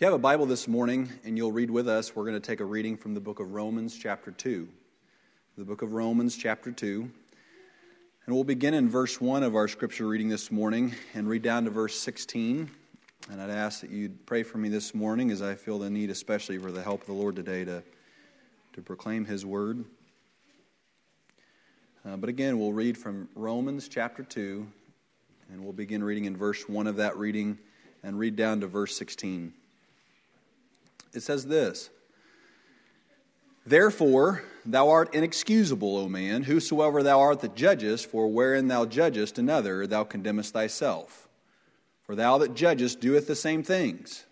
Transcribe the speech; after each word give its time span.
If 0.00 0.04
you 0.04 0.12
have 0.12 0.18
a 0.18 0.22
Bible 0.22 0.46
this 0.46 0.66
morning 0.66 1.10
and 1.24 1.36
you'll 1.36 1.52
read 1.52 1.70
with 1.70 1.86
us, 1.86 2.16
we're 2.16 2.22
going 2.22 2.32
to 2.32 2.40
take 2.40 2.60
a 2.60 2.64
reading 2.64 2.96
from 2.96 3.12
the 3.12 3.20
book 3.20 3.38
of 3.38 3.52
Romans, 3.52 3.94
chapter 3.94 4.30
2. 4.30 4.66
The 5.58 5.64
book 5.66 5.82
of 5.82 5.92
Romans, 5.92 6.38
chapter 6.38 6.72
2. 6.72 7.02
And 8.24 8.34
we'll 8.34 8.42
begin 8.42 8.72
in 8.72 8.88
verse 8.88 9.20
1 9.20 9.42
of 9.42 9.54
our 9.54 9.68
scripture 9.68 10.06
reading 10.06 10.30
this 10.30 10.50
morning 10.50 10.94
and 11.12 11.28
read 11.28 11.42
down 11.42 11.64
to 11.64 11.70
verse 11.70 11.98
16. 11.98 12.70
And 13.30 13.42
I'd 13.42 13.50
ask 13.50 13.82
that 13.82 13.90
you'd 13.90 14.24
pray 14.24 14.42
for 14.42 14.56
me 14.56 14.70
this 14.70 14.94
morning 14.94 15.30
as 15.30 15.42
I 15.42 15.54
feel 15.54 15.78
the 15.78 15.90
need, 15.90 16.08
especially 16.08 16.56
for 16.56 16.72
the 16.72 16.82
help 16.82 17.02
of 17.02 17.06
the 17.06 17.12
Lord 17.12 17.36
today, 17.36 17.66
to, 17.66 17.82
to 18.72 18.80
proclaim 18.80 19.26
His 19.26 19.44
word. 19.44 19.84
Uh, 22.06 22.16
but 22.16 22.30
again, 22.30 22.58
we'll 22.58 22.72
read 22.72 22.96
from 22.96 23.28
Romans 23.34 23.86
chapter 23.86 24.22
2, 24.22 24.66
and 25.52 25.62
we'll 25.62 25.74
begin 25.74 26.02
reading 26.02 26.24
in 26.24 26.38
verse 26.38 26.66
1 26.70 26.86
of 26.86 26.96
that 26.96 27.18
reading 27.18 27.58
and 28.02 28.18
read 28.18 28.34
down 28.34 28.60
to 28.60 28.66
verse 28.66 28.96
16. 28.96 29.52
It 31.12 31.22
says 31.22 31.46
this 31.46 31.90
Therefore, 33.66 34.42
thou 34.64 34.88
art 34.88 35.14
inexcusable, 35.14 35.96
O 35.96 36.08
man, 36.08 36.44
whosoever 36.44 37.02
thou 37.02 37.20
art 37.20 37.40
that 37.40 37.54
judgest, 37.54 38.06
for 38.06 38.28
wherein 38.28 38.68
thou 38.68 38.86
judgest 38.86 39.38
another, 39.38 39.86
thou 39.86 40.04
condemnest 40.04 40.52
thyself. 40.52 41.28
For 42.02 42.16
thou 42.16 42.38
that 42.38 42.54
judgest 42.54 43.00
doeth 43.00 43.26
the 43.26 43.36
same 43.36 43.62
things. 43.62 44.24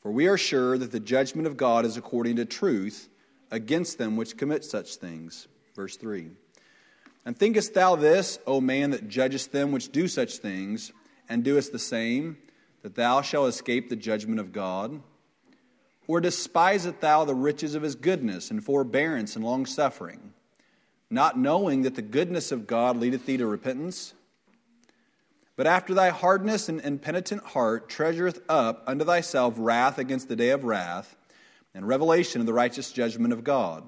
For 0.00 0.12
we 0.12 0.28
are 0.28 0.38
sure 0.38 0.78
that 0.78 0.92
the 0.92 1.00
judgment 1.00 1.48
of 1.48 1.56
God 1.56 1.84
is 1.84 1.96
according 1.96 2.36
to 2.36 2.44
truth 2.44 3.08
against 3.50 3.98
them 3.98 4.16
which 4.16 4.36
commit 4.36 4.64
such 4.64 4.94
things. 4.96 5.48
Verse 5.74 5.96
3. 5.96 6.30
And 7.24 7.36
thinkest 7.36 7.74
thou 7.74 7.96
this, 7.96 8.38
O 8.46 8.60
man, 8.60 8.92
that 8.92 9.08
judgest 9.08 9.50
them 9.50 9.72
which 9.72 9.90
do 9.90 10.06
such 10.06 10.38
things, 10.38 10.92
and 11.28 11.42
doest 11.42 11.72
the 11.72 11.78
same, 11.80 12.38
that 12.82 12.94
thou 12.94 13.20
shalt 13.20 13.48
escape 13.48 13.88
the 13.88 13.96
judgment 13.96 14.38
of 14.38 14.52
God? 14.52 15.02
Or 16.08 16.20
despiseth 16.20 17.00
thou 17.00 17.24
the 17.24 17.34
riches 17.34 17.74
of 17.74 17.82
his 17.82 17.94
goodness 17.94 18.50
and 18.50 18.64
forbearance 18.64 19.34
and 19.34 19.44
longsuffering, 19.44 20.32
not 21.10 21.38
knowing 21.38 21.82
that 21.82 21.96
the 21.96 22.02
goodness 22.02 22.52
of 22.52 22.66
God 22.66 22.96
leadeth 22.96 23.26
thee 23.26 23.36
to 23.36 23.46
repentance? 23.46 24.14
But 25.56 25.66
after 25.66 25.94
thy 25.94 26.10
hardness 26.10 26.68
and 26.68 26.80
impenitent 26.80 27.42
heart 27.42 27.88
treasureth 27.88 28.40
up 28.48 28.84
unto 28.86 29.04
thyself 29.04 29.54
wrath 29.56 29.98
against 29.98 30.28
the 30.28 30.36
day 30.36 30.50
of 30.50 30.64
wrath, 30.64 31.16
and 31.74 31.86
revelation 31.86 32.40
of 32.40 32.46
the 32.46 32.54
righteous 32.54 32.90
judgment 32.90 33.32
of 33.34 33.44
God, 33.44 33.84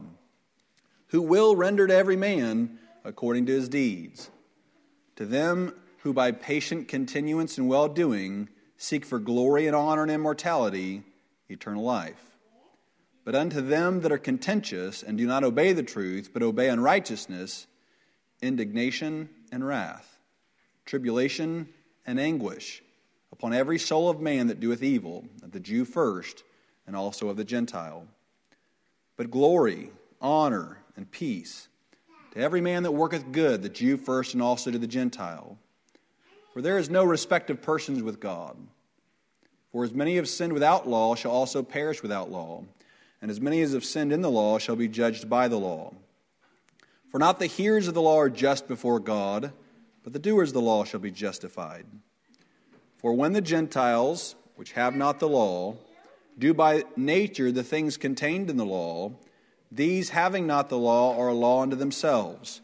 who 1.08 1.22
will 1.22 1.56
render 1.56 1.86
to 1.86 1.94
every 1.94 2.16
man 2.16 2.78
according 3.02 3.46
to 3.46 3.52
his 3.52 3.68
deeds. 3.68 4.30
To 5.16 5.24
them 5.24 5.72
who 6.02 6.12
by 6.12 6.32
patient 6.32 6.86
continuance 6.86 7.56
in 7.56 7.66
well 7.66 7.88
doing 7.88 8.50
seek 8.76 9.04
for 9.04 9.18
glory 9.18 9.66
and 9.66 9.74
honor 9.74 10.02
and 10.02 10.10
immortality, 10.10 11.02
eternal 11.48 11.84
life. 11.84 12.36
But 13.24 13.34
unto 13.34 13.60
them 13.60 14.00
that 14.00 14.12
are 14.12 14.18
contentious 14.18 15.02
and 15.02 15.18
do 15.18 15.26
not 15.26 15.44
obey 15.44 15.72
the 15.72 15.82
truth, 15.82 16.30
but 16.32 16.42
obey 16.42 16.68
unrighteousness, 16.68 17.66
indignation 18.40 19.28
and 19.52 19.66
wrath, 19.66 20.18
tribulation 20.86 21.68
and 22.06 22.18
anguish 22.18 22.82
upon 23.32 23.52
every 23.52 23.78
soul 23.78 24.08
of 24.08 24.20
man 24.20 24.46
that 24.46 24.60
doeth 24.60 24.82
evil, 24.82 25.24
of 25.42 25.52
the 25.52 25.60
Jew 25.60 25.84
first, 25.84 26.42
and 26.86 26.96
also 26.96 27.28
of 27.28 27.36
the 27.36 27.44
Gentile. 27.44 28.06
But 29.16 29.30
glory, 29.30 29.90
honor, 30.20 30.78
and 30.96 31.10
peace 31.10 31.68
to 32.32 32.40
every 32.40 32.60
man 32.60 32.82
that 32.84 32.92
worketh 32.92 33.30
good, 33.32 33.62
the 33.62 33.68
Jew 33.68 33.96
first, 33.96 34.32
and 34.32 34.42
also 34.42 34.70
to 34.70 34.78
the 34.78 34.86
Gentile. 34.86 35.58
For 36.52 36.62
there 36.62 36.78
is 36.78 36.88
no 36.88 37.04
respect 37.04 37.50
of 37.50 37.62
persons 37.62 38.02
with 38.02 38.20
God. 38.20 38.56
For 39.78 39.84
as 39.84 39.94
many 39.94 40.16
have 40.16 40.28
sinned 40.28 40.52
without 40.52 40.88
law 40.88 41.14
shall 41.14 41.30
also 41.30 41.62
perish 41.62 42.02
without 42.02 42.32
law, 42.32 42.64
and 43.22 43.30
as 43.30 43.40
many 43.40 43.62
as 43.62 43.74
have 43.74 43.84
sinned 43.84 44.12
in 44.12 44.22
the 44.22 44.28
law 44.28 44.58
shall 44.58 44.74
be 44.74 44.88
judged 44.88 45.30
by 45.30 45.46
the 45.46 45.56
law. 45.56 45.94
For 47.12 47.20
not 47.20 47.38
the 47.38 47.46
hearers 47.46 47.86
of 47.86 47.94
the 47.94 48.02
law 48.02 48.18
are 48.18 48.28
just 48.28 48.66
before 48.66 48.98
God, 48.98 49.52
but 50.02 50.12
the 50.12 50.18
doers 50.18 50.48
of 50.48 50.54
the 50.54 50.62
law 50.62 50.82
shall 50.82 50.98
be 50.98 51.12
justified. 51.12 51.86
For 52.96 53.12
when 53.12 53.34
the 53.34 53.40
Gentiles, 53.40 54.34
which 54.56 54.72
have 54.72 54.96
not 54.96 55.20
the 55.20 55.28
law, 55.28 55.76
do 56.36 56.52
by 56.52 56.82
nature 56.96 57.52
the 57.52 57.62
things 57.62 57.96
contained 57.96 58.50
in 58.50 58.56
the 58.56 58.66
law, 58.66 59.12
these 59.70 60.10
having 60.10 60.44
not 60.44 60.70
the 60.70 60.76
law 60.76 61.16
are 61.16 61.28
a 61.28 61.34
law 61.34 61.62
unto 61.62 61.76
themselves, 61.76 62.62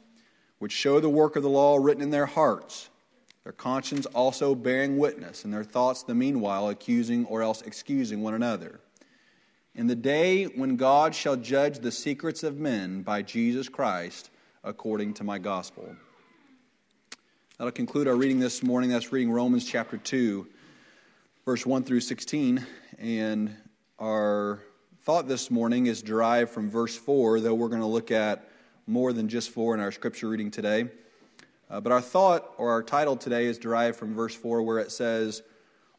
which 0.59 0.73
show 0.73 0.99
the 0.99 1.09
work 1.09 1.37
of 1.37 1.45
the 1.45 1.49
law 1.49 1.77
written 1.77 2.03
in 2.03 2.11
their 2.11 2.27
hearts 2.27 2.91
their 3.45 3.53
conscience 3.53 4.07
also 4.07 4.55
bearing 4.55 4.97
witness, 4.97 5.45
and 5.45 5.53
their 5.53 5.65
thoughts 5.65 6.03
the 6.03 6.15
meanwhile 6.15 6.69
accusing 6.71 7.27
or 7.27 7.43
else 7.43 7.63
excusing 7.63 8.23
one 8.23 8.35
another. 8.35 8.81
In 9.75 9.87
the 9.87 9.95
day 9.95 10.45
when 10.45 10.77
God 10.77 11.15
shall 11.15 11.37
judge 11.37 11.81
the 11.81 11.93
secrets 11.93 12.43
of 12.43 12.59
men 12.59 13.03
by 13.03 13.23
Jesus 13.23 13.69
Christ 13.69 14.31
according 14.63 15.15
to 15.15 15.25
my 15.25 15.39
gospel. 15.39 15.95
That'll 17.59 17.71
conclude 17.71 18.09
our 18.09 18.17
reading 18.17 18.41
this 18.41 18.63
morning. 18.63 18.91
That's 18.91 19.13
reading 19.13 19.31
Romans 19.31 19.65
chapter 19.65 19.99
2, 19.99 20.47
verse 21.45 21.67
1 21.67 21.85
through 21.85 22.01
16. 22.01 22.67
And 22.99 23.55
our 23.99 24.61
thought 25.03 25.29
this 25.29 25.51
morning 25.51 25.87
is 25.87 26.03
derived 26.03 26.51
from 26.51 26.71
verse 26.71 26.97
4, 26.97 27.41
though 27.41 27.55
we're 27.55 27.69
going 27.69 27.81
to 27.81 27.87
look 27.87 28.11
at 28.11 28.49
more 28.87 29.13
than 29.13 29.29
just 29.29 29.51
4 29.51 29.75
in 29.75 29.81
our 29.81 29.93
scripture 29.93 30.29
reading 30.29 30.51
today. 30.51 30.89
Uh, 31.71 31.81
but 31.81 31.93
our 31.93 32.01
thought 32.01 32.53
or 32.59 32.71
our 32.71 32.83
title 32.83 33.17
today 33.17 33.47
is 33.47 33.59
derived 33.59 33.97
from 33.97 34.15
verse 34.15 34.35
4, 34.35 34.63
where 34.63 34.79
it 34.79 34.93
says, 34.93 35.43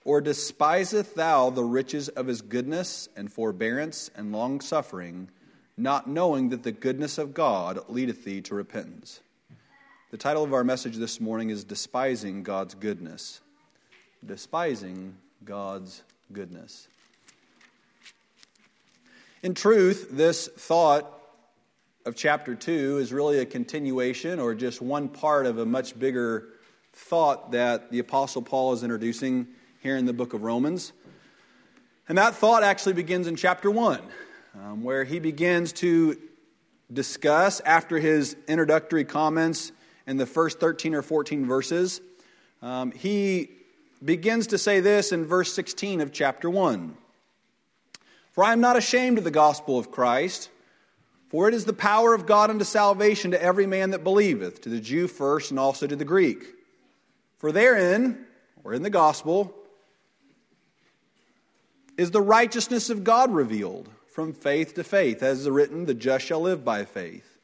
Or 0.04 0.22
despiseth 0.22 1.16
thou 1.16 1.50
the 1.50 1.64
riches 1.64 2.10
of 2.10 2.28
his 2.28 2.42
goodness 2.42 3.10
and 3.16 3.32
forbearance 3.32 4.10
and 4.16 4.32
long 4.32 4.62
suffering, 4.62 5.30
not 5.76 6.08
knowing 6.08 6.50
that 6.50 6.64
the 6.64 6.72
goodness 6.72 7.18
of 7.18 7.34
God 7.34 7.80
leadeth 7.90 8.24
thee 8.24 8.42
to 8.42 8.56
repentance? 8.56 9.22
The 10.12 10.18
title 10.18 10.44
of 10.44 10.54
our 10.54 10.64
message 10.64 10.96
this 10.98 11.20
morning 11.20 11.50
is 11.50 11.64
Despising 11.64 12.44
God's 12.44 12.76
Goodness. 12.76 13.42
Despising 14.26 15.18
God's 15.44 16.04
Goodness. 16.32 16.88
In 19.44 19.54
truth, 19.56 20.08
this 20.12 20.48
thought 20.48 21.12
of 22.06 22.16
chapter 22.16 22.54
2 22.54 23.00
is 23.00 23.12
really 23.12 23.40
a 23.40 23.46
continuation 23.46 24.40
or 24.40 24.54
just 24.54 24.80
one 24.80 25.10
part 25.10 25.48
of 25.48 25.58
a 25.58 25.66
much 25.66 25.98
bigger 25.98 26.50
thought 26.94 27.52
that 27.52 27.90
the 27.90 27.98
Apostle 27.98 28.44
Paul 28.44 28.74
is 28.74 28.84
introducing 28.84 29.48
here 29.82 29.98
in 29.98 30.06
the 30.06 30.14
book 30.14 30.34
of 30.34 30.44
Romans. 30.44 30.94
And 32.08 32.16
that 32.20 32.36
thought 32.36 32.62
actually 32.62 32.94
begins 32.94 33.26
in 33.26 33.36
chapter 33.36 33.72
1, 33.72 34.00
um, 34.54 34.84
where 34.84 35.04
he 35.04 35.20
begins 35.20 35.74
to 35.74 36.16
discuss, 36.94 37.60
after 37.62 37.98
his 37.98 38.38
introductory 38.48 39.04
comments 39.04 39.72
in 40.06 40.18
the 40.18 40.28
first 40.28 40.60
13 40.60 40.94
or 40.94 41.02
14 41.02 41.48
verses, 41.48 42.02
um, 42.62 42.92
he 42.92 43.50
begins 44.04 44.46
to 44.48 44.60
say 44.60 44.80
this 44.80 45.12
in 45.12 45.26
verse 45.26 45.52
16 45.54 46.02
of 46.02 46.12
chapter 46.12 46.52
1 46.52 46.96
For 48.32 48.44
I 48.44 48.54
am 48.54 48.62
not 48.62 48.78
ashamed 48.78 49.18
of 49.18 49.24
the 49.24 49.32
gospel 49.32 49.80
of 49.80 49.90
Christ. 49.90 50.52
For 51.36 51.50
it 51.50 51.54
is 51.54 51.66
the 51.66 51.74
power 51.74 52.14
of 52.14 52.26
God 52.26 52.50
unto 52.50 52.64
salvation 52.64 53.32
to 53.32 53.44
every 53.44 53.68
man 53.68 53.90
that 53.90 54.06
believeth, 54.06 54.62
to 54.62 54.70
the 54.70 54.80
Jew 54.80 55.06
first 55.10 55.52
and 55.52 55.60
also 55.60 55.86
to 55.86 55.96
the 55.98 56.06
Greek. 56.06 56.46
For 57.40 57.52
therein, 57.52 58.26
or 58.64 58.74
in 58.74 58.84
the 58.84 58.90
gospel, 58.90 59.54
is 61.98 62.12
the 62.12 62.22
righteousness 62.22 62.90
of 62.90 63.04
God 63.04 63.34
revealed 63.34 63.90
from 64.08 64.32
faith 64.32 64.76
to 64.76 64.84
faith, 64.86 65.22
as 65.22 65.42
is 65.42 65.50
written, 65.50 65.88
the 65.88 65.94
just 65.94 66.26
shall 66.26 66.40
live 66.40 66.64
by 66.64 66.86
faith. 66.86 67.38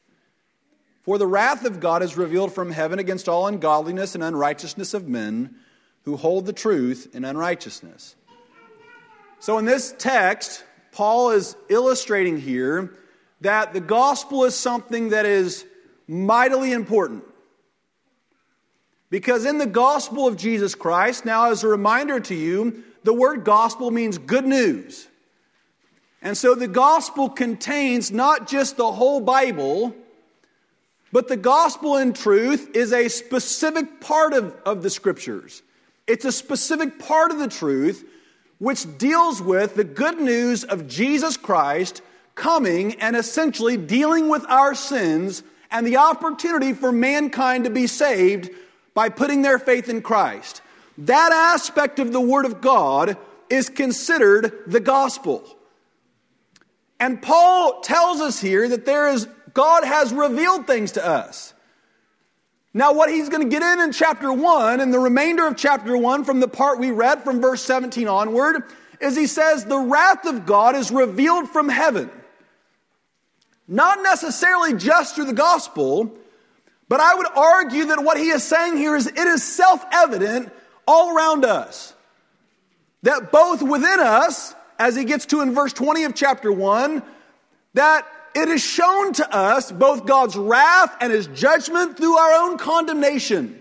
For 1.02 1.18
the 1.18 1.28
wrath 1.28 1.66
of 1.66 1.82
God 1.82 2.02
is 2.02 2.16
revealed 2.16 2.54
from 2.54 2.72
heaven 2.72 2.98
against 2.98 3.28
all 3.28 3.46
ungodliness 3.46 4.16
and 4.16 4.24
unrighteousness 4.24 4.94
of 4.94 5.10
men 5.10 5.56
who 6.04 6.16
hold 6.16 6.46
the 6.46 6.54
truth 6.54 7.14
in 7.14 7.26
unrighteousness. 7.26 8.16
So, 9.42 9.58
in 9.58 9.66
this 9.66 9.94
text, 9.98 10.64
Paul 10.94 11.32
is 11.32 11.58
illustrating 11.68 12.40
here 12.40 12.96
that 13.42 13.74
the 13.74 13.80
gospel 13.80 14.46
is 14.46 14.56
something 14.56 15.10
that 15.10 15.26
is 15.26 15.66
mightily 16.08 16.72
important. 16.72 17.24
Because 19.10 19.46
in 19.46 19.58
the 19.58 19.66
gospel 19.66 20.28
of 20.28 20.38
Jesus 20.38 20.74
Christ, 20.74 21.26
now 21.26 21.52
as 21.52 21.64
a 21.64 21.68
reminder 21.68 22.20
to 22.22 22.36
you, 22.36 22.84
the 23.04 23.14
word 23.14 23.44
gospel 23.44 23.92
means 23.92 24.18
good 24.18 24.46
news. 24.46 25.08
And 26.22 26.38
so 26.38 26.56
the 26.56 26.68
gospel 26.68 27.30
contains 27.30 28.12
not 28.12 28.48
just 28.48 28.78
the 28.78 28.92
whole 28.92 29.20
Bible, 29.20 29.96
but 31.12 31.28
the 31.28 31.38
gospel 31.38 31.98
in 31.98 32.14
truth 32.14 32.76
is 32.76 32.94
a 32.94 33.10
specific 33.10 34.00
part 34.00 34.34
of, 34.34 34.56
of 34.66 34.84
the 34.84 34.90
scriptures. 34.90 35.64
It's 36.08 36.26
a 36.26 36.32
specific 36.32 37.00
part 37.00 37.32
of 37.32 37.40
the 37.40 37.48
truth 37.48 38.08
which 38.60 38.98
deals 38.98 39.42
with 39.42 39.76
the 39.76 39.84
good 39.84 40.22
news 40.22 40.64
of 40.64 40.88
Jesus 40.88 41.36
Christ 41.36 42.02
coming 42.42 42.96
and 42.96 43.16
essentially 43.16 43.78
dealing 43.78 44.28
with 44.28 44.44
our 44.50 44.74
sins 44.74 45.44
and 45.70 45.86
the 45.86 45.98
opportunity 45.98 46.74
for 46.74 46.92
mankind 46.92 47.66
to 47.66 47.70
be 47.70 47.86
saved 47.86 48.50
by 48.96 49.10
putting 49.10 49.44
their 49.44 49.60
faith 49.60 49.88
in 49.88 50.02
Christ. 50.02 50.64
That 50.98 51.32
aspect 51.32 52.00
of 52.00 52.12
the 52.12 52.20
Word 52.20 52.46
of 52.46 52.60
God 52.60 53.16
is 53.50 53.70
considered 53.70 54.64
the 54.66 54.80
gospel. 54.80 55.44
And 57.00 57.22
Paul 57.22 57.82
tells 57.82 58.20
us 58.20 58.42
here 58.42 58.68
that 58.70 58.86
there 58.86 59.10
is 59.10 59.28
God 59.54 59.84
has 59.84 60.12
revealed 60.12 60.66
things 60.66 60.94
to 60.94 61.06
us. 61.06 61.54
Now, 62.74 62.94
what 62.94 63.12
he's 63.12 63.30
going 63.30 63.44
to 63.44 63.50
get 63.50 63.62
in 63.62 63.82
in 63.82 63.92
chapter 63.92 64.34
1 64.34 64.80
and 64.80 64.92
the 64.92 65.00
remainder 65.00 65.46
of 65.46 65.58
chapter 65.58 65.96
1 65.96 66.24
from 66.24 66.40
the 66.40 66.48
part 66.48 66.80
we 66.80 66.90
read 66.90 67.24
from 67.24 67.40
verse 67.40 67.62
17 67.62 68.08
onward 68.08 68.64
is 69.00 69.16
he 69.16 69.28
says, 69.28 69.66
The 69.66 69.78
wrath 69.78 70.26
of 70.26 70.48
God 70.48 70.76
is 70.76 70.90
revealed 70.90 71.50
from 71.50 71.70
heaven. 71.70 72.10
Not 73.68 74.02
necessarily 74.04 74.74
just 74.74 75.16
through 75.16 75.26
the 75.26 75.34
gospel, 75.34 76.12
but 76.88 77.00
I 77.00 77.16
would 77.16 77.28
argue 77.36 77.86
that 77.86 78.04
what 78.04 78.18
he 78.18 78.30
is 78.30 78.44
saying 78.44 78.78
here 78.78 78.96
is 78.96 79.08
it 79.08 79.18
is 79.18 79.44
self 79.44 79.84
evident 79.92 80.52
all 80.88 81.16
around 81.16 81.46
us. 81.46 81.94
That 83.04 83.32
both 83.32 83.62
within 83.62 84.00
us, 84.00 84.54
as 84.78 84.96
he 84.96 85.06
gets 85.06 85.26
to 85.28 85.42
in 85.42 85.54
verse 85.54 85.74
20 85.74 86.04
of 86.04 86.16
chapter 86.16 86.52
1, 86.52 87.02
that 87.76 88.06
it 88.36 88.48
is 88.50 88.62
shown 88.62 89.14
to 89.14 89.36
us 89.36 89.72
both 89.72 90.06
God's 90.06 90.36
wrath 90.36 90.96
and 91.00 91.12
his 91.12 91.28
judgment 91.28 91.98
through 91.98 92.18
our 92.18 92.44
own 92.44 92.58
condemnation. 92.58 93.60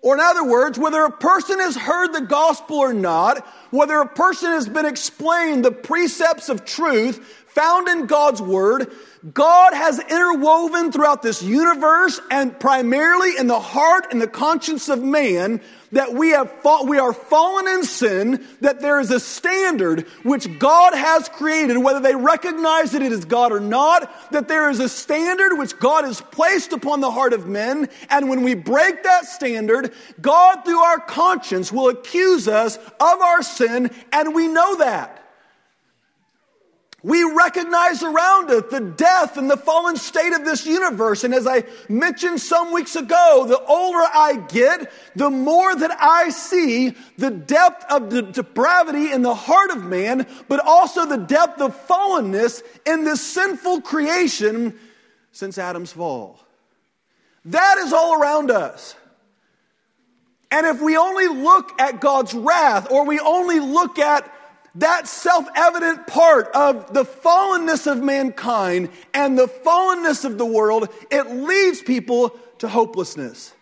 Or, 0.00 0.14
in 0.14 0.20
other 0.20 0.44
words, 0.44 0.78
whether 0.78 1.02
a 1.04 1.10
person 1.10 1.58
has 1.58 1.76
heard 1.76 2.12
the 2.12 2.20
gospel 2.20 2.78
or 2.78 2.94
not, 2.94 3.44
whether 3.70 4.00
a 4.00 4.06
person 4.06 4.50
has 4.50 4.68
been 4.68 4.86
explained 4.86 5.64
the 5.64 5.72
precepts 5.72 6.48
of 6.48 6.64
truth 6.64 7.46
found 7.58 7.88
in 7.88 8.06
God's 8.06 8.40
word, 8.40 8.92
God 9.34 9.74
has 9.74 9.98
interwoven 9.98 10.92
throughout 10.92 11.22
this 11.22 11.42
universe 11.42 12.20
and 12.30 12.58
primarily 12.60 13.36
in 13.36 13.48
the 13.48 13.58
heart 13.58 14.12
and 14.12 14.22
the 14.22 14.28
conscience 14.28 14.88
of 14.88 15.02
man 15.02 15.60
that 15.90 16.14
we 16.14 16.30
have 16.30 16.52
fa- 16.62 16.84
we 16.84 16.98
are 16.98 17.12
fallen 17.12 17.66
in 17.66 17.82
sin, 17.82 18.46
that 18.60 18.80
there 18.80 19.00
is 19.00 19.10
a 19.10 19.18
standard 19.18 20.06
which 20.22 20.58
God 20.60 20.94
has 20.94 21.28
created, 21.30 21.78
whether 21.78 21.98
they 21.98 22.14
recognize 22.14 22.92
that 22.92 23.02
it 23.02 23.10
is 23.10 23.24
God 23.24 23.50
or 23.50 23.58
not, 23.58 24.30
that 24.30 24.46
there 24.46 24.70
is 24.70 24.78
a 24.78 24.88
standard 24.88 25.58
which 25.58 25.76
God 25.80 26.04
has 26.04 26.20
placed 26.20 26.72
upon 26.72 27.00
the 27.00 27.10
heart 27.10 27.32
of 27.32 27.48
men, 27.48 27.88
and 28.08 28.28
when 28.28 28.44
we 28.44 28.54
break 28.54 29.02
that 29.02 29.24
standard, 29.24 29.92
God 30.20 30.64
through 30.64 30.78
our 30.78 31.00
conscience 31.00 31.72
will 31.72 31.88
accuse 31.88 32.46
us 32.46 32.76
of 32.76 33.20
our 33.20 33.42
sin, 33.42 33.90
and 34.12 34.32
we 34.32 34.46
know 34.46 34.76
that. 34.76 35.27
We 37.04 37.22
recognize 37.22 38.02
around 38.02 38.50
it 38.50 38.70
the 38.70 38.80
death 38.80 39.36
and 39.36 39.48
the 39.48 39.56
fallen 39.56 39.96
state 39.96 40.32
of 40.32 40.44
this 40.44 40.66
universe. 40.66 41.22
And 41.22 41.32
as 41.32 41.46
I 41.46 41.62
mentioned 41.88 42.40
some 42.40 42.72
weeks 42.72 42.96
ago, 42.96 43.44
the 43.46 43.62
older 43.66 44.00
I 44.00 44.44
get, 44.48 44.90
the 45.14 45.30
more 45.30 45.76
that 45.76 45.96
I 46.00 46.30
see 46.30 46.96
the 47.16 47.30
depth 47.30 47.84
of 47.88 48.10
the 48.10 48.22
depravity 48.22 49.12
in 49.12 49.22
the 49.22 49.34
heart 49.34 49.70
of 49.70 49.84
man, 49.84 50.26
but 50.48 50.58
also 50.58 51.06
the 51.06 51.18
depth 51.18 51.60
of 51.60 51.76
fallenness 51.86 52.62
in 52.84 53.04
this 53.04 53.20
sinful 53.24 53.82
creation 53.82 54.76
since 55.30 55.56
Adam's 55.56 55.92
fall. 55.92 56.40
That 57.44 57.78
is 57.78 57.92
all 57.92 58.20
around 58.20 58.50
us. 58.50 58.96
And 60.50 60.66
if 60.66 60.80
we 60.82 60.96
only 60.96 61.28
look 61.28 61.80
at 61.80 62.00
God's 62.00 62.34
wrath 62.34 62.90
or 62.90 63.04
we 63.04 63.20
only 63.20 63.60
look 63.60 64.00
at 64.00 64.28
that 64.76 65.08
self 65.08 65.48
evident 65.56 66.06
part 66.06 66.48
of 66.54 66.92
the 66.92 67.04
fallenness 67.04 67.90
of 67.90 68.02
mankind 68.02 68.90
and 69.14 69.38
the 69.38 69.46
fallenness 69.46 70.24
of 70.24 70.38
the 70.38 70.46
world, 70.46 70.88
it 71.10 71.30
leads 71.30 71.82
people 71.82 72.38
to 72.58 72.68
hopelessness. 72.68 73.54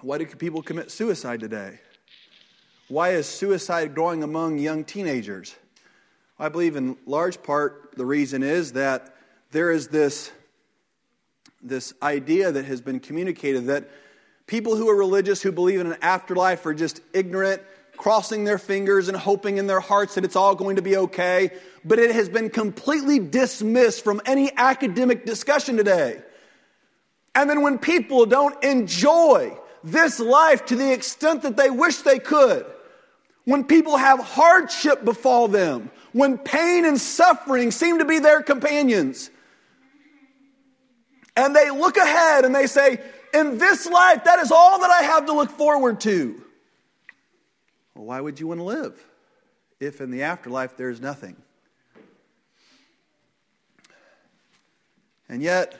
Why 0.00 0.18
do 0.18 0.26
people 0.26 0.62
commit 0.62 0.90
suicide 0.90 1.40
today? 1.40 1.80
Why 2.88 3.10
is 3.10 3.26
suicide 3.26 3.94
growing 3.94 4.22
among 4.22 4.58
young 4.58 4.84
teenagers? 4.84 5.54
I 6.38 6.48
believe 6.48 6.76
in 6.76 6.96
large 7.06 7.42
part 7.42 7.94
the 7.96 8.06
reason 8.06 8.42
is 8.42 8.72
that 8.72 9.14
there 9.52 9.70
is 9.70 9.88
this, 9.88 10.32
this 11.62 11.92
idea 12.02 12.50
that 12.50 12.64
has 12.64 12.80
been 12.80 12.98
communicated 12.98 13.66
that 13.66 13.90
people 14.46 14.74
who 14.74 14.88
are 14.88 14.96
religious, 14.96 15.42
who 15.42 15.52
believe 15.52 15.80
in 15.80 15.86
an 15.86 15.98
afterlife, 16.00 16.64
are 16.66 16.74
just 16.74 17.00
ignorant 17.12 17.62
crossing 18.00 18.44
their 18.44 18.56
fingers 18.56 19.08
and 19.08 19.16
hoping 19.16 19.58
in 19.58 19.66
their 19.66 19.78
hearts 19.78 20.14
that 20.14 20.24
it's 20.24 20.34
all 20.34 20.54
going 20.54 20.76
to 20.76 20.82
be 20.82 20.96
okay, 20.96 21.50
but 21.84 21.98
it 21.98 22.10
has 22.10 22.30
been 22.30 22.48
completely 22.48 23.18
dismissed 23.18 24.02
from 24.02 24.22
any 24.24 24.50
academic 24.56 25.26
discussion 25.26 25.76
today. 25.76 26.18
And 27.34 27.50
then 27.50 27.60
when 27.60 27.76
people 27.76 28.24
don't 28.24 28.64
enjoy 28.64 29.54
this 29.84 30.18
life 30.18 30.64
to 30.66 30.76
the 30.76 30.90
extent 30.94 31.42
that 31.42 31.58
they 31.58 31.68
wish 31.68 31.98
they 31.98 32.18
could, 32.18 32.64
when 33.44 33.64
people 33.64 33.98
have 33.98 34.18
hardship 34.18 35.04
befall 35.04 35.48
them, 35.48 35.90
when 36.12 36.38
pain 36.38 36.86
and 36.86 36.98
suffering 36.98 37.70
seem 37.70 37.98
to 37.98 38.06
be 38.06 38.18
their 38.18 38.40
companions, 38.40 39.28
and 41.36 41.54
they 41.54 41.70
look 41.70 41.98
ahead 41.98 42.46
and 42.46 42.54
they 42.54 42.66
say, 42.66 42.98
In 43.34 43.58
this 43.58 43.86
life, 43.86 44.24
that 44.24 44.38
is 44.38 44.50
all 44.50 44.80
that 44.80 44.90
I 44.90 45.02
have 45.02 45.26
to 45.26 45.34
look 45.34 45.50
forward 45.50 46.00
to. 46.00 46.42
Well, 48.00 48.06
why 48.06 48.20
would 48.22 48.40
you 48.40 48.46
want 48.46 48.60
to 48.60 48.64
live 48.64 49.06
if 49.78 50.00
in 50.00 50.10
the 50.10 50.22
afterlife 50.22 50.74
there's 50.74 51.02
nothing? 51.02 51.36
And 55.28 55.42
yet, 55.42 55.78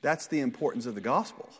that's 0.00 0.28
the 0.28 0.40
importance 0.40 0.86
of 0.86 0.94
the 0.94 1.02
gospel. 1.02 1.50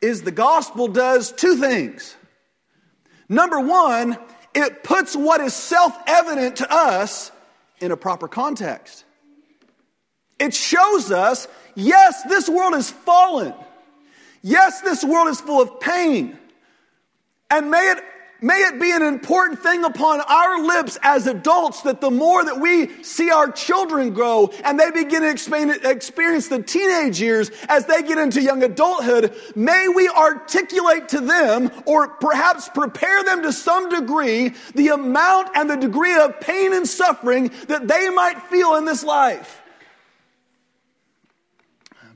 Is 0.00 0.22
the 0.22 0.30
gospel 0.30 0.88
does 0.88 1.30
two 1.30 1.56
things. 1.56 2.16
Number 3.28 3.60
one, 3.60 4.16
it 4.54 4.82
puts 4.82 5.14
what 5.14 5.42
is 5.42 5.52
self 5.52 5.94
evident 6.06 6.56
to 6.56 6.72
us 6.72 7.30
in 7.82 7.92
a 7.92 7.98
proper 7.98 8.28
context. 8.28 9.04
It 10.38 10.54
shows 10.54 11.12
us 11.12 11.48
yes, 11.74 12.22
this 12.30 12.48
world 12.48 12.72
is 12.72 12.90
fallen. 12.90 13.52
Yes, 14.40 14.80
this 14.80 15.04
world 15.04 15.28
is 15.28 15.38
full 15.38 15.60
of 15.60 15.78
pain. 15.78 16.38
And 17.52 17.70
may 17.70 17.90
it, 17.90 18.02
may 18.40 18.54
it 18.54 18.80
be 18.80 18.92
an 18.92 19.02
important 19.02 19.60
thing 19.60 19.84
upon 19.84 20.22
our 20.22 20.64
lips 20.64 20.98
as 21.02 21.26
adults 21.26 21.82
that 21.82 22.00
the 22.00 22.10
more 22.10 22.42
that 22.42 22.58
we 22.58 23.04
see 23.04 23.30
our 23.30 23.52
children 23.52 24.14
grow 24.14 24.50
and 24.64 24.80
they 24.80 24.90
begin 24.90 25.20
to 25.20 25.28
experience 25.28 26.48
the 26.48 26.62
teenage 26.62 27.20
years 27.20 27.50
as 27.68 27.84
they 27.84 28.02
get 28.02 28.16
into 28.16 28.40
young 28.40 28.62
adulthood, 28.62 29.34
may 29.54 29.86
we 29.94 30.08
articulate 30.08 31.10
to 31.10 31.20
them 31.20 31.70
or 31.84 32.08
perhaps 32.08 32.70
prepare 32.70 33.22
them 33.22 33.42
to 33.42 33.52
some 33.52 33.90
degree 33.90 34.54
the 34.74 34.88
amount 34.88 35.50
and 35.54 35.68
the 35.68 35.76
degree 35.76 36.18
of 36.18 36.40
pain 36.40 36.72
and 36.72 36.88
suffering 36.88 37.50
that 37.68 37.86
they 37.86 38.08
might 38.08 38.40
feel 38.44 38.76
in 38.76 38.86
this 38.86 39.04
life. 39.04 39.60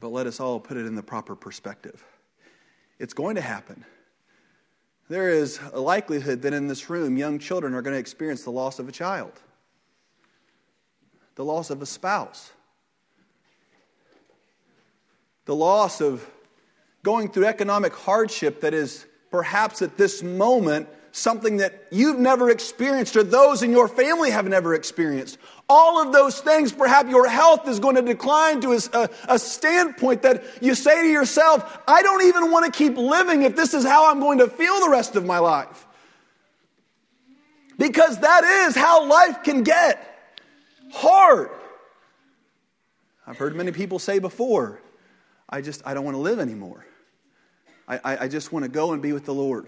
But 0.01 0.09
let 0.09 0.27
us 0.27 0.41
all 0.41 0.61
put 0.61 0.79
it 0.79 0.87
in 0.87 0.95
the 0.95 1.03
proper 1.03 1.37
perspective. 1.37 2.03
It's 2.99 3.13
going 3.13 3.35
to 3.35 3.43
happen. 3.43 3.85
There 5.09 5.29
is 5.29 5.61
a 5.73 5.81
likelihood 5.81 6.43
that 6.43 6.53
in 6.53 6.67
this 6.67 6.91
room, 6.91 7.17
young 7.17 7.39
children 7.39 7.75
are 7.75 7.83
going 7.83 7.95
to 7.95 8.01
experience 8.01 8.43
the 8.43 8.51
loss 8.51 8.79
of 8.79 8.89
a 8.89 8.93
child, 8.93 9.33
the 11.37 11.45
loss 11.45 11.71
of 11.71 11.81
a 11.81 11.87
spouse, 11.87 12.51
the 15.45 15.55
loss 15.55 16.01
of 16.01 16.29
going 17.05 17.29
through 17.29 17.47
economic 17.47 17.95
hardship 17.95 18.61
that 18.63 18.75
is 18.75 19.07
perhaps 19.31 19.81
at 19.81 19.97
this 19.97 20.25
moment 20.25 20.89
something 21.17 21.57
that 21.57 21.87
you've 21.91 22.19
never 22.19 22.51
experienced 22.51 23.17
or 23.17 23.23
those 23.23 23.63
in 23.63 23.71
your 23.71 23.89
family 23.89 24.31
have 24.31 24.47
never 24.47 24.75
experienced. 24.75 25.39
All 25.67 26.01
of 26.01 26.13
those 26.13 26.41
things, 26.41 26.73
perhaps 26.73 27.09
your 27.09 27.27
health 27.27 27.67
is 27.67 27.81
going 27.81 27.97
to 27.97 28.03
decline 28.03 28.61
to 28.61 28.73
a, 28.73 29.09
a, 29.27 29.39
standpoint 29.39 30.23
that 30.23 30.45
you 30.61 30.75
say 30.75 31.03
to 31.03 31.09
yourself, 31.09 31.81
I 31.89 32.03
don't 32.03 32.27
even 32.27 32.51
want 32.51 32.67
to 32.67 32.71
keep 32.71 32.99
living 32.99 33.43
if 33.43 33.57
this 33.57 33.73
is 33.73 33.83
how 33.83 34.11
I'm 34.11 34.21
going 34.21 34.39
to 34.39 34.47
feel 34.47 34.79
the 34.81 34.91
rest 34.91 35.17
of 35.17 35.25
my 35.25 35.39
life. 35.39 35.87
Because 37.79 38.19
that 38.19 38.45
is 38.45 38.77
how 38.77 39.07
life 39.07 39.43
can 39.43 39.63
get 39.63 40.31
hard. 40.93 41.49
I've 43.27 43.39
heard 43.39 43.57
many 43.57 43.73
people 43.73 43.99
say 43.99 44.19
before, 44.19 44.83
I 45.49 45.63
just, 45.63 45.81
I 45.87 45.95
don't 45.95 46.05
want 46.05 46.15
to 46.15 46.21
live 46.21 46.41
anymore. 46.41 46.85
I, 47.89 48.01
I, 48.05 48.17
I 48.25 48.29
just 48.29 48.53
want 48.53 48.65
to 48.65 48.69
go 48.71 48.93
and 48.93 49.01
be 49.01 49.15
with 49.15 49.25
the 49.25 49.35
Lord. 49.35 49.67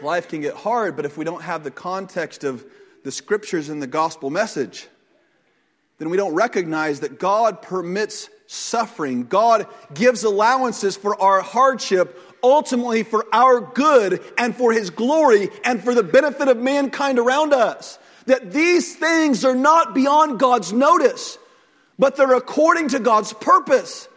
Life 0.00 0.28
can 0.28 0.40
get 0.40 0.54
hard, 0.54 0.96
but 0.96 1.04
if 1.04 1.16
we 1.16 1.24
don't 1.24 1.42
have 1.42 1.64
the 1.64 1.70
context 1.70 2.44
of 2.44 2.64
the 3.04 3.10
scriptures 3.10 3.68
and 3.68 3.82
the 3.82 3.86
gospel 3.86 4.30
message, 4.30 4.88
then 5.98 6.10
we 6.10 6.16
don't 6.16 6.34
recognize 6.34 7.00
that 7.00 7.18
God 7.18 7.62
permits 7.62 8.30
suffering. 8.46 9.24
God 9.24 9.66
gives 9.92 10.22
allowances 10.22 10.96
for 10.96 11.20
our 11.20 11.40
hardship, 11.40 12.18
ultimately 12.42 13.02
for 13.02 13.26
our 13.32 13.60
good 13.60 14.22
and 14.38 14.54
for 14.54 14.72
His 14.72 14.90
glory 14.90 15.50
and 15.64 15.82
for 15.82 15.94
the 15.94 16.04
benefit 16.04 16.48
of 16.48 16.56
mankind 16.58 17.18
around 17.18 17.52
us. 17.52 17.98
That 18.26 18.52
these 18.52 18.94
things 18.94 19.44
are 19.44 19.54
not 19.54 19.94
beyond 19.94 20.38
God's 20.38 20.72
notice, 20.72 21.38
but 21.98 22.16
they're 22.16 22.34
according 22.34 22.88
to 22.88 23.00
God's 23.00 23.32
purpose. 23.32 24.08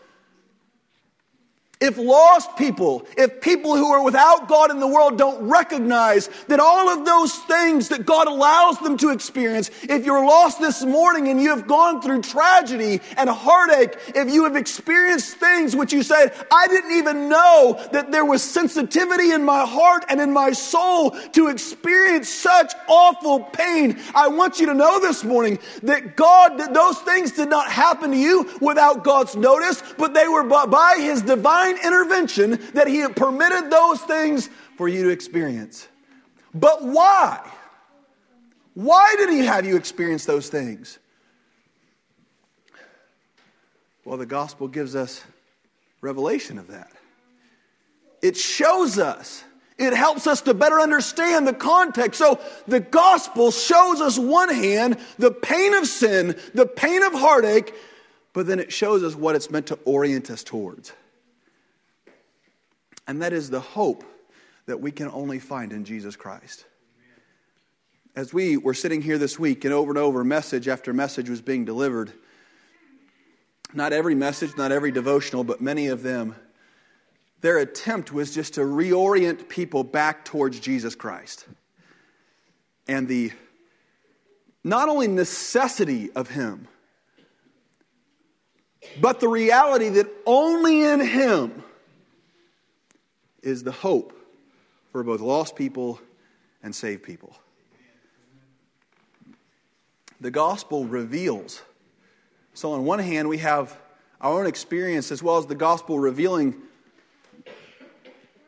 If 1.82 1.98
lost 1.98 2.56
people, 2.58 3.08
if 3.18 3.42
people 3.42 3.76
who 3.76 3.92
are 3.92 4.04
without 4.04 4.48
God 4.48 4.70
in 4.70 4.80
the 4.80 4.88
world 4.88 5.18
don't 5.18 5.50
recognize 5.50 6.30
that 6.48 6.60
all 6.60 6.90
of 6.90 7.06
those 7.06 7.36
things 7.40 7.90
that 7.90 8.06
God 8.06 8.28
allows 8.28 8.78
them 8.80 8.98
to 8.98 9.10
experience, 9.10 9.72
if 9.90 10.06
you're 10.06 10.24
lost 10.24 10.60
this 10.60 10.84
morning 10.84 11.28
and 11.30 11.42
you 11.42 11.50
have 11.50 11.66
gone 11.68 12.00
through 12.00 12.22
tragedy 12.22 13.02
and 13.18 13.28
heartache, 13.28 13.98
if 14.14 14.32
you 14.32 14.44
have 14.44 14.56
experienced 14.56 15.38
things 15.38 15.76
which 15.76 15.92
you 15.92 16.04
said, 16.04 16.34
I 16.52 16.68
didn't 16.68 16.92
even 16.92 17.28
know 17.28 17.84
that 17.92 18.12
there 18.12 18.26
was 18.26 18.44
sensitivity 18.44 19.32
in 19.32 19.44
my 19.44 19.66
heart 19.66 20.06
and 20.08 20.22
in 20.22 20.32
my 20.32 20.52
soul 20.52 21.12
to 21.32 21.48
experience 21.48 22.30
such 22.30 22.74
awful 22.88 23.40
pain, 23.40 24.00
I 24.14 24.28
want 24.28 24.60
you 24.60 24.68
to 24.68 24.76
know 24.76 25.00
this 25.00 25.24
morning 25.24 25.58
that 25.82 26.16
God, 26.16 26.60
that 26.60 26.76
those 26.76 27.00
things 27.00 27.32
did 27.32 27.50
not 27.50 27.72
happen 27.72 28.12
to 28.12 28.18
you 28.18 28.48
without 28.62 29.04
God's 29.04 29.36
notice, 29.36 29.82
but 29.98 30.14
they 30.14 30.28
were 30.28 30.44
by 30.44 30.98
His 31.00 31.24
divine 31.24 31.71
divine 31.74 31.86
intervention 31.86 32.60
that 32.74 32.88
He 32.88 32.98
had 32.98 33.16
permitted 33.16 33.70
those 33.70 34.02
things 34.02 34.50
for 34.78 34.88
you 34.88 35.04
to 35.04 35.10
experience. 35.10 35.88
But 36.54 36.84
why? 36.84 37.50
Why 38.74 39.16
did 39.18 39.30
He 39.30 39.46
have 39.46 39.66
you 39.66 39.76
experience 39.76 40.26
those 40.26 40.50
things? 40.50 41.00
Well, 44.06 44.18
the 44.18 44.26
gospel 44.26 44.68
gives 44.68 44.96
us 44.96 45.24
revelation 46.02 46.58
of 46.58 46.68
that. 46.68 46.92
It 48.22 48.36
shows 48.36 48.98
us, 49.00 49.44
it 49.78 49.94
helps 49.94 50.28
us 50.28 50.42
to 50.42 50.54
better 50.54 50.80
understand 50.80 51.48
the 51.48 51.54
context. 51.54 52.20
So 52.20 52.40
the 52.68 52.80
gospel 52.80 53.52
shows 53.52 54.02
us, 54.02 54.18
one 54.18 54.50
hand, 54.50 54.98
the 55.18 55.32
pain 55.32 55.74
of 55.74 55.88
sin, 55.88 56.38
the 56.54 56.66
pain 56.66 57.04
of 57.04 57.14
heartache, 57.14 57.74
but 58.34 58.48
then 58.48 58.60
it 58.60 58.72
shows 58.72 59.04
us 59.04 59.16
what 59.16 59.36
it's 59.36 59.50
meant 59.50 59.68
to 59.68 59.80
orient 59.86 60.30
us 60.30 60.44
towards 60.44 60.94
and 63.08 63.22
that 63.22 63.34
is 63.34 63.50
the 63.50 63.60
hope 63.60 64.04
that 64.66 64.80
we 64.80 64.92
can 64.92 65.10
only 65.10 65.40
find 65.40 65.74
in 65.74 65.86
Jesus 65.86 66.16
Christ. 66.16 66.66
As 68.16 68.34
we 68.34 68.58
were 68.58 68.74
sitting 68.74 69.02
here 69.02 69.18
this 69.18 69.40
week, 69.40 69.64
and 69.66 69.74
over 69.74 69.92
and 69.92 69.98
over, 69.98 70.24
message 70.24 70.68
after 70.68 70.94
message 70.94 71.30
was 71.30 71.42
being 71.42 71.66
delivered, 71.66 72.12
not 73.74 73.94
every 73.94 74.16
message, 74.16 74.58
not 74.58 74.72
every 74.72 74.92
devotional, 74.92 75.44
but 75.44 75.62
many 75.62 75.88
of 75.88 76.04
them, 76.04 76.36
their 77.40 77.58
attempt 77.58 78.12
was 78.12 78.34
just 78.34 78.56
to 78.56 78.62
reorient 78.62 79.50
people 79.50 79.84
back 79.84 80.26
towards 80.26 80.60
Jesus 80.60 80.94
Christ. 80.94 81.46
And 82.88 83.08
the 83.08 83.32
not 84.64 84.90
only 84.90 85.08
necessity 85.08 86.12
of 86.12 86.30
Him, 86.30 86.68
but 89.00 89.20
the 89.20 89.28
reality 89.28 89.90
that 89.90 90.08
only 90.26 90.84
in 90.84 91.00
Him 91.00 91.64
is 93.42 93.64
the 93.64 93.72
hope 93.72 94.18
for 94.92 95.04
both 95.04 95.22
lost 95.22 95.56
people 95.56 96.00
and 96.64 96.76
saved 96.76 97.04
people. 97.04 97.36
The 100.20 100.32
gospel 100.32 100.86
reveals. 100.86 101.62
So, 102.54 102.74
on 102.74 102.86
one 102.86 103.00
hand, 103.00 103.28
we 103.28 103.40
have 103.40 103.76
our 104.20 104.40
own 104.40 104.46
experience 104.46 105.12
as 105.12 105.24
well 105.24 105.38
as 105.38 105.48
the 105.48 105.56
gospel 105.56 105.98
revealing 105.98 106.56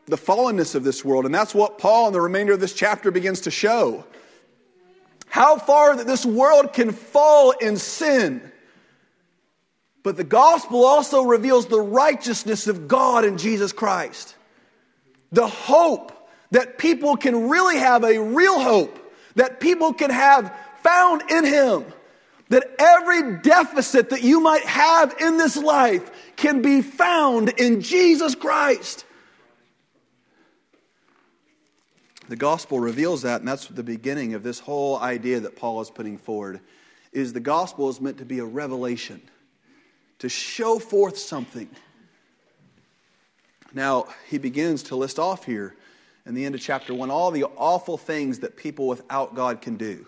the 0.05 0.17
fallenness 0.17 0.75
of 0.75 0.83
this 0.83 1.03
world. 1.03 1.25
And 1.25 1.33
that's 1.33 1.55
what 1.55 1.79
Paul 1.79 2.07
in 2.07 2.13
the 2.13 2.21
remainder 2.21 2.53
of 2.53 2.59
this 2.59 2.73
chapter 2.73 3.09
begins 3.09 3.41
to 3.41 3.51
show. 3.51 4.05
How 5.27 5.57
far 5.57 5.95
that 5.95 6.05
this 6.05 6.25
world 6.25 6.73
can 6.73 6.91
fall 6.91 7.51
in 7.51 7.77
sin. 7.77 8.51
But 10.03 10.17
the 10.17 10.23
gospel 10.23 10.83
also 10.83 11.23
reveals 11.23 11.65
the 11.65 11.79
righteousness 11.79 12.67
of 12.67 12.87
God 12.87 13.25
in 13.25 13.37
Jesus 13.37 13.71
Christ 13.71 14.35
the 15.33 15.47
hope 15.47 16.11
that 16.51 16.77
people 16.77 17.17
can 17.17 17.49
really 17.49 17.77
have 17.77 18.03
a 18.03 18.19
real 18.19 18.59
hope 18.59 18.99
that 19.35 19.59
people 19.59 19.93
can 19.93 20.11
have 20.11 20.55
found 20.81 21.23
in 21.29 21.43
Him. 21.43 21.85
That 22.49 22.67
every 22.77 23.37
deficit 23.37 24.11
that 24.11 24.21
you 24.21 24.39
might 24.39 24.63
have 24.65 25.15
in 25.19 25.37
this 25.37 25.57
life 25.57 26.35
can 26.35 26.61
be 26.61 26.81
found 26.81 27.49
in 27.49 27.81
Jesus 27.81 28.35
Christ. 28.35 29.05
The 32.27 32.35
gospel 32.35 32.79
reveals 32.79 33.23
that, 33.23 33.41
and 33.41 33.47
that's 33.47 33.67
the 33.67 33.83
beginning 33.83 34.33
of 34.33 34.43
this 34.43 34.59
whole 34.59 34.99
idea 34.99 35.39
that 35.39 35.55
Paul 35.55 35.81
is 35.81 35.89
putting 35.89 36.17
forward. 36.17 36.59
Is 37.11 37.33
the 37.33 37.39
gospel 37.39 37.89
is 37.89 37.99
meant 37.99 38.19
to 38.19 38.25
be 38.25 38.39
a 38.39 38.45
revelation, 38.45 39.21
to 40.19 40.29
show 40.29 40.79
forth 40.79 41.17
something 41.17 41.69
now, 43.73 44.05
he 44.29 44.37
begins 44.37 44.83
to 44.83 44.95
list 44.95 45.17
off 45.17 45.45
here 45.45 45.75
in 46.25 46.35
the 46.35 46.45
end 46.45 46.55
of 46.55 46.61
chapter 46.61 46.93
1 46.93 47.09
all 47.09 47.31
the 47.31 47.45
awful 47.57 47.97
things 47.97 48.39
that 48.39 48.55
people 48.55 48.87
without 48.87 49.35
God 49.35 49.61
can 49.61 49.77
do. 49.77 50.05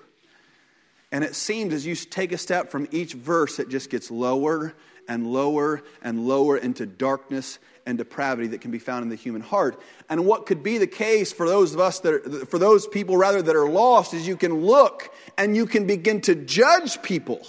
And 1.12 1.24
it 1.24 1.36
seems 1.36 1.74
as 1.74 1.86
you 1.86 1.95
take 1.95 2.31
a 2.31 2.38
step 2.38 2.72
from 2.72 2.88
each 2.91 3.13
verse, 3.13 3.60
it 3.60 3.69
just 3.69 3.89
gets 3.89 4.12
lower 4.12 4.74
and 5.07 5.27
lower 5.27 5.84
and 6.01 6.27
lower 6.27 6.57
into 6.57 6.86
darkness 6.86 7.60
and 7.86 7.98
depravity 7.98 8.48
that 8.50 8.62
can 8.62 8.72
be 8.72 8.79
found 8.79 9.03
in 9.03 9.10
the 9.10 9.15
human 9.15 9.41
heart. 9.41 9.79
And 10.10 10.25
what 10.25 10.45
could 10.45 10.63
be 10.63 10.77
the 10.77 10.88
case 10.88 11.31
for 11.31 11.48
those 11.48 11.74
of 11.74 11.79
us 11.79 12.00
that 12.00 12.13
are, 12.13 12.45
for 12.45 12.57
those 12.57 12.88
people 12.88 13.15
rather 13.15 13.41
that 13.41 13.55
are 13.55 13.69
lost 13.69 14.13
is 14.13 14.27
you 14.27 14.38
can 14.38 14.62
look 14.65 15.13
and 15.38 15.55
you 15.55 15.65
can 15.67 15.86
begin 15.86 16.22
to 16.22 16.36
judge 16.36 17.01
people 17.01 17.45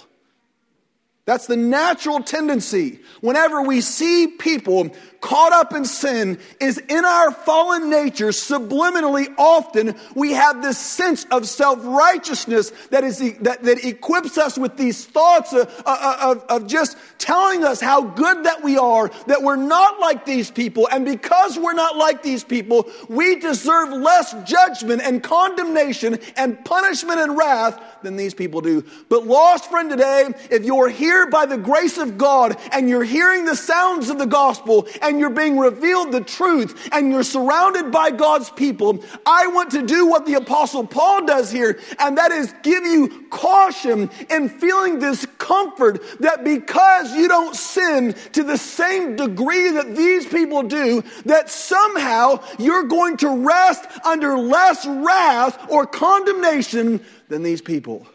that's 1.27 1.45
the 1.45 1.57
natural 1.57 2.23
tendency. 2.23 3.01
Whenever 3.19 3.61
we 3.61 3.81
see 3.81 4.27
people 4.27 4.91
caught 5.21 5.53
up 5.53 5.73
in 5.73 5.85
sin, 5.85 6.39
is 6.59 6.77
in 6.77 7.05
our 7.05 7.31
fallen 7.31 7.89
nature, 7.89 8.29
subliminally 8.29 9.33
often, 9.37 9.95
we 10.15 10.33
have 10.33 10.61
this 10.61 10.77
sense 10.77 11.25
of 11.31 11.47
self 11.47 11.79
righteousness 11.83 12.71
that, 12.89 13.03
is, 13.03 13.19
that, 13.39 13.63
that 13.63 13.83
equips 13.83 14.37
us 14.37 14.57
with 14.57 14.77
these 14.77 15.05
thoughts 15.05 15.53
of, 15.53 15.67
of, 15.85 16.43
of 16.49 16.67
just 16.67 16.97
telling 17.17 17.63
us 17.63 17.81
how 17.81 18.01
good 18.01 18.45
that 18.45 18.63
we 18.63 18.77
are, 18.77 19.09
that 19.27 19.41
we're 19.41 19.55
not 19.55 19.99
like 19.99 20.25
these 20.25 20.51
people. 20.51 20.87
And 20.91 21.05
because 21.05 21.57
we're 21.57 21.73
not 21.73 21.97
like 21.97 22.23
these 22.23 22.43
people, 22.43 22.89
we 23.09 23.39
deserve 23.39 23.89
less 23.89 24.33
judgment 24.43 25.01
and 25.01 25.21
condemnation 25.23 26.19
and 26.35 26.63
punishment 26.63 27.19
and 27.19 27.37
wrath 27.37 27.81
than 28.03 28.15
these 28.15 28.33
people 28.33 28.61
do. 28.61 28.83
But, 29.09 29.25
lost 29.25 29.69
friend, 29.69 29.89
today, 29.89 30.29
if 30.49 30.63
you're 30.63 30.89
here 30.89 31.29
by 31.29 31.45
the 31.45 31.57
grace 31.57 31.97
of 31.97 32.17
God 32.17 32.57
and 32.71 32.89
you're 32.89 33.03
hearing 33.03 33.45
the 33.45 33.55
sounds 33.55 34.09
of 34.09 34.17
the 34.17 34.25
gospel 34.25 34.87
and 35.07 35.19
you're 35.19 35.29
being 35.29 35.57
revealed 35.57 36.11
the 36.11 36.21
truth 36.21 36.89
and 36.91 37.11
you're 37.11 37.23
surrounded 37.23 37.91
by 37.91 38.11
God's 38.11 38.49
people, 38.49 39.03
I 39.25 39.47
want 39.47 39.71
to 39.71 39.81
do 39.85 40.05
what 40.05 40.25
the 40.25 40.35
Apostle 40.35 40.85
Paul 40.85 41.25
does 41.25 41.49
here, 41.49 41.79
and 41.99 42.17
that 42.17 42.31
is 42.31 42.53
give 42.63 42.85
you 42.85 43.25
caution 43.29 44.09
in 44.29 44.49
feeling 44.49 44.99
this 44.99 45.25
comfort 45.37 46.01
that 46.19 46.43
because 46.43 47.13
you 47.13 47.27
don't 47.27 47.55
sin 47.55 48.13
to 48.33 48.43
the 48.43 48.57
same 48.57 49.15
degree 49.15 49.71
that 49.71 49.95
these 49.95 50.25
people 50.25 50.63
do, 50.63 51.03
that 51.25 51.49
somehow 51.49 52.43
you're 52.59 52.83
going 52.83 53.17
to 53.17 53.29
rest 53.29 53.85
under 54.05 54.37
less 54.37 54.85
wrath 54.85 55.71
or 55.71 55.85
condemnation 55.85 57.03
than 57.29 57.43
these 57.43 57.61
people. 57.61 58.05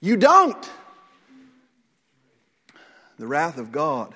You 0.00 0.16
don't. 0.16 0.70
The 3.18 3.26
wrath 3.26 3.58
of 3.58 3.72
God 3.72 4.14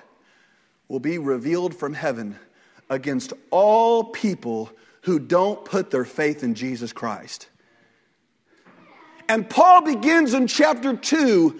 will 0.93 0.99
be 0.99 1.17
revealed 1.17 1.73
from 1.73 1.91
heaven 1.91 2.37
against 2.87 3.33
all 3.49 4.03
people 4.03 4.69
who 5.01 5.17
don't 5.17 5.65
put 5.65 5.89
their 5.89 6.05
faith 6.05 6.43
in 6.43 6.53
Jesus 6.53 6.93
Christ. 6.93 7.49
And 9.27 9.49
Paul 9.49 9.81
begins 9.81 10.35
in 10.35 10.45
chapter 10.45 10.95
2 10.95 11.59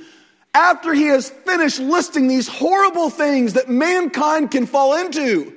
after 0.53 0.93
he 0.93 1.05
has 1.05 1.31
finished 1.31 1.79
listing 1.79 2.27
these 2.27 2.47
horrible 2.47 3.09
things 3.09 3.53
that 3.53 3.67
mankind 3.67 4.51
can 4.51 4.67
fall 4.67 4.97
into 4.97 5.51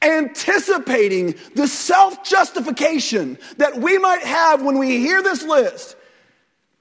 anticipating 0.00 1.34
the 1.54 1.68
self 1.68 2.24
justification 2.24 3.36
that 3.58 3.76
we 3.76 3.98
might 3.98 4.22
have 4.22 4.62
when 4.62 4.78
we 4.78 4.96
hear 4.96 5.22
this 5.22 5.42
list, 5.42 5.94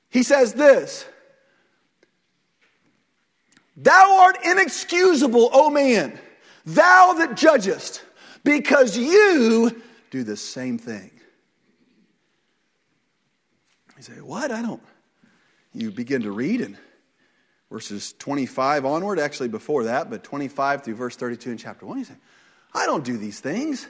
he 0.09 0.23
says 0.23 0.53
this 0.53 1.05
Thou 3.81 4.19
art 4.21 4.37
inexcusable, 4.45 5.49
O 5.53 5.69
man, 5.71 6.19
thou 6.65 7.13
that 7.13 7.35
judgest, 7.35 8.03
because 8.43 8.95
you 8.95 9.81
do 10.11 10.23
the 10.23 10.37
same 10.37 10.77
thing. 10.77 11.09
You 13.97 14.03
say, 14.03 14.21
What? 14.21 14.51
I 14.51 14.61
don't. 14.61 14.81
You 15.73 15.89
begin 15.89 16.23
to 16.23 16.31
read 16.31 16.61
in 16.61 16.77
verses 17.71 18.13
25 18.19 18.85
onward, 18.85 19.17
actually 19.17 19.47
before 19.47 19.85
that, 19.85 20.09
but 20.09 20.23
25 20.23 20.83
through 20.83 20.95
verse 20.95 21.15
32 21.15 21.51
in 21.51 21.57
chapter 21.57 21.85
1. 21.85 21.97
You 21.97 22.05
say, 22.05 22.15
I 22.73 22.85
don't 22.85 23.03
do 23.03 23.17
these 23.17 23.39
things. 23.39 23.87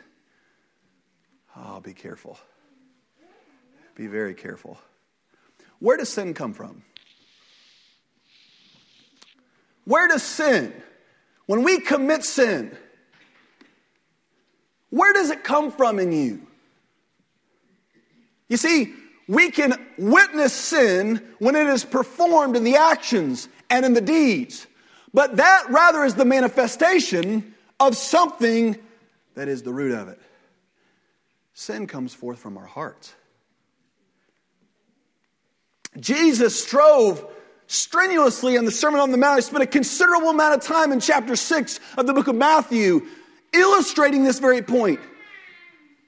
Oh, 1.58 1.82
be 1.82 1.94
careful. 1.94 2.38
Be 3.96 4.08
very 4.08 4.36
careful. 4.36 4.78
Where 5.80 5.98
does 5.98 6.10
sin 6.10 6.34
come 6.34 6.54
from? 6.54 6.84
Where 9.86 10.08
does 10.08 10.24
sin, 10.24 10.74
when 11.46 11.64
we 11.64 11.80
commit 11.80 12.24
sin, 12.24 12.78
Where 14.92 15.14
does 15.14 15.30
it 15.30 15.44
come 15.44 15.72
from 15.72 15.98
in 15.98 16.12
you? 16.12 16.46
You 18.50 18.58
see, 18.58 18.94
we 19.28 19.50
can 19.50 19.74
witness 19.98 20.54
sin 20.54 21.26
when 21.40 21.56
it 21.56 21.66
is 21.68 21.86
performed 21.86 22.58
in 22.58 22.66
the 22.66 22.76
actions 22.76 23.48
and 23.70 23.86
in 23.86 23.94
the 23.94 24.02
deeds. 24.02 24.68
But 25.14 25.38
that 25.38 25.66
rather 25.70 26.04
is 26.04 26.16
the 26.16 26.26
manifestation 26.26 27.56
of 27.80 27.96
something 27.96 28.78
that 29.36 29.48
is 29.48 29.64
the 29.64 29.74
root 29.74 29.94
of 29.94 30.10
it. 30.10 30.20
Sin 31.54 31.88
comes 31.88 32.14
forth 32.14 32.40
from 32.40 32.58
our 32.58 32.66
hearts. 32.66 33.14
Jesus 36.00 36.62
strove 36.62 37.26
strenuously 37.72 38.58
in 38.58 38.66
the 38.66 38.72
Sermon 38.72 39.00
on 39.00 39.12
the 39.12 39.18
Mount. 39.18 39.38
He 39.38 39.42
spent 39.44 39.64
a 39.64 39.68
considerable 39.68 40.30
amount 40.30 40.56
of 40.56 40.62
time 40.62 40.92
in 40.92 41.00
chapter 41.00 41.38
6 41.38 41.80
of 41.98 42.06
the 42.06 42.14
book 42.14 42.28
of 42.28 42.36
Matthew 42.36 43.08
illustrating 43.54 44.24
this 44.24 44.40
very 44.40 44.62
point. 44.62 45.00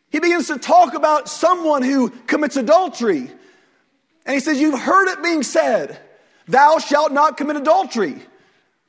He 0.09 0.19
begins 0.19 0.47
to 0.47 0.57
talk 0.57 0.93
about 0.93 1.29
someone 1.29 1.81
who 1.81 2.09
commits 2.09 2.57
adultery. 2.57 3.31
And 4.25 4.33
he 4.33 4.39
says, 4.41 4.59
You've 4.59 4.79
heard 4.79 5.07
it 5.07 5.23
being 5.23 5.41
said, 5.41 5.97
Thou 6.47 6.79
shalt 6.79 7.13
not 7.13 7.37
commit 7.37 7.55
adultery. 7.55 8.21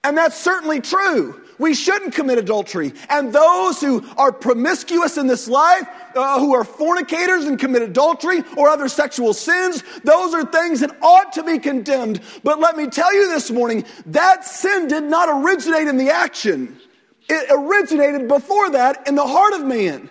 And 0.03 0.19
that's 0.19 0.37
certainly 0.37 0.81
true. 0.81 1.44
We 1.59 1.75
shouldn't 1.75 2.15
commit 2.15 2.39
adultery. 2.39 2.93
And 3.09 3.33
those 3.33 3.81
who 3.81 4.05
are 4.17 4.33
promiscuous 4.33 5.17
in 5.17 5.27
this 5.27 5.49
life, 5.49 5.87
uh, 6.15 6.39
who 6.41 6.55
are 6.55 6.65
fornicators 6.65 7.45
and 7.45 7.59
commit 7.59 7.83
adultery 7.83 8.43
or 8.57 8.69
other 8.69 8.89
sexual 8.89 9.35
sins, 9.35 9.83
those 10.03 10.35
are 10.35 10.45
things 10.45 10.81
that 10.81 10.97
ought 11.03 11.33
to 11.35 11.43
be 11.43 11.59
condemned. 11.59 12.21
But 12.43 12.59
let 12.61 12.77
me 12.77 12.87
tell 12.87 13.15
you 13.15 13.29
this 13.29 13.51
morning, 13.51 13.85
that 14.07 14.45
sin 14.45 14.89
did 14.89 15.05
not 15.05 15.29
originate 15.29 15.87
in 15.87 15.97
the 15.97 16.11
action. 16.11 16.79
It 17.29 17.47
originated 17.51 18.29
before 18.29 18.71
that 18.71 19.07
in 19.07 19.15
the 19.15 19.27
heart 19.27 19.55
of 19.55 19.65
man. 19.65 20.11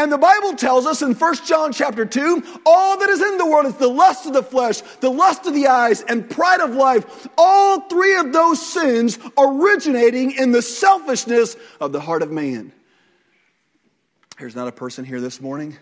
And 0.00 0.10
the 0.10 0.16
Bible 0.16 0.54
tells 0.54 0.86
us 0.86 1.02
in 1.02 1.12
1 1.12 1.34
John 1.44 1.74
chapter 1.74 2.06
2, 2.06 2.60
all 2.64 2.98
that 2.98 3.10
is 3.10 3.20
in 3.20 3.36
the 3.36 3.44
world 3.44 3.66
is 3.66 3.74
the 3.74 3.86
lust 3.86 4.24
of 4.24 4.32
the 4.32 4.42
flesh, 4.42 4.80
the 5.00 5.10
lust 5.10 5.44
of 5.44 5.52
the 5.52 5.66
eyes, 5.66 6.00
and 6.00 6.28
pride 6.28 6.62
of 6.62 6.70
life. 6.70 7.28
All 7.36 7.82
three 7.82 8.16
of 8.16 8.32
those 8.32 8.66
sins 8.66 9.18
originating 9.36 10.30
in 10.30 10.52
the 10.52 10.62
selfishness 10.62 11.54
of 11.82 11.92
the 11.92 12.00
heart 12.00 12.22
of 12.22 12.32
man. 12.32 12.72
There's 14.38 14.56
not 14.56 14.68
a 14.68 14.72
person 14.72 15.04
here 15.04 15.20
this 15.20 15.38
morning 15.38 15.76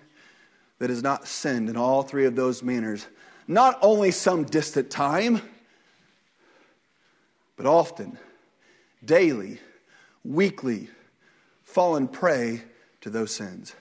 that 0.80 0.90
has 0.90 1.00
not 1.00 1.28
sinned 1.28 1.68
in 1.68 1.76
all 1.76 2.02
three 2.02 2.26
of 2.26 2.34
those 2.34 2.60
manners. 2.60 3.06
Not 3.46 3.78
only 3.82 4.10
some 4.10 4.42
distant 4.42 4.90
time, 4.90 5.40
but 7.56 7.66
often, 7.66 8.18
daily, 9.04 9.60
weekly, 10.24 10.90
fallen 11.62 12.08
prey 12.08 12.64
to 13.02 13.10
those 13.10 13.32
sins. 13.32 13.76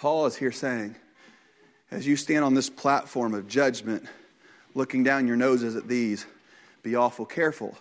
Paul 0.00 0.24
is 0.24 0.34
here 0.34 0.50
saying, 0.50 0.96
as 1.90 2.06
you 2.06 2.16
stand 2.16 2.42
on 2.42 2.54
this 2.54 2.70
platform 2.70 3.34
of 3.34 3.46
judgment, 3.46 4.06
looking 4.74 5.04
down 5.04 5.26
your 5.26 5.36
noses 5.36 5.76
at 5.76 5.88
these, 5.88 6.24
be 6.82 6.96
awful 6.96 7.26
careful. 7.26 7.76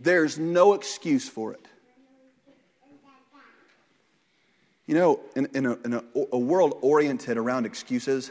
There's 0.00 0.38
no 0.38 0.72
excuse 0.72 1.28
for 1.28 1.52
it. 1.52 1.60
You 4.86 4.94
know, 4.94 5.20
in, 5.36 5.48
in, 5.52 5.66
a, 5.66 5.72
in 5.84 5.92
a, 5.92 6.02
a 6.32 6.38
world 6.38 6.78
oriented 6.80 7.36
around 7.36 7.66
excuses, 7.66 8.30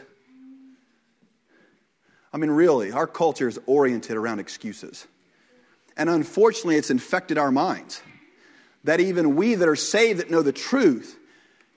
I 2.32 2.38
mean, 2.38 2.50
really, 2.50 2.90
our 2.90 3.06
culture 3.06 3.46
is 3.46 3.60
oriented 3.66 4.16
around 4.16 4.40
excuses. 4.40 5.06
And 5.96 6.10
unfortunately, 6.10 6.74
it's 6.74 6.90
infected 6.90 7.38
our 7.38 7.52
minds. 7.52 8.02
That 8.82 8.98
even 8.98 9.36
we 9.36 9.54
that 9.54 9.68
are 9.68 9.76
saved, 9.76 10.18
that 10.18 10.28
know 10.28 10.42
the 10.42 10.50
truth, 10.50 11.17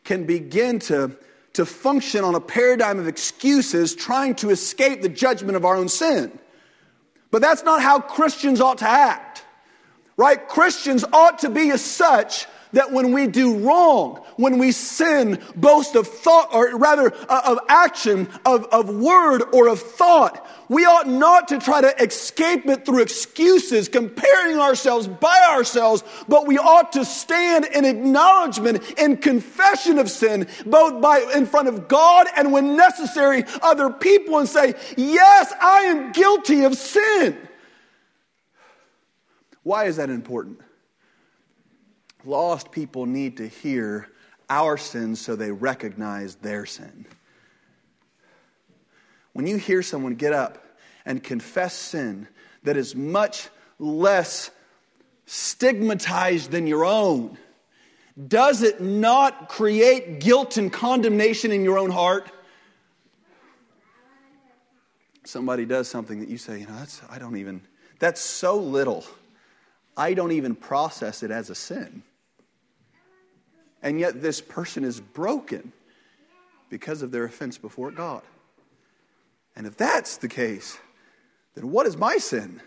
can 0.04 0.26
begin 0.26 0.80
to, 0.80 1.12
to 1.54 1.66
function 1.66 2.24
on 2.24 2.36
a 2.36 2.40
paradigm 2.40 3.00
of 3.00 3.08
excuses 3.08 3.96
trying 3.96 4.36
to 4.36 4.50
escape 4.50 5.02
the 5.02 5.10
judgment 5.10 5.56
of 5.56 5.66
our 5.66 5.76
own 5.76 5.90
sin. 5.90 6.38
But 7.30 7.42
that's 7.42 7.64
not 7.64 7.82
how 7.82 8.00
Christians 8.00 8.60
ought 8.60 8.80
to 8.80 8.90
act, 8.90 9.46
right? 10.18 10.48
Christians 10.48 11.06
ought 11.14 11.40
to 11.40 11.50
be 11.50 11.72
as 11.72 11.84
such 11.84 12.46
that 12.74 12.92
when 12.92 13.12
we 13.12 13.28
do 13.28 13.58
wrong, 13.60 14.24
when 14.38 14.58
we 14.58 14.72
sin, 14.72 15.42
boast 15.56 15.96
of 15.96 16.08
thought, 16.08 16.54
or 16.54 16.78
rather 16.78 17.14
uh, 17.30 17.42
of 17.46 17.60
action, 17.68 18.28
of, 18.46 18.66
of 18.66 18.90
word, 18.90 19.44
or 19.54 19.68
of 19.68 19.80
thought, 19.80 20.48
we 20.70 20.86
ought 20.86 21.08
not 21.08 21.50
to 21.50 21.60
try 21.60 21.82
to 21.82 22.02
escape 22.02 22.66
it 22.68 22.86
through 22.86 23.02
excuses, 23.02 23.90
comparing 23.90 24.58
ourselves 24.58 25.08
by 25.08 25.48
ourselves, 25.50 26.04
but 26.28 26.48
we 26.48 26.58
ought 26.58 26.94
to 26.94 27.04
stand 27.04 27.66
in 27.66 27.84
acknowledgement 27.84 28.82
and 28.98 29.22
confession 29.22 30.00
of 30.00 30.10
sin, 30.10 30.48
both 30.66 31.02
by 31.02 31.20
in 31.36 31.46
front 31.46 31.68
of 31.68 31.88
God 31.88 32.28
and 32.38 32.54
when 32.54 32.78
necessary, 32.78 33.44
other 33.62 33.90
people, 33.90 34.40
and 34.40 34.48
say, 34.48 34.76
Yes, 34.96 35.54
I 35.62 35.82
am 35.82 36.12
guilty 36.14 36.64
of 36.64 36.76
sin. 36.76 37.38
Why 39.64 39.86
is 39.86 39.98
that 39.98 40.10
important? 40.10 40.62
Lost 42.24 42.72
people 42.72 43.06
need 43.06 43.38
to 43.38 43.48
hear 43.48 44.08
our 44.50 44.78
sins 44.78 45.20
so 45.22 45.36
they 45.36 45.52
recognize 45.52 46.36
their 46.36 46.66
sin. 46.66 47.06
When 49.34 49.48
you 49.48 49.58
hear 49.58 49.82
someone 49.82 50.16
get 50.16 50.34
up 50.34 50.64
and 51.06 51.24
confess 51.24 51.74
sin 51.74 52.28
that 52.64 52.78
is 52.78 52.96
much 52.96 53.48
less 53.80 54.52
stigmatized 55.26 56.52
than 56.52 56.68
your 56.68 56.86
own, 56.86 57.38
does 58.28 58.62
it 58.62 58.82
not 58.82 59.48
create 59.48 60.20
guilt 60.20 60.58
and 60.58 60.72
condemnation 60.72 61.52
in 61.52 61.64
your 61.64 61.78
own 61.78 61.90
heart? 61.90 62.30
Somebody 65.24 65.66
does 65.66 65.88
something 65.88 66.20
that 66.20 66.30
you 66.30 66.38
say, 66.38 66.60
you 66.60 66.68
know, 66.68 66.76
that's, 66.76 67.02
I 67.10 67.18
don't 67.18 67.38
even, 67.38 67.62
that's 68.00 68.20
so 68.20 68.58
little. 68.58 69.06
I 69.96 70.14
don't 70.14 70.34
even 70.34 70.56
process 70.56 71.24
it 71.24 71.32
as 71.32 71.50
a 71.50 71.56
sin. 71.56 72.04
And 73.82 74.00
yet, 74.00 74.22
this 74.22 74.42
person 74.42 74.84
is 74.84 75.00
broken 75.00 75.74
because 76.70 77.02
of 77.02 77.12
their 77.12 77.26
offense 77.26 77.58
before 77.58 77.92
God. 77.92 78.22
And 79.56 79.68
if 79.68 79.76
that's 79.76 80.18
the 80.18 80.28
case, 80.28 80.78
then 81.56 81.72
what 81.72 81.86
is 81.86 81.98
my 81.98 82.18
sin? 82.18 82.62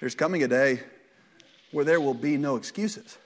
There's 0.00 0.14
coming 0.14 0.42
a 0.42 0.48
day 0.48 0.80
where 1.72 1.84
there 1.84 2.00
will 2.00 2.14
be 2.14 2.36
no 2.36 2.56
excuses. 2.56 3.18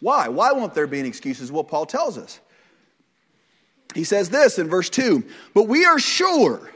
Why? 0.00 0.28
Why 0.28 0.52
won't 0.52 0.74
there 0.74 0.86
be 0.86 0.98
any 0.98 1.08
excuses? 1.08 1.50
Well, 1.50 1.64
Paul 1.64 1.86
tells 1.86 2.18
us. 2.18 2.40
He 3.94 4.04
says 4.04 4.28
this 4.30 4.58
in 4.58 4.68
verse 4.68 4.90
2 4.90 5.24
But 5.54 5.64
we 5.64 5.84
are 5.84 5.98
sure 5.98 6.70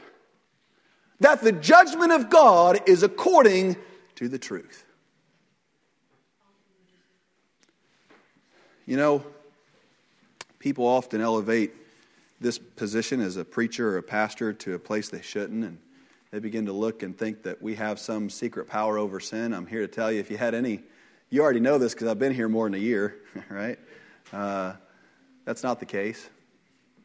that 1.19 1.41
the 1.41 1.51
judgment 1.51 2.11
of 2.11 2.29
God 2.29 2.79
is 2.87 3.03
according 3.03 3.75
to 4.15 4.29
the 4.29 4.39
truth. 4.39 4.85
You 8.89 8.97
know, 8.97 9.23
people 10.57 10.87
often 10.87 11.21
elevate 11.21 11.73
this 12.41 12.57
position 12.57 13.21
as 13.21 13.37
a 13.37 13.45
preacher 13.45 13.89
or 13.89 13.97
a 13.99 14.01
pastor 14.01 14.51
to 14.51 14.73
a 14.73 14.79
place 14.79 15.09
they 15.09 15.21
shouldn't, 15.21 15.63
and 15.63 15.77
they 16.31 16.39
begin 16.39 16.65
to 16.65 16.73
look 16.73 17.03
and 17.03 17.15
think 17.15 17.43
that 17.43 17.61
we 17.61 17.75
have 17.75 17.99
some 17.99 18.31
secret 18.31 18.67
power 18.67 18.97
over 18.97 19.19
sin. 19.19 19.53
I'm 19.53 19.67
here 19.67 19.81
to 19.81 19.87
tell 19.87 20.11
you 20.11 20.19
if 20.19 20.31
you 20.31 20.37
had 20.37 20.55
any, 20.55 20.81
you 21.29 21.43
already 21.43 21.59
know 21.59 21.77
this 21.77 21.93
because 21.93 22.07
I've 22.07 22.17
been 22.17 22.33
here 22.33 22.49
more 22.49 22.65
than 22.65 22.73
a 22.73 22.83
year, 22.83 23.17
right? 23.51 23.77
Uh, 24.33 24.73
that's 25.45 25.61
not 25.61 25.79
the 25.79 25.85
case 25.85 26.27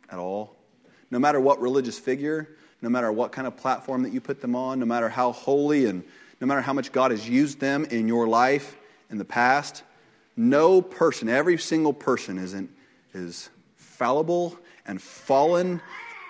at 0.09 0.19
all. 0.19 0.57
No 1.11 1.19
matter 1.19 1.39
what 1.39 1.61
religious 1.61 1.99
figure, 1.99 2.49
no 2.81 2.89
matter 2.89 3.13
what 3.13 3.31
kind 3.31 3.47
of 3.47 3.59
platform 3.59 4.05
that 4.05 4.15
you 4.15 4.23
put 4.23 4.41
them 4.41 4.57
on, 4.57 4.81
no 4.81 4.87
matter 4.87 5.11
how 5.11 5.33
holy 5.33 5.85
and 5.85 6.03
no 6.41 6.47
matter 6.47 6.63
how 6.63 6.73
much 6.73 6.93
God 6.93 7.11
has 7.11 7.29
used 7.29 7.61
them 7.61 7.85
in 7.85 8.09
your 8.09 8.27
life 8.27 8.75
in 9.11 9.19
the 9.19 9.25
past, 9.27 9.83
no 10.37 10.83
person, 10.83 11.29
every 11.29 11.59
single 11.59 11.93
person 11.93 12.39
isn't, 12.39 12.71
is 13.13 13.51
fallible 13.77 14.59
and 14.87 15.01
fallen 15.01 15.81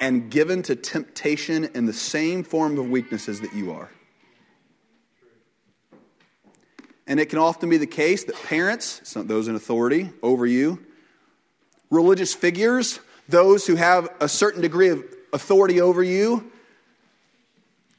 and 0.00 0.30
given 0.30 0.62
to 0.62 0.76
temptation 0.76 1.64
in 1.74 1.86
the 1.86 1.92
same 1.92 2.42
form 2.44 2.78
of 2.78 2.88
weaknesses 2.88 3.40
that 3.40 3.54
you 3.54 3.72
are. 3.72 3.90
And 7.06 7.20
it 7.20 7.26
can 7.26 7.38
often 7.38 7.68
be 7.68 7.76
the 7.76 7.86
case 7.86 8.24
that 8.24 8.36
parents, 8.44 9.14
those 9.14 9.48
in 9.48 9.54
authority 9.54 10.10
over 10.22 10.46
you, 10.46 10.84
religious 11.90 12.34
figures, 12.34 13.00
those 13.28 13.66
who 13.66 13.76
have 13.76 14.08
a 14.20 14.28
certain 14.28 14.62
degree 14.62 14.88
of 14.88 15.04
authority 15.32 15.80
over 15.80 16.02
you, 16.02 16.50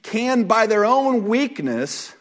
can, 0.02 0.44
by 0.44 0.68
their 0.68 0.86
own 0.86 1.28
weakness, 1.28 2.14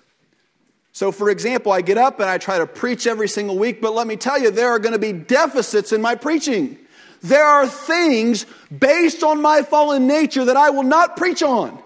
so, 0.94 1.10
for 1.10 1.28
example, 1.28 1.72
I 1.72 1.80
get 1.80 1.98
up 1.98 2.20
and 2.20 2.30
I 2.30 2.38
try 2.38 2.58
to 2.58 2.68
preach 2.68 3.08
every 3.08 3.26
single 3.26 3.58
week, 3.58 3.80
but 3.82 3.94
let 3.94 4.06
me 4.06 4.14
tell 4.14 4.40
you, 4.40 4.52
there 4.52 4.68
are 4.68 4.78
going 4.78 4.92
to 4.92 4.98
be 4.98 5.12
deficits 5.12 5.90
in 5.90 6.00
my 6.00 6.14
preaching. 6.14 6.78
There 7.20 7.44
are 7.44 7.66
things 7.66 8.46
based 8.70 9.24
on 9.24 9.42
my 9.42 9.62
fallen 9.62 10.06
nature 10.06 10.44
that 10.44 10.56
I 10.56 10.70
will 10.70 10.84
not 10.84 11.16
preach 11.16 11.42
on. 11.42 11.82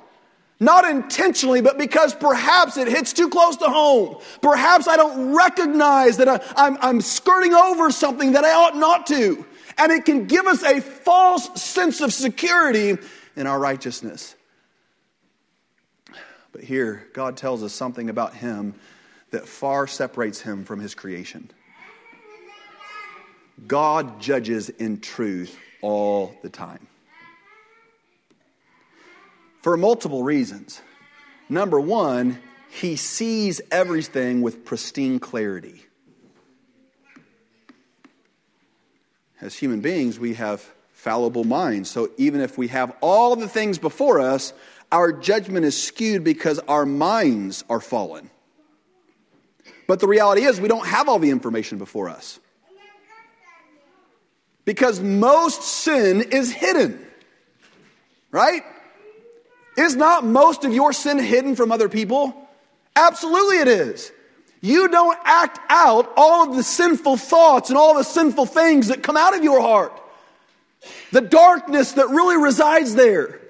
Not 0.60 0.84
intentionally, 0.84 1.62
but 1.62 1.78
because 1.78 2.14
perhaps 2.14 2.76
it 2.76 2.86
hits 2.86 3.14
too 3.14 3.30
close 3.30 3.56
to 3.56 3.70
home. 3.70 4.18
Perhaps 4.42 4.86
I 4.86 4.96
don't 4.96 5.34
recognize 5.34 6.18
that 6.18 6.28
I, 6.28 6.76
I'm 6.78 7.00
skirting 7.00 7.54
over 7.54 7.90
something 7.90 8.32
that 8.32 8.44
I 8.44 8.52
ought 8.52 8.76
not 8.76 9.06
to. 9.06 9.46
And 9.78 9.90
it 9.90 10.04
can 10.04 10.26
give 10.26 10.46
us 10.46 10.62
a 10.62 10.82
false 10.82 11.62
sense 11.62 12.02
of 12.02 12.12
security 12.12 12.98
in 13.36 13.46
our 13.46 13.58
righteousness. 13.58 14.34
But 16.52 16.64
here, 16.64 17.08
God 17.14 17.38
tells 17.38 17.62
us 17.62 17.72
something 17.72 18.10
about 18.10 18.34
Him 18.34 18.74
that 19.30 19.46
far 19.46 19.86
separates 19.86 20.40
Him 20.40 20.64
from 20.64 20.80
His 20.80 20.94
creation. 20.94 21.50
God 23.66 24.20
judges 24.20 24.68
in 24.68 25.00
truth 25.00 25.58
all 25.82 26.34
the 26.42 26.48
time 26.48 26.86
for 29.62 29.76
multiple 29.76 30.22
reasons. 30.22 30.80
Number 31.48 31.80
one, 31.80 32.38
he 32.70 32.96
sees 32.96 33.60
everything 33.70 34.42
with 34.42 34.64
pristine 34.64 35.18
clarity. 35.18 35.84
As 39.40 39.54
human 39.54 39.80
beings, 39.80 40.18
we 40.18 40.34
have 40.34 40.62
fallible 40.92 41.44
minds. 41.44 41.90
So 41.90 42.10
even 42.16 42.40
if 42.40 42.58
we 42.58 42.68
have 42.68 42.94
all 43.00 43.36
the 43.36 43.48
things 43.48 43.78
before 43.78 44.20
us, 44.20 44.52
our 44.90 45.12
judgment 45.12 45.64
is 45.64 45.80
skewed 45.80 46.24
because 46.24 46.58
our 46.60 46.84
minds 46.84 47.64
are 47.70 47.80
fallen. 47.80 48.30
But 49.88 50.00
the 50.00 50.06
reality 50.06 50.44
is, 50.44 50.60
we 50.60 50.68
don't 50.68 50.86
have 50.86 51.08
all 51.08 51.18
the 51.18 51.30
information 51.30 51.78
before 51.78 52.08
us. 52.10 52.38
Because 54.64 55.00
most 55.00 55.62
sin 55.62 56.20
is 56.20 56.52
hidden, 56.52 57.04
right? 58.30 58.62
Is 59.78 59.96
not 59.96 60.24
most 60.24 60.66
of 60.66 60.74
your 60.74 60.92
sin 60.92 61.18
hidden 61.18 61.56
from 61.56 61.72
other 61.72 61.88
people? 61.88 62.48
Absolutely 62.94 63.58
it 63.60 63.68
is. 63.68 64.12
You 64.60 64.88
don't 64.88 65.18
act 65.24 65.58
out 65.70 66.12
all 66.18 66.50
of 66.50 66.56
the 66.56 66.62
sinful 66.62 67.16
thoughts 67.16 67.70
and 67.70 67.78
all 67.78 67.94
the 67.94 68.02
sinful 68.02 68.44
things 68.44 68.88
that 68.88 69.02
come 69.02 69.16
out 69.16 69.34
of 69.34 69.42
your 69.42 69.62
heart. 69.62 69.98
The 71.12 71.22
darkness 71.22 71.92
that 71.92 72.10
really 72.10 72.36
resides 72.36 72.94
there. 72.94 73.40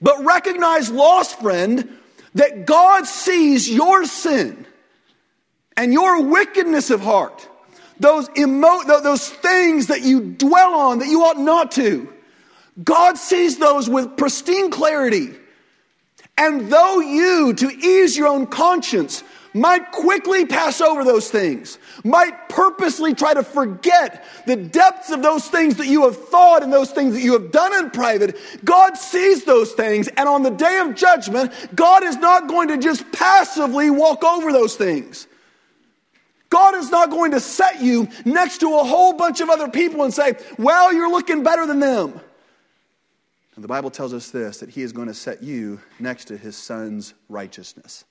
But 0.00 0.24
recognize, 0.24 0.90
lost 0.90 1.40
friend, 1.40 1.98
that 2.34 2.66
God 2.66 3.06
sees 3.06 3.68
your 3.68 4.04
sin 4.04 4.66
and 5.76 5.92
your 5.92 6.22
wickedness 6.22 6.90
of 6.90 7.00
heart, 7.00 7.48
those, 7.98 8.28
emo- 8.36 8.84
those 8.84 9.28
things 9.28 9.88
that 9.88 10.02
you 10.02 10.20
dwell 10.20 10.74
on 10.74 10.98
that 11.00 11.08
you 11.08 11.22
ought 11.24 11.38
not 11.38 11.72
to. 11.72 12.12
God 12.82 13.18
sees 13.18 13.58
those 13.58 13.88
with 13.88 14.16
pristine 14.16 14.70
clarity. 14.70 15.30
And 16.38 16.70
though 16.72 17.00
you, 17.00 17.52
to 17.54 17.68
ease 17.68 18.16
your 18.16 18.28
own 18.28 18.46
conscience, 18.46 19.22
might 19.54 19.90
quickly 19.90 20.46
pass 20.46 20.80
over 20.80 21.04
those 21.04 21.30
things, 21.30 21.78
might 22.04 22.48
purposely 22.48 23.14
try 23.14 23.34
to 23.34 23.42
forget 23.42 24.24
the 24.46 24.56
depths 24.56 25.10
of 25.10 25.22
those 25.22 25.48
things 25.48 25.76
that 25.76 25.86
you 25.86 26.04
have 26.04 26.16
thought 26.16 26.62
and 26.62 26.72
those 26.72 26.90
things 26.90 27.14
that 27.14 27.22
you 27.22 27.32
have 27.32 27.50
done 27.50 27.74
in 27.84 27.90
private, 27.90 28.36
God 28.64 28.96
sees 28.96 29.44
those 29.44 29.72
things. 29.72 30.08
And 30.08 30.28
on 30.28 30.42
the 30.42 30.50
day 30.50 30.78
of 30.78 30.94
judgment, 30.94 31.52
God 31.74 32.04
is 32.04 32.16
not 32.16 32.48
going 32.48 32.68
to 32.68 32.78
just 32.78 33.10
passively 33.12 33.90
walk 33.90 34.24
over 34.24 34.52
those 34.52 34.76
things. 34.76 35.26
God 36.50 36.74
is 36.74 36.90
not 36.90 37.10
going 37.10 37.30
to 37.30 37.40
set 37.40 37.80
you 37.80 38.08
next 38.24 38.58
to 38.58 38.78
a 38.78 38.84
whole 38.84 39.12
bunch 39.12 39.40
of 39.40 39.48
other 39.48 39.68
people 39.68 40.02
and 40.02 40.12
say, 40.12 40.34
Well, 40.58 40.92
you're 40.92 41.10
looking 41.10 41.44
better 41.44 41.64
than 41.64 41.78
them. 41.78 42.20
And 43.54 43.64
the 43.64 43.68
Bible 43.68 43.90
tells 43.90 44.12
us 44.12 44.30
this 44.30 44.58
that 44.58 44.70
he 44.70 44.82
is 44.82 44.92
going 44.92 45.08
to 45.08 45.14
set 45.14 45.42
you 45.42 45.80
next 45.98 46.26
to 46.26 46.36
his 46.36 46.56
son's 46.56 47.14
righteousness. 47.28 48.04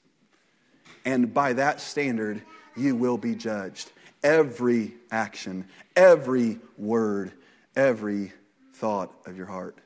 And 1.06 1.34
by 1.34 1.54
that 1.54 1.82
standard, 1.82 2.42
you 2.76 2.96
will 2.96 3.18
be 3.18 3.36
judged. 3.36 3.92
Every 4.24 4.94
action, 5.12 5.66
every 5.96 6.60
word, 6.78 7.32
every 7.76 8.34
thought 8.74 9.14
of 9.26 9.38
your 9.38 9.46
heart. 9.46 9.78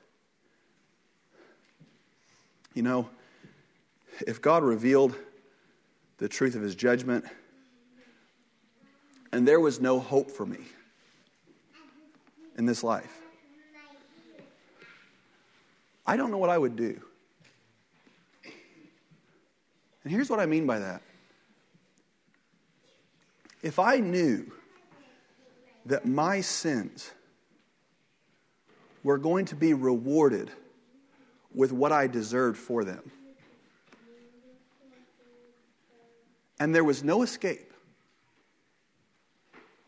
You 2.73 2.82
know, 2.82 3.10
if 4.26 4.41
God 4.41 4.63
revealed 4.63 5.15
the 6.17 6.28
truth 6.28 6.56
of 6.56 6.62
his 6.62 6.76
judgment 6.76 7.26
and 9.32 9.47
there 9.47 9.60
was 9.60 9.80
no 9.80 9.99
hope 9.99 10.32
for 10.32 10.45
me 10.45 10.60
in 12.58 12.65
this 12.65 12.84
life, 12.84 13.21
I 16.06 16.17
don't 16.17 16.32
know 16.32 16.38
what 16.38 16.49
I 16.49 16.58
would 16.58 16.76
do. 16.76 17.02
And 20.03 20.11
here's 20.11 20.29
what 20.29 20.39
I 20.39 20.45
mean 20.45 20.65
by 20.65 20.79
that. 20.79 21.01
If 23.61 23.79
I 23.79 23.97
knew 23.97 24.51
that 25.85 26.05
my 26.05 26.41
sins 26.41 27.11
were 29.03 29.17
going 29.17 29.45
to 29.45 29.55
be 29.55 29.73
rewarded 29.73 30.51
with 31.53 31.71
what 31.71 31.91
I 31.91 32.07
deserved 32.07 32.57
for 32.57 32.83
them, 32.83 33.11
and 36.59 36.75
there 36.75 36.83
was 36.83 37.03
no 37.03 37.21
escape, 37.21 37.71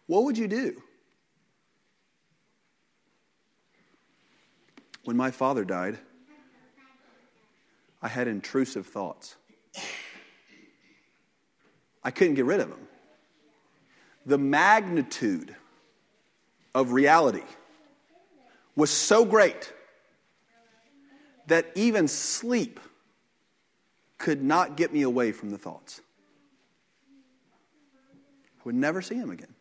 what 0.07 0.23
would 0.23 0.37
you 0.37 0.47
do? 0.47 0.81
When 5.03 5.17
my 5.17 5.31
father 5.31 5.65
died, 5.65 5.99
I 8.01 8.07
had 8.07 8.27
intrusive 8.27 8.87
thoughts. 8.87 9.35
I 12.05 12.11
couldn't 12.11 12.35
get 12.35 12.45
rid 12.45 12.59
of 12.59 12.69
them. 12.69 12.87
The 14.27 14.37
magnitude 14.37 15.55
of 16.75 16.91
reality 16.91 17.43
was 18.75 18.91
so 18.91 19.25
great 19.25 19.73
that 21.47 21.65
even 21.73 22.07
sleep 22.07 22.79
could 24.19 24.43
not 24.43 24.77
get 24.77 24.93
me 24.93 25.01
away 25.01 25.31
from 25.31 25.49
the 25.49 25.57
thoughts. 25.57 26.01
I 28.59 28.61
would 28.65 28.75
never 28.75 29.01
see 29.01 29.15
him 29.15 29.31
again. 29.31 29.53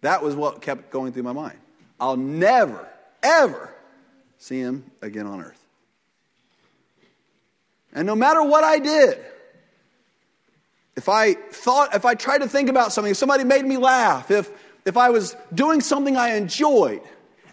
That 0.00 0.22
was 0.22 0.34
what 0.34 0.62
kept 0.62 0.90
going 0.90 1.12
through 1.12 1.22
my 1.22 1.32
mind. 1.32 1.58
I'll 2.00 2.16
never, 2.16 2.88
ever 3.22 3.74
see 4.38 4.58
him 4.58 4.90
again 5.02 5.26
on 5.26 5.40
earth. 5.42 5.64
And 7.94 8.06
no 8.06 8.14
matter 8.16 8.42
what 8.42 8.64
I 8.64 8.78
did, 8.78 9.18
if 10.96 11.08
I 11.08 11.34
thought, 11.34 11.94
if 11.94 12.04
I 12.04 12.14
tried 12.14 12.38
to 12.38 12.48
think 12.48 12.68
about 12.68 12.92
something, 12.92 13.10
if 13.10 13.16
somebody 13.16 13.44
made 13.44 13.64
me 13.64 13.76
laugh, 13.76 14.30
if, 14.30 14.50
if 14.84 14.96
I 14.96 15.10
was 15.10 15.36
doing 15.54 15.80
something 15.80 16.16
I 16.16 16.36
enjoyed, 16.36 17.02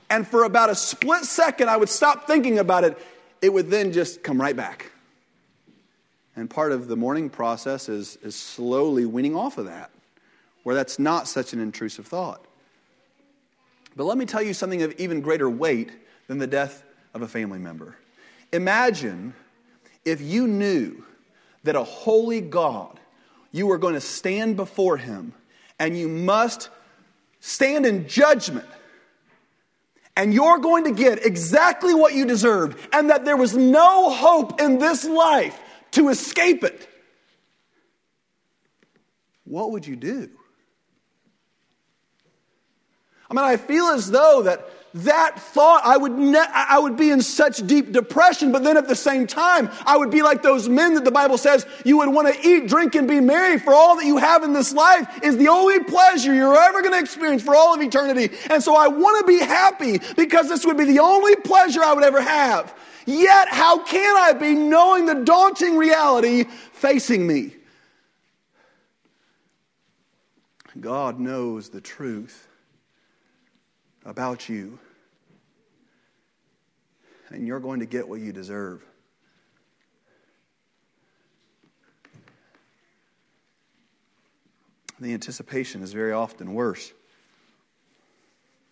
and 0.09 0.27
for 0.27 0.43
about 0.43 0.69
a 0.69 0.75
split 0.75 1.23
second 1.23 1.69
I 1.69 1.77
would 1.77 1.89
stop 1.89 2.27
thinking 2.27 2.59
about 2.59 2.83
it, 2.83 2.97
it 3.41 3.53
would 3.53 3.69
then 3.69 3.91
just 3.93 4.23
come 4.23 4.41
right 4.41 4.55
back. 4.55 4.91
And 6.35 6.49
part 6.49 6.71
of 6.71 6.87
the 6.87 6.95
mourning 6.95 7.29
process 7.29 7.89
is, 7.89 8.17
is 8.23 8.35
slowly 8.35 9.05
weaning 9.05 9.35
off 9.35 9.57
of 9.57 9.65
that, 9.65 9.91
where 10.63 10.75
that's 10.75 10.99
not 10.99 11.27
such 11.27 11.53
an 11.53 11.59
intrusive 11.59 12.07
thought. 12.07 12.43
But 13.95 14.05
let 14.05 14.17
me 14.17 14.25
tell 14.25 14.41
you 14.41 14.53
something 14.53 14.81
of 14.81 14.93
even 14.99 15.21
greater 15.21 15.49
weight 15.49 15.91
than 16.27 16.37
the 16.37 16.47
death 16.47 16.83
of 17.13 17.21
a 17.21 17.27
family 17.27 17.59
member. 17.59 17.95
Imagine 18.53 19.33
if 20.05 20.21
you 20.21 20.47
knew 20.47 21.03
that 21.63 21.75
a 21.75 21.83
holy 21.83 22.41
God, 22.41 22.98
you 23.51 23.67
were 23.67 23.77
going 23.77 23.95
to 23.95 24.01
stand 24.01 24.55
before 24.55 24.97
him 24.97 25.33
and 25.79 25.97
you 25.97 26.07
must 26.07 26.69
stand 27.39 27.85
in 27.85 28.07
judgment 28.07 28.67
and 30.15 30.33
you're 30.33 30.57
going 30.57 30.83
to 30.83 30.91
get 30.91 31.25
exactly 31.25 31.93
what 31.93 32.13
you 32.13 32.25
deserved, 32.25 32.77
and 32.91 33.09
that 33.09 33.23
there 33.23 33.37
was 33.37 33.55
no 33.55 34.09
hope 34.09 34.59
in 34.59 34.77
this 34.77 35.05
life 35.05 35.57
to 35.91 36.09
escape 36.09 36.61
it, 36.65 36.89
what 39.45 39.71
would 39.71 39.87
you 39.87 39.95
do? 39.95 40.29
I 43.31 43.33
mean, 43.33 43.45
I 43.45 43.55
feel 43.55 43.85
as 43.85 44.11
though 44.11 44.41
that 44.41 44.69
that 44.93 45.39
thought 45.39 45.81
I 45.85 45.97
would 45.97 46.13
ne- 46.13 46.39
I 46.53 46.79
would 46.79 46.97
be 46.97 47.11
in 47.11 47.21
such 47.21 47.65
deep 47.67 47.91
depression, 47.91 48.51
but 48.51 48.63
then 48.63 48.75
at 48.75 48.87
the 48.87 48.95
same 48.95 49.27
time, 49.27 49.69
I 49.85 49.97
would 49.97 50.09
be 50.09 50.21
like 50.21 50.41
those 50.41 50.67
men 50.67 50.95
that 50.95 51.05
the 51.05 51.11
Bible 51.11 51.37
says 51.37 51.65
you 51.85 51.97
would 51.97 52.09
want 52.09 52.33
to 52.33 52.47
eat, 52.47 52.67
drink, 52.67 52.95
and 52.95 53.07
be 53.07 53.19
merry, 53.19 53.59
for 53.59 53.73
all 53.73 53.95
that 53.97 54.05
you 54.05 54.17
have 54.17 54.43
in 54.43 54.53
this 54.53 54.73
life 54.73 55.23
is 55.23 55.37
the 55.37 55.47
only 55.47 55.83
pleasure 55.83 56.33
you're 56.33 56.57
ever 56.57 56.81
going 56.81 56.93
to 56.93 56.99
experience 56.99 57.43
for 57.43 57.55
all 57.55 57.73
of 57.73 57.81
eternity. 57.81 58.35
And 58.49 58.63
so 58.63 58.75
I 58.75 58.87
want 58.87 59.19
to 59.19 59.31
be 59.31 59.39
happy 59.39 59.99
because 60.15 60.49
this 60.49 60.65
would 60.65 60.77
be 60.77 60.85
the 60.85 60.99
only 60.99 61.35
pleasure 61.35 61.83
I 61.83 61.93
would 61.93 62.03
ever 62.03 62.21
have. 62.21 62.73
Yet, 63.05 63.47
how 63.49 63.83
can 63.83 64.17
I 64.17 64.33
be 64.33 64.53
knowing 64.53 65.05
the 65.05 65.15
daunting 65.15 65.77
reality 65.77 66.45
facing 66.73 67.25
me? 67.25 67.55
God 70.79 71.19
knows 71.19 71.69
the 71.69 71.81
truth 71.81 72.48
about 74.09 74.49
you. 74.49 74.79
And 77.29 77.45
you're 77.45 77.59
going 77.59 77.81
to 77.81 77.85
get 77.85 78.09
what 78.09 78.19
you 78.19 78.33
deserve. 78.33 78.83
The 84.99 85.13
anticipation 85.13 85.83
is 85.83 85.93
very 85.93 86.11
often 86.11 86.55
worse 86.55 86.91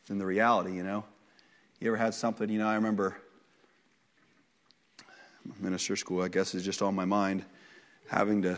than 0.07 0.17
the 0.17 0.25
reality, 0.25 0.73
you 0.73 0.83
know. 0.83 1.05
You 1.79 1.89
ever 1.89 1.97
had 1.97 2.15
something, 2.15 2.49
you 2.49 2.57
know, 2.57 2.67
I 2.67 2.75
remember 2.75 3.15
minister 5.59 5.95
school, 5.95 6.23
I 6.23 6.29
guess, 6.29 6.55
is 6.55 6.63
just 6.63 6.81
on 6.81 6.95
my 6.95 7.05
mind 7.05 7.45
having 8.09 8.41
to. 8.41 8.57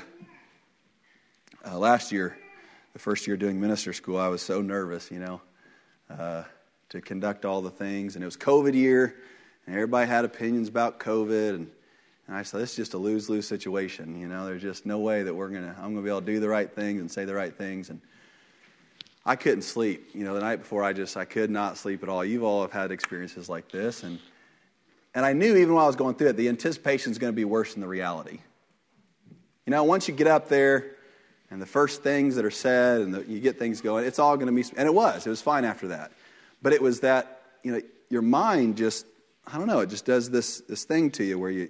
Uh, 1.67 1.77
last 1.77 2.13
year, 2.13 2.37
the 2.93 2.99
first 2.99 3.27
year 3.27 3.35
doing 3.35 3.59
minister 3.59 3.91
school, 3.91 4.17
I 4.17 4.29
was 4.29 4.41
so 4.41 4.61
nervous, 4.61 5.11
you 5.11 5.19
know. 5.19 5.41
Uh, 6.09 6.43
to 6.89 7.01
conduct 7.01 7.45
all 7.45 7.61
the 7.61 7.69
things. 7.69 8.15
And 8.15 8.23
it 8.23 8.27
was 8.27 8.37
COVID 8.37 8.73
year, 8.73 9.15
and 9.65 9.75
everybody 9.75 10.07
had 10.07 10.25
opinions 10.25 10.67
about 10.67 10.99
COVID. 10.99 11.49
And, 11.55 11.71
and 12.27 12.35
I 12.37 12.43
said, 12.43 12.61
this 12.61 12.71
is 12.71 12.75
just 12.75 12.93
a 12.93 12.97
lose 12.97 13.29
lose 13.29 13.47
situation. 13.47 14.19
You 14.19 14.27
know, 14.27 14.45
there's 14.45 14.61
just 14.61 14.85
no 14.85 14.99
way 14.99 15.23
that 15.23 15.33
we're 15.33 15.49
going 15.49 15.63
to, 15.63 15.75
I'm 15.77 15.93
going 15.93 15.97
to 15.97 16.01
be 16.01 16.09
able 16.09 16.21
to 16.21 16.25
do 16.25 16.39
the 16.39 16.49
right 16.49 16.71
things 16.71 16.99
and 17.01 17.11
say 17.11 17.25
the 17.25 17.35
right 17.35 17.55
things. 17.55 17.89
And 17.89 18.01
I 19.25 19.35
couldn't 19.35 19.63
sleep. 19.63 20.09
You 20.13 20.23
know, 20.23 20.33
the 20.33 20.41
night 20.41 20.57
before, 20.57 20.83
I 20.83 20.93
just, 20.93 21.17
I 21.17 21.25
could 21.25 21.49
not 21.49 21.77
sleep 21.77 22.03
at 22.03 22.09
all. 22.09 22.23
You've 22.25 22.43
all 22.43 22.61
have 22.61 22.71
had 22.71 22.91
experiences 22.91 23.49
like 23.49 23.71
this. 23.71 24.03
And, 24.03 24.19
and 25.13 25.25
I 25.25 25.33
knew 25.33 25.55
even 25.55 25.73
while 25.73 25.83
I 25.83 25.87
was 25.87 25.95
going 25.95 26.15
through 26.15 26.29
it, 26.29 26.37
the 26.37 26.49
anticipation 26.49 27.11
is 27.11 27.17
going 27.17 27.33
to 27.33 27.35
be 27.35 27.45
worse 27.45 27.73
than 27.73 27.81
the 27.81 27.87
reality. 27.87 28.39
You 29.65 29.71
know, 29.71 29.83
once 29.83 30.07
you 30.07 30.15
get 30.15 30.27
up 30.27 30.49
there 30.49 30.95
and 31.51 31.61
the 31.61 31.67
first 31.67 32.01
things 32.01 32.35
that 32.37 32.45
are 32.45 32.51
said 32.51 33.01
and 33.01 33.13
the, 33.13 33.23
you 33.25 33.39
get 33.39 33.59
things 33.59 33.81
going, 33.81 34.05
it's 34.05 34.17
all 34.17 34.35
going 34.35 34.47
to 34.47 34.53
be, 34.53 34.67
and 34.77 34.87
it 34.87 34.93
was. 34.93 35.27
It 35.27 35.29
was 35.29 35.41
fine 35.41 35.65
after 35.65 35.89
that. 35.89 36.11
But 36.61 36.73
it 36.73 36.81
was 36.81 37.01
that, 37.01 37.41
you 37.63 37.71
know, 37.71 37.81
your 38.09 38.21
mind 38.21 38.77
just, 38.77 39.05
I 39.45 39.57
don't 39.57 39.67
know, 39.67 39.79
it 39.79 39.89
just 39.89 40.05
does 40.05 40.29
this, 40.29 40.61
this 40.61 40.83
thing 40.83 41.11
to 41.11 41.23
you 41.23 41.39
where 41.39 41.51
you, 41.51 41.69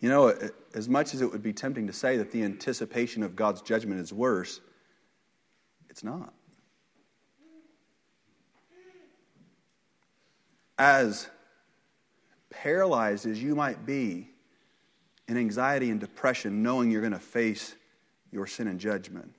you 0.00 0.08
know, 0.08 0.34
as 0.74 0.88
much 0.88 1.14
as 1.14 1.22
it 1.22 1.30
would 1.32 1.42
be 1.42 1.52
tempting 1.52 1.86
to 1.86 1.92
say 1.92 2.18
that 2.18 2.30
the 2.30 2.42
anticipation 2.42 3.22
of 3.22 3.34
God's 3.34 3.62
judgment 3.62 4.00
is 4.00 4.12
worse, 4.12 4.60
it's 5.88 6.04
not. 6.04 6.32
As 10.78 11.28
paralyzed 12.50 13.26
as 13.26 13.42
you 13.42 13.54
might 13.54 13.86
be 13.86 14.28
in 15.28 15.38
anxiety 15.38 15.90
and 15.90 15.98
depression, 15.98 16.62
knowing 16.62 16.90
you're 16.90 17.00
going 17.00 17.12
to 17.12 17.18
face 17.18 17.74
your 18.30 18.46
sin 18.46 18.68
and 18.68 18.78
judgment, 18.78 19.34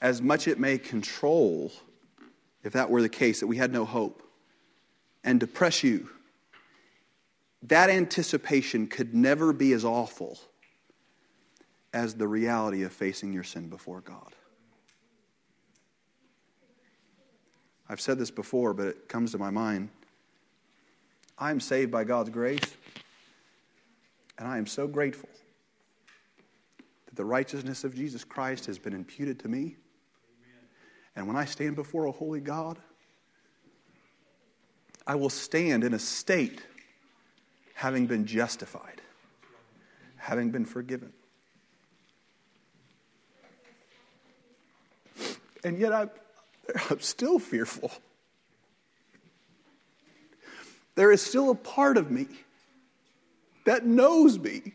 as 0.00 0.20
much 0.20 0.48
it 0.48 0.58
may 0.58 0.76
control, 0.76 1.72
if 2.62 2.72
that 2.72 2.90
were 2.90 3.02
the 3.02 3.08
case, 3.08 3.40
that 3.40 3.46
we 3.46 3.56
had 3.56 3.72
no 3.72 3.84
hope, 3.84 4.22
and 5.24 5.40
depress 5.40 5.82
you, 5.82 6.08
that 7.62 7.90
anticipation 7.90 8.86
could 8.86 9.14
never 9.14 9.52
be 9.52 9.72
as 9.72 9.84
awful 9.84 10.38
as 11.92 12.14
the 12.14 12.28
reality 12.28 12.82
of 12.82 12.92
facing 12.92 13.32
your 13.32 13.42
sin 13.42 13.68
before 13.68 14.00
God. 14.00 14.32
I've 17.88 18.00
said 18.00 18.18
this 18.18 18.30
before, 18.30 18.72
but 18.72 18.86
it 18.86 19.08
comes 19.08 19.32
to 19.32 19.38
my 19.38 19.50
mind. 19.50 19.88
I 21.36 21.50
am 21.50 21.58
saved 21.58 21.90
by 21.90 22.04
God's 22.04 22.30
grace, 22.30 22.76
and 24.38 24.46
I 24.46 24.58
am 24.58 24.66
so 24.66 24.86
grateful 24.86 25.28
that 27.06 27.16
the 27.16 27.24
righteousness 27.24 27.82
of 27.82 27.94
Jesus 27.94 28.22
Christ 28.22 28.66
has 28.66 28.78
been 28.78 28.94
imputed 28.94 29.40
to 29.40 29.48
me. 29.48 29.76
And 31.16 31.26
when 31.26 31.36
I 31.36 31.44
stand 31.44 31.76
before 31.76 32.06
a 32.06 32.12
holy 32.12 32.40
God, 32.40 32.78
I 35.06 35.16
will 35.16 35.30
stand 35.30 35.84
in 35.84 35.94
a 35.94 35.98
state 35.98 36.62
having 37.74 38.06
been 38.06 38.26
justified, 38.26 39.00
having 40.16 40.50
been 40.50 40.64
forgiven. 40.64 41.12
And 45.64 45.78
yet 45.78 45.92
I'm, 45.92 46.10
I'm 46.90 47.00
still 47.00 47.38
fearful. 47.38 47.90
There 50.94 51.10
is 51.10 51.22
still 51.22 51.50
a 51.50 51.54
part 51.54 51.96
of 51.96 52.10
me 52.10 52.26
that 53.64 53.86
knows 53.86 54.38
me 54.38 54.72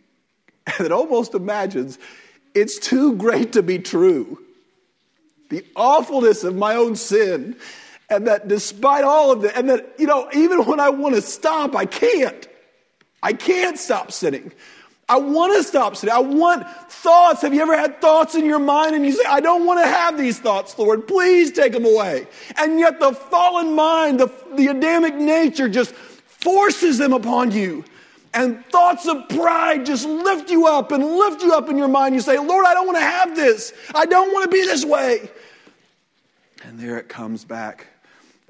and 0.66 0.78
that 0.80 0.92
almost 0.92 1.34
imagines 1.34 2.00
it's 2.54 2.80
too 2.80 3.16
great 3.16 3.54
to 3.54 3.64
be 3.64 3.80
true. 3.80 4.45
The 5.56 5.66
awfulness 5.78 6.44
of 6.44 6.54
my 6.54 6.76
own 6.76 6.98
sin, 6.98 7.56
and 8.10 8.28
that 8.28 8.50
despite 8.50 9.06
all 9.06 9.32
of 9.32 9.42
that, 9.44 9.56
and 9.56 9.70
that, 9.70 9.96
you 9.98 10.06
know, 10.06 10.28
even 10.34 10.66
when 10.66 10.82
I 10.82 10.90
want 10.90 11.16
to 11.16 11.22
stop, 11.22 11.78
I 11.78 11.86
can't. 11.86 12.46
I 13.24 13.32
can't 13.32 13.80
stop 13.80 14.12
sinning. 14.12 14.52
I 15.08 15.18
want 15.18 15.56
to 15.56 15.64
stop 15.64 15.96
sinning. 15.96 16.14
I 16.14 16.20
want 16.20 16.68
thoughts. 16.90 17.42
Have 17.42 17.54
you 17.54 17.62
ever 17.62 17.78
had 17.78 18.02
thoughts 18.02 18.36
in 18.36 18.44
your 18.44 18.60
mind 18.60 18.96
and 18.96 19.06
you 19.06 19.14
say, 19.14 19.24
I 19.26 19.40
don't 19.40 19.66
want 19.66 19.82
to 19.82 19.88
have 19.88 20.18
these 20.18 20.40
thoughts, 20.40 20.78
Lord. 20.78 21.08
Please 21.08 21.54
take 21.54 21.72
them 21.72 21.86
away. 21.86 22.28
And 22.58 22.78
yet 22.78 23.00
the 23.00 23.14
fallen 23.14 23.76
mind, 23.76 24.20
the, 24.20 24.28
the 24.56 24.68
Adamic 24.68 25.16
nature 25.16 25.70
just 25.70 25.96
forces 25.96 26.98
them 26.98 27.14
upon 27.14 27.54
you. 27.54 27.86
And 28.34 28.66
thoughts 28.66 29.08
of 29.08 29.30
pride 29.30 29.86
just 29.86 30.06
lift 30.06 30.52
you 30.52 30.68
up 30.68 30.92
and 30.92 31.02
lift 31.02 31.42
you 31.42 31.54
up 31.54 31.70
in 31.70 31.78
your 31.78 31.88
mind. 31.88 32.14
You 32.14 32.20
say, 32.20 32.38
Lord, 32.38 32.66
I 32.66 32.74
don't 32.74 32.86
want 32.86 32.98
to 32.98 33.04
have 33.04 33.34
this. 33.34 33.72
I 33.96 34.06
don't 34.06 34.34
want 34.34 34.44
to 34.44 34.50
be 34.50 34.62
this 34.62 34.84
way. 34.84 35.30
And 36.68 36.80
there 36.80 36.98
it 36.98 37.08
comes 37.08 37.46
back. 37.46 37.88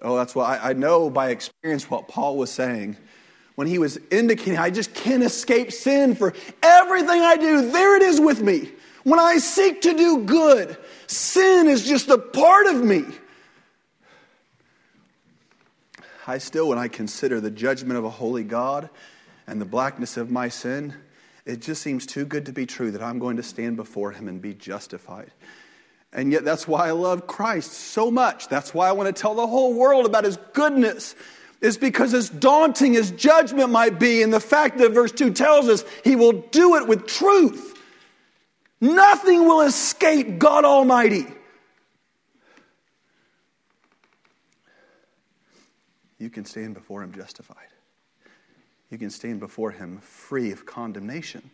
Oh, 0.01 0.15
that's 0.15 0.33
why 0.33 0.57
I, 0.57 0.69
I 0.69 0.73
know 0.73 1.09
by 1.09 1.29
experience 1.29 1.89
what 1.89 2.07
Paul 2.07 2.37
was 2.37 2.49
saying 2.49 2.95
when 3.55 3.67
he 3.67 3.77
was 3.77 3.97
indicating, 4.11 4.57
I 4.57 4.69
just 4.69 4.93
can't 4.93 5.23
escape 5.23 5.71
sin 5.71 6.15
for 6.15 6.33
everything 6.61 7.21
I 7.21 7.37
do. 7.37 7.71
There 7.71 7.95
it 7.95 8.03
is 8.03 8.19
with 8.19 8.41
me. 8.41 8.71
When 9.03 9.19
I 9.19 9.37
seek 9.37 9.81
to 9.81 9.93
do 9.93 10.23
good, 10.23 10.77
sin 11.07 11.67
is 11.67 11.85
just 11.85 12.09
a 12.09 12.17
part 12.17 12.67
of 12.67 12.83
me. 12.83 13.03
I 16.27 16.37
still, 16.39 16.69
when 16.69 16.77
I 16.77 16.87
consider 16.87 17.39
the 17.39 17.51
judgment 17.51 17.97
of 17.97 18.03
a 18.03 18.09
holy 18.09 18.43
God 18.43 18.89
and 19.45 19.61
the 19.61 19.65
blackness 19.65 20.17
of 20.17 20.31
my 20.31 20.49
sin, 20.49 20.95
it 21.45 21.61
just 21.61 21.81
seems 21.81 22.05
too 22.05 22.25
good 22.25 22.47
to 22.47 22.51
be 22.51 22.65
true 22.65 22.91
that 22.91 23.01
I'm 23.01 23.19
going 23.19 23.37
to 23.37 23.43
stand 23.43 23.75
before 23.75 24.11
Him 24.11 24.27
and 24.27 24.41
be 24.41 24.53
justified. 24.53 25.31
And 26.15 26.31
yet, 26.31 26.45
that's 26.45 26.65
why 26.65 26.87
I 26.87 26.91
love 26.91 27.27
Christ 27.27 27.73
so 27.73 28.09
much. 28.09 28.47
That's 28.47 28.73
why 28.73 28.87
I 28.87 28.93
want 28.93 29.13
to 29.13 29.21
tell 29.21 29.35
the 29.35 29.45
whole 29.45 29.73
world 29.73 30.05
about 30.05 30.23
His 30.23 30.37
goodness 30.53 31.13
is 31.61 31.77
because 31.77 32.13
as 32.13 32.29
daunting 32.29 32.95
as 32.95 33.11
judgment 33.11 33.69
might 33.69 33.99
be, 33.99 34.21
and 34.21 34.33
the 34.33 34.39
fact 34.39 34.77
that 34.77 34.91
verse 34.91 35.11
2 35.11 35.31
tells 35.31 35.67
us 35.67 35.83
he 36.03 36.15
will 36.15 36.31
do 36.31 36.75
it 36.75 36.87
with 36.87 37.07
truth, 37.07 37.77
nothing 38.79 39.45
will 39.45 39.61
escape 39.61 40.39
God 40.39 40.63
Almighty. 40.63 41.27
You 46.17 46.29
can 46.29 46.45
stand 46.45 46.73
before 46.73 47.03
him 47.03 47.11
justified. 47.13 47.67
You 48.89 48.97
can 48.97 49.09
stand 49.09 49.39
before 49.39 49.71
him 49.71 49.99
free 49.99 50.51
of 50.51 50.65
condemnation. 50.65 51.49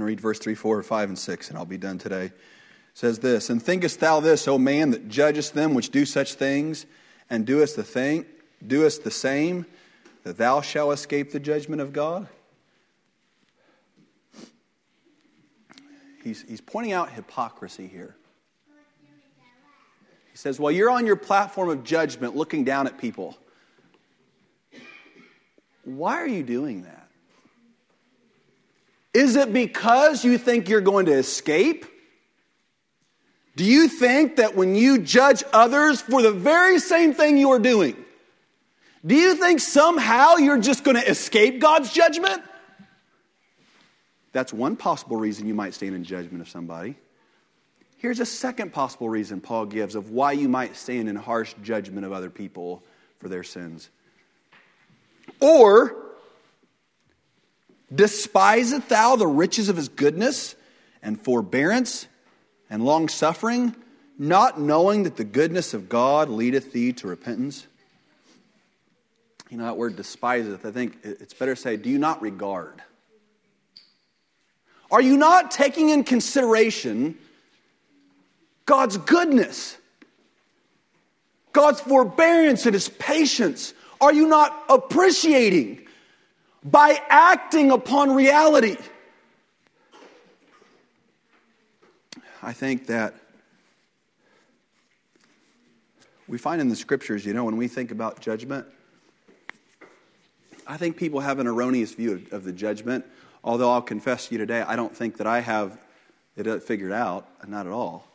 Going 0.00 0.06
to 0.06 0.12
read 0.12 0.20
verse 0.20 0.38
3, 0.38 0.54
4, 0.54 0.82
5, 0.82 1.08
and 1.10 1.18
6, 1.18 1.48
and 1.48 1.58
I'll 1.58 1.64
be 1.64 1.78
done 1.78 1.98
today 1.98 2.32
says 2.94 3.20
this 3.20 3.50
And 3.50 3.62
thinkest 3.62 4.00
thou 4.00 4.20
this, 4.20 4.46
O 4.48 4.58
man, 4.58 4.90
that 4.90 5.08
judgest 5.08 5.54
them 5.54 5.74
which 5.74 5.90
do 5.90 6.04
such 6.04 6.34
things, 6.34 6.86
and 7.28 7.46
doest 7.46 7.76
the 7.76 7.82
thing, 7.82 8.26
doest 8.66 9.04
the 9.04 9.10
same, 9.10 9.66
that 10.24 10.36
thou 10.36 10.60
shalt 10.60 10.92
escape 10.92 11.32
the 11.32 11.40
judgment 11.40 11.80
of 11.80 11.92
God? 11.92 12.28
He's, 16.22 16.42
he's 16.42 16.60
pointing 16.60 16.92
out 16.92 17.10
hypocrisy 17.10 17.88
here. 17.88 18.14
He 20.30 20.36
says, 20.36 20.60
Well, 20.60 20.70
you're 20.70 20.90
on 20.90 21.06
your 21.06 21.16
platform 21.16 21.70
of 21.70 21.84
judgment 21.84 22.36
looking 22.36 22.64
down 22.64 22.86
at 22.86 22.98
people. 22.98 23.38
Why 25.84 26.16
are 26.16 26.28
you 26.28 26.42
doing 26.42 26.82
that? 26.82 26.99
Is 29.12 29.36
it 29.36 29.52
because 29.52 30.24
you 30.24 30.38
think 30.38 30.68
you're 30.68 30.80
going 30.80 31.06
to 31.06 31.12
escape? 31.12 31.84
Do 33.56 33.64
you 33.64 33.88
think 33.88 34.36
that 34.36 34.54
when 34.54 34.74
you 34.74 34.98
judge 34.98 35.42
others 35.52 36.00
for 36.00 36.22
the 36.22 36.30
very 36.32 36.78
same 36.78 37.12
thing 37.12 37.36
you 37.36 37.50
are 37.50 37.58
doing, 37.58 37.96
do 39.04 39.14
you 39.14 39.34
think 39.34 39.60
somehow 39.60 40.36
you're 40.36 40.60
just 40.60 40.84
going 40.84 40.96
to 40.96 41.08
escape 41.08 41.60
God's 41.60 41.92
judgment? 41.92 42.42
That's 44.32 44.52
one 44.52 44.76
possible 44.76 45.16
reason 45.16 45.48
you 45.48 45.54
might 45.54 45.74
stand 45.74 45.94
in 45.94 46.04
judgment 46.04 46.40
of 46.40 46.48
somebody. 46.48 46.96
Here's 47.98 48.20
a 48.20 48.26
second 48.26 48.72
possible 48.72 49.08
reason 49.08 49.40
Paul 49.40 49.66
gives 49.66 49.94
of 49.94 50.10
why 50.10 50.32
you 50.32 50.48
might 50.48 50.76
stand 50.76 51.08
in 51.08 51.16
harsh 51.16 51.54
judgment 51.62 52.06
of 52.06 52.12
other 52.12 52.30
people 52.30 52.82
for 53.18 53.28
their 53.28 53.42
sins. 53.42 53.90
Or, 55.40 56.09
despiseth 57.94 58.88
thou 58.88 59.16
the 59.16 59.26
riches 59.26 59.68
of 59.68 59.76
his 59.76 59.88
goodness 59.88 60.54
and 61.02 61.20
forbearance 61.20 62.06
and 62.68 62.84
long 62.84 63.08
suffering, 63.08 63.74
not 64.18 64.60
knowing 64.60 65.02
that 65.04 65.16
the 65.16 65.24
goodness 65.24 65.74
of 65.74 65.88
God 65.88 66.28
leadeth 66.28 66.72
thee 66.72 66.92
to 66.94 67.08
repentance? 67.08 67.66
You 69.50 69.58
know, 69.58 69.64
that 69.64 69.76
word 69.76 69.96
despiseth, 69.96 70.64
I 70.64 70.70
think 70.70 70.98
it's 71.02 71.34
better 71.34 71.54
to 71.54 71.60
say, 71.60 71.76
do 71.76 71.90
you 71.90 71.98
not 71.98 72.22
regard? 72.22 72.82
Are 74.90 75.00
you 75.00 75.16
not 75.16 75.50
taking 75.50 75.90
in 75.90 76.04
consideration 76.04 77.18
God's 78.66 78.96
goodness, 78.96 79.76
God's 81.52 81.80
forbearance 81.80 82.66
and 82.66 82.74
His 82.74 82.88
patience? 82.88 83.74
Are 84.00 84.12
you 84.12 84.28
not 84.28 84.64
appreciating 84.68 85.86
by 86.64 87.00
acting 87.08 87.70
upon 87.70 88.14
reality? 88.14 88.76
I 92.42 92.52
think 92.52 92.86
that 92.86 93.14
we 96.26 96.38
find 96.38 96.60
in 96.60 96.68
the 96.68 96.76
scriptures, 96.76 97.26
you 97.26 97.34
know, 97.34 97.44
when 97.44 97.56
we 97.56 97.68
think 97.68 97.90
about 97.90 98.20
judgment, 98.20 98.66
I 100.66 100.76
think 100.76 100.96
people 100.96 101.20
have 101.20 101.38
an 101.40 101.46
erroneous 101.46 101.92
view 101.92 102.24
of, 102.30 102.44
the 102.44 102.52
judgment. 102.52 103.04
Although 103.42 103.72
I'll 103.72 103.82
confess 103.82 104.28
to 104.28 104.34
you 104.34 104.38
today, 104.38 104.60
I 104.60 104.76
don't 104.76 104.96
think 104.96 105.16
that 105.16 105.26
I 105.26 105.40
have 105.40 105.78
it 106.36 106.46
uh, 106.46 106.60
figured 106.60 106.92
out, 106.92 107.26
not 107.48 107.66
at 107.66 107.72
all. 107.72 108.06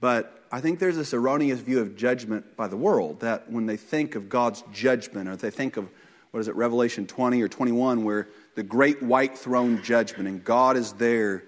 But 0.00 0.44
I 0.52 0.60
think 0.60 0.78
there's 0.78 0.96
this 0.96 1.14
erroneous 1.14 1.60
view 1.60 1.80
of 1.80 1.96
judgment 1.96 2.56
by 2.56 2.68
the 2.68 2.76
world 2.76 3.20
that 3.20 3.50
when 3.50 3.66
they 3.66 3.76
think 3.76 4.14
of 4.14 4.28
God's 4.28 4.62
judgment, 4.72 5.28
or 5.28 5.36
they 5.36 5.50
think 5.50 5.76
of, 5.76 5.88
what 6.30 6.40
is 6.40 6.48
it, 6.48 6.56
Revelation 6.56 7.06
20 7.06 7.40
or 7.42 7.48
21, 7.48 8.04
where 8.04 8.28
the 8.54 8.62
great 8.62 9.02
white 9.02 9.38
throne 9.38 9.82
judgment, 9.82 10.28
and 10.28 10.44
God 10.44 10.76
is 10.76 10.92
there, 10.94 11.44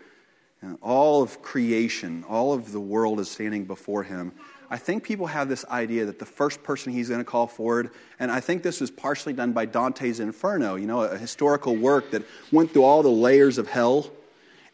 and 0.63 0.79
all 0.83 1.23
of 1.23 1.43
creation, 1.43 2.25
all 2.29 2.53
of 2.53 2.73
the 2.73 2.81
world 2.81 3.21
is 3.21 3.31
standing 3.31 3.65
before 3.65 4.03
him. 4.03 4.33
I 4.71 4.77
think 4.77 5.03
people 5.03 5.27
have 5.27 5.49
this 5.49 5.65
idea 5.65 6.05
that 6.07 6.19
the 6.19 6.27
first 6.27 6.63
person 6.63 6.93
he's 6.93 7.09
going 7.09 7.21
to 7.21 7.25
call 7.25 7.47
forward, 7.47 7.91
and 8.19 8.31
I 8.31 8.41
think 8.41 8.63
this 8.63 8.81
was 8.81 8.91
partially 8.91 9.33
done 9.33 9.53
by 9.53 9.67
Dante's 9.67 10.21
Inferno, 10.21 10.77
you 10.77 10.87
know, 10.87 11.03
a 11.03 11.19
historical 11.19 11.75
work 11.75 12.13
that 12.13 12.23
went 12.53 12.73
through 12.73 12.85
all 12.85 13.03
the 13.03 13.09
layers 13.09 13.59
of 13.59 13.69
hell, 13.69 14.11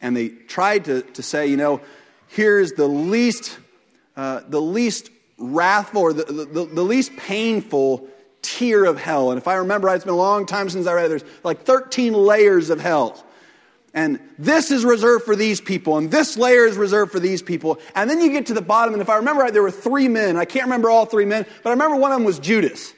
and 0.02 0.16
they 0.16 0.28
tried 0.28 0.84
to, 0.84 1.02
to 1.02 1.22
say, 1.22 1.46
you 1.46 1.56
know, 1.56 1.80
here's 2.28 2.72
the 2.72 2.86
least 2.86 3.58
uh, 4.16 4.40
the 4.48 4.60
least 4.60 5.10
wrathful 5.38 6.00
or 6.00 6.12
the, 6.12 6.24
the, 6.24 6.64
the 6.64 6.82
least 6.82 7.14
painful 7.16 8.08
tier 8.46 8.84
of 8.84 8.98
hell. 8.98 9.30
And 9.30 9.38
if 9.38 9.48
I 9.48 9.56
remember 9.56 9.88
right, 9.88 9.96
it's 9.96 10.04
been 10.04 10.14
a 10.14 10.16
long 10.16 10.46
time 10.46 10.70
since 10.70 10.86
I 10.86 10.92
read 10.92 11.06
it. 11.06 11.08
There's 11.08 11.24
like 11.42 11.64
13 11.64 12.12
layers 12.12 12.70
of 12.70 12.80
hell. 12.80 13.22
And 13.92 14.20
this 14.38 14.70
is 14.70 14.84
reserved 14.84 15.24
for 15.24 15.34
these 15.34 15.58
people, 15.58 15.96
and 15.96 16.10
this 16.10 16.36
layer 16.36 16.66
is 16.66 16.76
reserved 16.76 17.12
for 17.12 17.18
these 17.18 17.40
people. 17.40 17.78
And 17.94 18.10
then 18.10 18.20
you 18.20 18.30
get 18.30 18.46
to 18.46 18.54
the 18.54 18.60
bottom, 18.60 18.92
and 18.92 19.00
if 19.00 19.08
I 19.08 19.16
remember 19.16 19.42
right, 19.42 19.52
there 19.52 19.62
were 19.62 19.70
three 19.70 20.06
men. 20.06 20.36
I 20.36 20.44
can't 20.44 20.66
remember 20.66 20.90
all 20.90 21.06
three 21.06 21.24
men, 21.24 21.46
but 21.62 21.70
I 21.70 21.72
remember 21.72 21.96
one 21.96 22.12
of 22.12 22.18
them 22.18 22.24
was 22.24 22.38
Judas. 22.38 22.92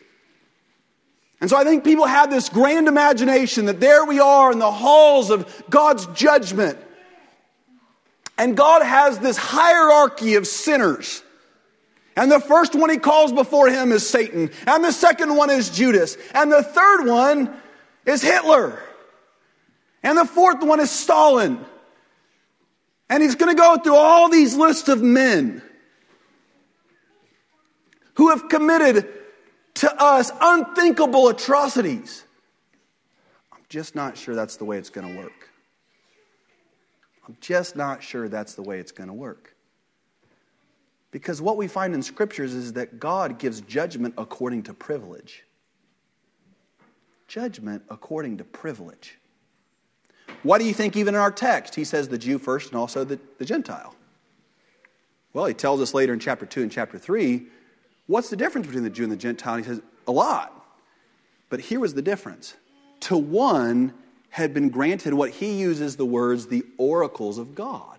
And 1.41 1.49
so 1.49 1.57
I 1.57 1.63
think 1.63 1.85
people 1.85 2.07
have 2.07 2.31
this 2.31 2.49
grand 2.49 2.89
imagination 2.89 3.67
that 3.67 3.79
there 3.79 4.05
we 4.05 4.19
are 4.19 4.51
in 4.51 4.59
the 4.59 4.73
halls 4.73 5.31
of 5.31 5.65
God's 5.71 6.07
judgment. 6.07 6.79
And 8.37 8.57
God 8.57 8.83
has 8.83 9.21
this 9.21 9.37
hierarchy 9.37 10.35
of 10.35 10.49
sinners. 10.49 11.23
And 12.19 12.33
the 12.33 12.41
first 12.41 12.75
one 12.75 12.91
he 12.91 12.97
calls 12.97 13.33
before 13.33 13.69
him 13.69 13.93
is 13.93 14.07
Satan. 14.07 14.51
And 14.67 14.83
the 14.83 14.91
second 14.91 15.37
one 15.37 15.51
is 15.51 15.71
Judas. 15.71 16.17
And 16.35 16.51
the 16.51 16.65
third 16.65 17.07
one 17.07 17.57
is 18.05 18.23
Hitler. 18.23 18.83
And 20.03 20.19
the 20.19 20.25
fourth 20.25 20.61
one 20.61 20.81
is 20.81 20.91
Stalin. 20.91 21.65
And 23.09 23.23
he's 23.23 23.37
going 23.37 23.55
to 23.55 23.63
go 23.63 23.77
through 23.77 23.95
all 23.95 24.29
these 24.29 24.57
lists 24.57 24.89
of 24.89 25.01
men 25.01 25.63
who 28.15 28.31
have 28.31 28.49
committed 28.49 29.09
to 29.75 30.03
us 30.03 30.33
unthinkable 30.41 31.29
atrocities. 31.29 32.25
I'm 33.53 33.63
just 33.69 33.95
not 33.95 34.19
sure 34.19 34.35
that's 34.35 34.57
the 34.57 34.65
way 34.65 34.77
it's 34.77 34.91
going 34.91 35.15
to 35.15 35.21
work. 35.23 35.51
I'm 37.29 37.37
just 37.41 37.77
not 37.77 38.03
sure 38.03 38.29
that's 38.29 38.55
the 38.55 38.63
way 38.63 38.81
it's 38.81 38.91
going 38.91 39.09
to 39.09 39.15
work. 39.15 39.55
Because 41.11 41.41
what 41.41 41.57
we 41.57 41.69
find 41.69 41.95
in 41.95 42.03
scriptures 42.03 42.55
is 42.55 42.75
that 42.75 43.01
God 43.01 43.39
gives 43.39 43.61
judgment 43.63 44.15
according 44.19 44.65
to 44.65 44.75
privilege. 44.75 45.45
Judgment 47.27 47.83
according 47.89 48.39
to 48.39 48.45
privilege. 48.45 49.19
Why 50.43 50.59
do 50.59 50.65
you 50.65 50.75
think, 50.75 50.97
even 50.97 51.15
in 51.15 51.21
our 51.21 51.33
text, 51.33 51.75
he 51.75 51.85
says 51.85 52.09
the 52.09 52.19
Jew 52.19 52.39
first 52.39 52.69
and 52.69 52.79
also 52.79 53.05
the, 53.05 53.19
the 53.39 53.45
Gentile? 53.45 53.95
Well, 55.33 55.47
he 55.47 55.55
tells 55.55 55.81
us 55.81 55.95
later 55.95 56.13
in 56.13 56.19
chapter 56.19 56.47
2 56.47 56.63
and 56.63 56.73
chapter 56.73 56.99
3 56.99 57.47
what's 58.07 58.31
the 58.31 58.37
difference 58.37 58.67
between 58.67 58.85
the 58.85 58.91
Jew 58.91 59.03
and 59.05 59.13
the 59.13 59.17
Gentile? 59.17 59.57
He 59.57 59.65
says, 59.65 59.83
a 60.07 60.13
lot. 60.13 60.55
But 61.51 61.61
here 61.61 61.79
was 61.79 61.95
the 61.95 62.03
difference. 62.03 62.55
To 63.01 63.17
one, 63.19 63.93
had 64.31 64.53
been 64.53 64.69
granted 64.69 65.15
what 65.15 65.31
he 65.31 65.53
uses 65.53 65.97
the 65.97 66.05
words 66.05 66.47
the 66.47 66.65
oracles 66.77 67.39
of 67.39 67.55
God. 67.55 67.99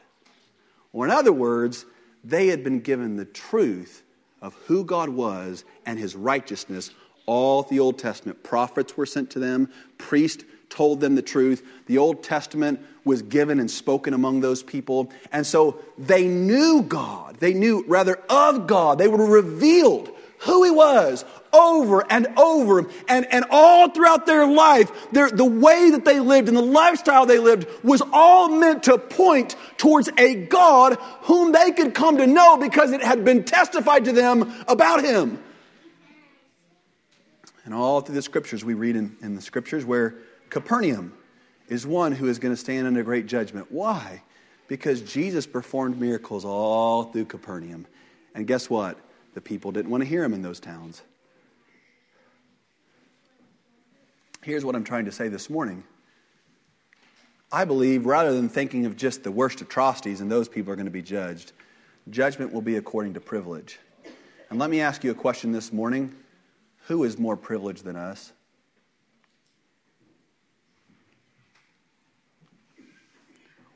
Or, 0.93 1.05
in 1.05 1.11
other 1.11 1.33
words, 1.33 1.85
they 2.23 2.47
had 2.47 2.63
been 2.63 2.79
given 2.79 3.15
the 3.15 3.25
truth 3.25 4.03
of 4.41 4.53
who 4.65 4.83
God 4.83 5.09
was 5.09 5.63
and 5.85 5.99
his 5.99 6.15
righteousness 6.15 6.91
all 7.25 7.63
the 7.63 7.79
Old 7.79 7.99
Testament. 7.99 8.43
Prophets 8.43 8.97
were 8.97 9.05
sent 9.05 9.31
to 9.31 9.39
them, 9.39 9.69
priests 9.97 10.43
told 10.69 10.99
them 10.99 11.15
the 11.15 11.21
truth. 11.21 11.65
The 11.87 11.97
Old 11.97 12.23
Testament 12.23 12.79
was 13.03 13.21
given 13.21 13.59
and 13.59 13.69
spoken 13.69 14.13
among 14.13 14.41
those 14.41 14.63
people. 14.63 15.11
And 15.31 15.45
so 15.45 15.79
they 15.97 16.27
knew 16.27 16.83
God. 16.83 17.37
They 17.39 17.53
knew, 17.53 17.83
rather, 17.87 18.19
of 18.29 18.67
God. 18.67 18.97
They 18.97 19.07
were 19.07 19.25
revealed 19.25 20.09
who 20.39 20.63
he 20.63 20.71
was 20.71 21.25
over 21.53 22.05
and 22.11 22.27
over. 22.37 22.89
And, 23.07 23.25
and 23.31 23.45
all 23.49 23.89
throughout 23.89 24.25
their 24.25 24.47
life, 24.47 24.91
their, 25.11 25.29
the 25.29 25.45
way 25.45 25.91
that 25.91 26.05
they 26.05 26.19
lived 26.19 26.47
and 26.47 26.57
the 26.57 26.61
lifestyle 26.61 27.25
they 27.25 27.39
lived 27.39 27.67
was 27.83 28.01
all 28.13 28.49
meant 28.49 28.83
to 28.83 28.97
point 28.97 29.55
towards 29.77 30.09
a 30.17 30.35
God 30.35 30.97
whom 31.21 31.51
they 31.51 31.71
could 31.71 31.93
come 31.93 32.17
to 32.17 32.27
know 32.27 32.57
because 32.57 32.91
it 32.91 33.03
had 33.03 33.25
been 33.25 33.43
testified 33.43 34.05
to 34.05 34.11
them 34.11 34.53
about 34.67 35.03
him. 35.03 35.41
And 37.65 37.73
all 37.73 38.01
through 38.01 38.15
the 38.15 38.21
scriptures, 38.21 38.65
we 38.65 38.73
read 38.73 38.95
in, 38.95 39.15
in 39.21 39.35
the 39.35 39.41
scriptures 39.41 39.85
where 39.85 40.15
Capernaum 40.49 41.13
is 41.67 41.85
one 41.85 42.11
who 42.11 42.27
is 42.27 42.39
going 42.39 42.53
to 42.53 42.59
stand 42.59 42.87
under 42.87 43.03
great 43.03 43.27
judgment. 43.27 43.67
Why? 43.69 44.23
Because 44.67 45.01
Jesus 45.01 45.45
performed 45.45 45.99
miracles 45.99 46.45
all 46.45 47.03
through 47.03 47.25
Capernaum. 47.25 47.85
And 48.33 48.47
guess 48.47 48.69
what? 48.69 48.97
The 49.33 49.41
people 49.41 49.71
didn't 49.71 49.91
want 49.91 50.01
to 50.01 50.09
hear 50.09 50.23
him 50.23 50.33
in 50.33 50.41
those 50.41 50.59
towns. 50.59 51.03
Here's 54.41 54.63
what 54.63 54.75
I'm 54.75 54.83
trying 54.83 55.05
to 55.05 55.11
say 55.11 55.27
this 55.27 55.49
morning. 55.49 55.83
I 57.51 57.65
believe 57.65 58.05
rather 58.05 58.33
than 58.33 58.47
thinking 58.47 58.85
of 58.85 58.95
just 58.95 59.23
the 59.23 59.31
worst 59.31 59.61
atrocities 59.61 60.21
and 60.21 60.31
those 60.31 60.47
people 60.47 60.71
are 60.71 60.75
going 60.75 60.85
to 60.85 60.91
be 60.91 61.01
judged, 61.01 61.51
judgment 62.09 62.53
will 62.53 62.61
be 62.61 62.77
according 62.77 63.15
to 63.15 63.19
privilege. 63.19 63.79
And 64.49 64.59
let 64.59 64.69
me 64.69 64.81
ask 64.81 65.03
you 65.03 65.11
a 65.11 65.15
question 65.15 65.51
this 65.51 65.73
morning 65.73 66.15
who 66.87 67.03
is 67.03 67.17
more 67.19 67.35
privileged 67.35 67.83
than 67.83 67.95
us? 67.95 68.31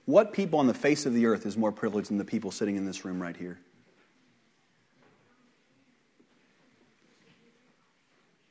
What 0.06 0.34
people 0.34 0.60
on 0.60 0.68
the 0.68 0.74
face 0.74 1.06
of 1.06 1.14
the 1.14 1.26
earth 1.26 1.46
is 1.46 1.56
more 1.56 1.72
privileged 1.72 2.10
than 2.10 2.18
the 2.18 2.26
people 2.26 2.52
sitting 2.52 2.76
in 2.76 2.86
this 2.86 3.06
room 3.06 3.22
right 3.22 3.36
here? 3.36 3.60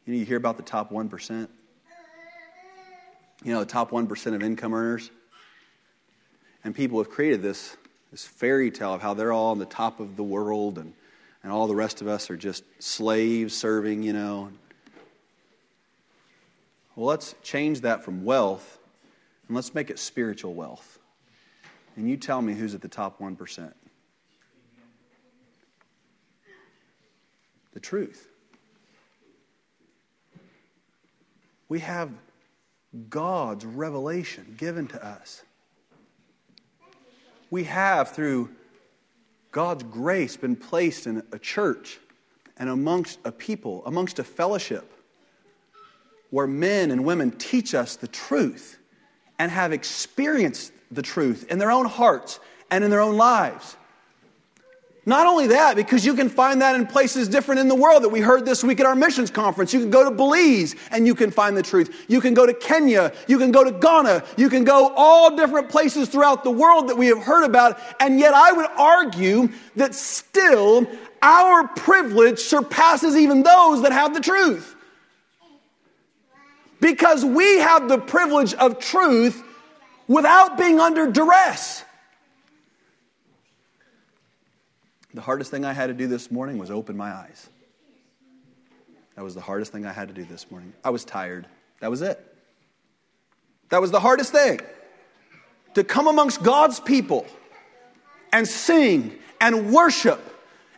You, 0.07 0.14
know, 0.14 0.18
you 0.18 0.25
hear 0.25 0.37
about 0.37 0.57
the 0.57 0.62
top 0.62 0.90
1%? 0.90 1.48
You 3.44 3.52
know, 3.52 3.61
the 3.61 3.66
top 3.66 3.90
1% 3.90 4.35
of 4.35 4.42
income 4.42 4.72
earners? 4.72 5.11
And 6.62 6.74
people 6.74 6.98
have 6.98 7.11
created 7.11 7.42
this, 7.42 7.76
this 8.12 8.24
fairy 8.24 8.70
tale 8.70 8.94
of 8.94 9.02
how 9.02 9.14
they're 9.14 9.33
all 9.33 9.50
on 9.50 9.59
the 9.59 9.66
top 9.66 9.98
of 9.98 10.16
the 10.16 10.22
world 10.22 10.78
and, 10.78 10.92
and 11.42 11.50
all 11.50 11.66
the 11.66 11.74
rest 11.74 12.01
of 12.01 12.07
us 12.07 12.30
are 12.30 12.36
just 12.36 12.62
slaves 12.78 13.53
serving, 13.53 14.05
you 14.05 14.12
know. 14.12 14.51
Well, 16.95 17.07
let's 17.07 17.34
change 17.43 17.80
that 17.80 18.05
from 18.05 18.24
wealth 18.24 18.78
and 19.49 19.57
let's 19.57 19.74
make 19.74 19.90
it 19.90 19.99
spiritual 19.99 20.55
wealth. 20.55 21.01
And 21.97 22.09
you 22.09 22.16
tell 22.16 22.40
me 22.40 22.55
who's 22.55 22.76
at 22.76 22.80
the 22.80 22.88
top 22.88 23.18
1%. 23.18 23.72
The 27.72 27.80
truth. 27.80 28.28
We 31.68 31.80
have 31.80 32.11
God's 33.09 33.64
revelation 33.64 34.55
given 34.59 34.86
to 34.88 35.05
us. 35.05 35.43
We 37.51 37.64
have, 37.64 38.11
through 38.11 38.51
God's 39.51 39.84
grace, 39.84 40.36
been 40.36 40.57
placed 40.57 41.07
in 41.07 41.22
a 41.32 41.38
church 41.38 41.99
and 42.57 42.68
amongst 42.68 43.18
a 43.24 43.32
people, 43.32 43.82
amongst 43.86 44.18
a 44.18 44.24
fellowship 44.24 44.90
where 46.30 46.47
men 46.47 46.90
and 46.90 47.05
women 47.05 47.30
teach 47.30 47.74
us 47.74 47.97
the 47.97 48.09
truth 48.09 48.78
and 49.38 49.51
have 49.51 49.72
experienced 49.72 50.72
the 50.90 51.03
truth 51.03 51.47
in 51.51 51.59
their 51.59 51.70
own 51.70 51.86
hearts 51.86 52.40
and 52.70 52.82
in 52.84 52.90
their 52.90 53.01
own 53.01 53.16
lives. 53.16 53.76
Not 55.05 55.26
only 55.26 55.48
that, 55.48 55.74
because 55.74 56.07
you 56.07 56.14
can 56.14 56.28
find 56.28 56.62
that 56.62 56.76
in 56.76 56.86
places 56.86 57.28
different 57.28 57.61
in 57.61 57.66
the 57.66 57.74
world 57.74 58.05
that 58.05 58.09
we 58.09 58.20
heard 58.20 58.46
this 58.46 58.62
week 58.62 58.78
at 58.78 58.86
our 58.86 58.94
missions 58.94 59.32
conference. 59.32 59.74
You 59.74 59.80
can 59.80 59.90
go 59.90 60.09
to 60.09 60.12
Belize 60.12 60.76
and 60.92 61.09
you 61.09 61.16
can 61.16 61.32
find 61.32 61.57
the 61.57 61.62
truth. 61.62 62.05
You 62.07 62.20
can 62.20 62.34
go 62.34 62.46
to 62.46 62.55
Kenya. 62.55 63.12
You 63.26 63.38
can 63.38 63.50
go 63.50 63.64
to 63.64 63.72
Ghana. 63.72 64.22
You 64.36 64.48
can 64.48 64.62
go 64.62 64.92
all 64.94 65.34
different 65.36 65.68
places 65.70 66.09
throughout 66.09 66.44
the 66.44 66.53
world 66.53 66.88
that 66.88 66.96
we 66.96 67.09
have 67.09 67.18
heard 67.18 67.42
about. 67.42 67.80
And 67.98 68.20
yet 68.20 68.32
I 68.32 68.53
would 68.53 68.70
argue 68.78 69.48
that 69.74 69.96
still 69.96 70.86
our 71.20 71.66
privilege 71.66 72.38
surpasses 72.38 73.16
even 73.16 73.42
those 73.42 73.82
that 73.82 73.90
have 73.90 74.14
the 74.14 74.20
truth. 74.20 74.76
Because 76.80 77.24
we 77.24 77.59
have 77.59 77.88
the 77.88 77.98
privilege 77.98 78.55
of 78.55 78.78
truth 78.78 79.42
without 80.07 80.57
being 80.57 80.78
under 80.78 81.11
duress. 81.11 81.84
The 85.14 85.20
hardest 85.20 85.50
thing 85.50 85.64
I 85.64 85.72
had 85.72 85.88
to 85.88 85.94
do 85.94 86.06
this 86.06 86.30
morning 86.30 86.58
was 86.58 86.70
open 86.70 86.96
my 86.96 87.12
eyes. 87.12 87.48
That 89.16 89.22
was 89.22 89.34
the 89.34 89.40
hardest 89.40 89.72
thing 89.72 89.84
I 89.84 89.92
had 89.92 90.08
to 90.08 90.14
do 90.14 90.24
this 90.24 90.50
morning. 90.50 90.72
I 90.82 90.90
was 90.90 91.04
tired. 91.04 91.46
That 91.80 91.90
was 91.90 92.00
it. 92.00 92.18
That 93.68 93.80
was 93.80 93.90
the 93.90 94.00
hardest 94.00 94.32
thing. 94.32 94.60
To 95.74 95.84
come 95.84 96.06
amongst 96.06 96.42
God's 96.42 96.80
people 96.80 97.26
and 98.32 98.48
sing 98.48 99.18
and 99.40 99.72
worship 99.72 100.20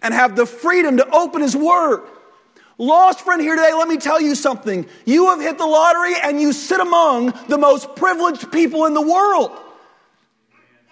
and 0.03 0.13
have 0.13 0.37
the 0.37 0.47
freedom 0.47 0.97
to 0.97 1.09
open 1.11 1.41
His 1.43 1.57
Word. 1.57 2.03
Lost 2.77 3.21
friend 3.21 3.41
here 3.41 3.55
today, 3.55 3.73
let 3.73 3.87
me 3.87 3.97
tell 3.97 4.21
you 4.21 4.35
something. 4.35 4.87
You 5.05 5.27
have 5.31 5.41
hit 5.41 5.59
the 5.59 5.67
lottery 5.67 6.15
and 6.23 6.41
you 6.41 6.53
sit 6.53 6.81
among 6.81 7.33
the 7.49 7.57
most 7.57 7.95
privileged 7.95 8.51
people 8.51 8.87
in 8.87 8.95
the 8.95 9.01
world. 9.01 9.53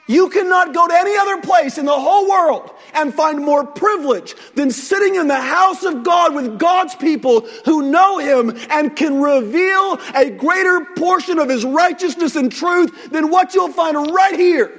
You 0.08 0.28
cannot 0.30 0.74
go 0.74 0.86
to 0.88 0.94
any 0.94 1.16
other 1.16 1.40
place 1.40 1.78
in 1.78 1.86
the 1.86 1.98
whole 1.98 2.28
world 2.28 2.70
and 2.92 3.14
find 3.14 3.38
more 3.38 3.64
privilege 3.64 4.34
than 4.54 4.70
sitting 4.70 5.14
in 5.14 5.28
the 5.28 5.40
house 5.40 5.84
of 5.84 6.02
God 6.02 6.34
with 6.34 6.58
God's 6.58 6.94
people 6.96 7.46
who 7.64 7.90
know 7.90 8.18
Him 8.18 8.56
and 8.70 8.96
can 8.96 9.20
reveal 9.20 10.00
a 10.14 10.30
greater 10.30 10.84
portion 10.96 11.38
of 11.38 11.48
His 11.48 11.64
righteousness 11.64 12.34
and 12.34 12.50
truth 12.50 13.10
than 13.12 13.30
what 13.30 13.54
you'll 13.54 13.72
find 13.72 14.10
right 14.10 14.34
here. 14.34 14.78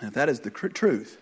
And 0.00 0.08
if 0.08 0.14
that 0.14 0.28
is 0.28 0.40
the 0.40 0.50
truth, 0.50 1.18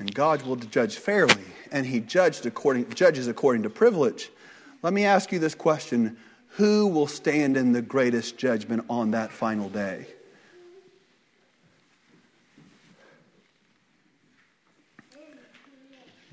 and 0.00 0.12
God 0.12 0.42
will 0.42 0.56
judge 0.56 0.96
fairly, 0.96 1.44
and 1.70 1.86
He 1.86 2.00
judged 2.00 2.44
according, 2.44 2.90
judges 2.90 3.28
according 3.28 3.62
to 3.62 3.70
privilege, 3.70 4.30
let 4.82 4.92
me 4.92 5.04
ask 5.04 5.30
you 5.30 5.38
this 5.38 5.54
question 5.54 6.16
who 6.60 6.86
will 6.88 7.06
stand 7.06 7.56
in 7.56 7.72
the 7.72 7.80
greatest 7.80 8.36
judgment 8.36 8.84
on 8.90 9.12
that 9.12 9.32
final 9.32 9.70
day? 9.70 10.06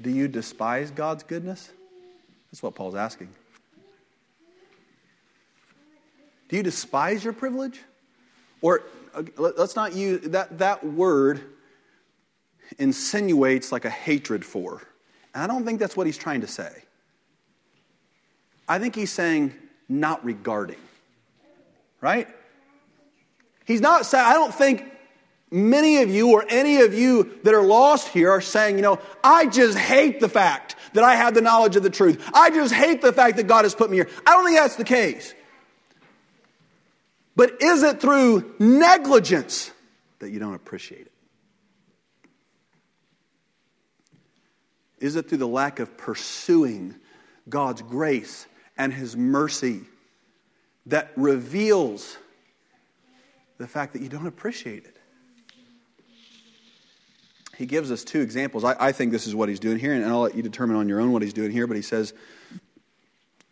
Do 0.02 0.10
you 0.10 0.28
despise 0.28 0.92
God's 0.92 1.24
goodness? 1.24 1.72
That's 2.52 2.62
what 2.62 2.76
Paul's 2.76 2.94
asking. 2.94 3.30
Do 6.50 6.58
you 6.58 6.64
despise 6.64 7.24
your 7.24 7.32
privilege? 7.32 7.80
Or 8.62 8.84
uh, 9.16 9.24
let's 9.38 9.78
not 9.78 9.96
use 9.96 10.28
that, 10.32 10.58
that 10.58 10.86
word 10.86 11.42
insinuates 12.78 13.72
like 13.72 13.86
a 13.86 13.90
hatred 13.90 14.44
for. 14.44 14.82
And 15.34 15.42
I 15.42 15.48
don't 15.48 15.66
think 15.66 15.80
that's 15.80 15.96
what 15.96 16.06
he's 16.06 16.18
trying 16.18 16.42
to 16.42 16.48
say. 16.48 16.84
I 18.68 18.78
think 18.78 18.94
he's 18.94 19.12
saying, 19.12 19.54
not 19.90 20.24
regarding. 20.24 20.80
Right? 22.02 22.28
He's 23.66 23.82
not 23.82 24.06
saying, 24.06 24.26
I 24.26 24.34
don't 24.34 24.54
think 24.54 24.86
many 25.52 26.02
of 26.02 26.10
you 26.10 26.32
or 26.32 26.46
any 26.48 26.82
of 26.82 26.94
you 26.94 27.40
that 27.44 27.54
are 27.54 27.64
lost 27.64 28.10
here 28.10 28.32
are 28.32 28.42
saying, 28.42 28.76
you 28.78 28.82
know, 28.82 29.00
I 29.24 29.48
just 29.48 29.78
hate 29.78 30.20
the 30.20 30.30
fact 30.30 30.76
that 30.94 31.04
I 31.04 31.16
have 31.16 31.34
the 31.34 31.42
knowledge 31.42 31.76
of 31.76 31.84
the 31.84 31.90
truth. 31.90 32.30
I 32.34 32.50
just 32.50 32.74
hate 32.74 33.02
the 33.02 33.14
fact 33.14 33.38
that 33.38 33.48
God 33.48 33.66
has 33.66 33.76
put 33.76 33.90
me 33.90 33.98
here. 33.98 34.10
I 34.26 34.32
don't 34.34 34.46
think 34.46 34.58
that's 34.58 34.76
the 34.76 34.84
case. 34.84 35.34
But 37.36 37.62
is 37.62 37.84
it 37.84 38.02
through 38.02 38.56
negligence 38.58 39.72
that 40.20 40.32
you 40.32 40.40
don't 40.40 40.56
appreciate 40.56 41.02
it? 41.02 41.12
Is 45.00 45.16
it 45.16 45.30
through 45.30 45.38
the 45.38 45.48
lack 45.48 45.80
of 45.80 45.96
pursuing 45.98 46.96
God's 47.48 47.84
grace 47.84 48.48
and 48.78 48.94
His 48.94 49.16
mercy 49.16 49.82
that 50.88 51.12
reveals 51.16 52.18
the 53.58 53.68
fact 53.68 53.94
that 53.94 54.02
you 54.02 54.10
don't 54.10 54.28
appreciate 54.28 54.86
it. 54.86 54.98
He 57.58 57.66
gives 57.66 57.92
us 57.92 58.04
two 58.04 58.22
examples. 58.22 58.64
I, 58.64 58.76
I 58.80 58.92
think 58.92 59.12
this 59.12 59.26
is 59.26 59.34
what 59.34 59.50
he's 59.50 59.60
doing 59.60 59.80
here, 59.80 59.94
and 59.94 60.06
I'll 60.06 60.22
let 60.22 60.36
you 60.36 60.44
determine 60.44 60.76
on 60.76 60.88
your 60.88 61.02
own 61.02 61.12
what 61.12 61.24
he's 61.24 61.34
doing 61.34 61.52
here. 61.52 61.66
But 61.66 61.76
he 61.76 61.82
says, 61.82 62.14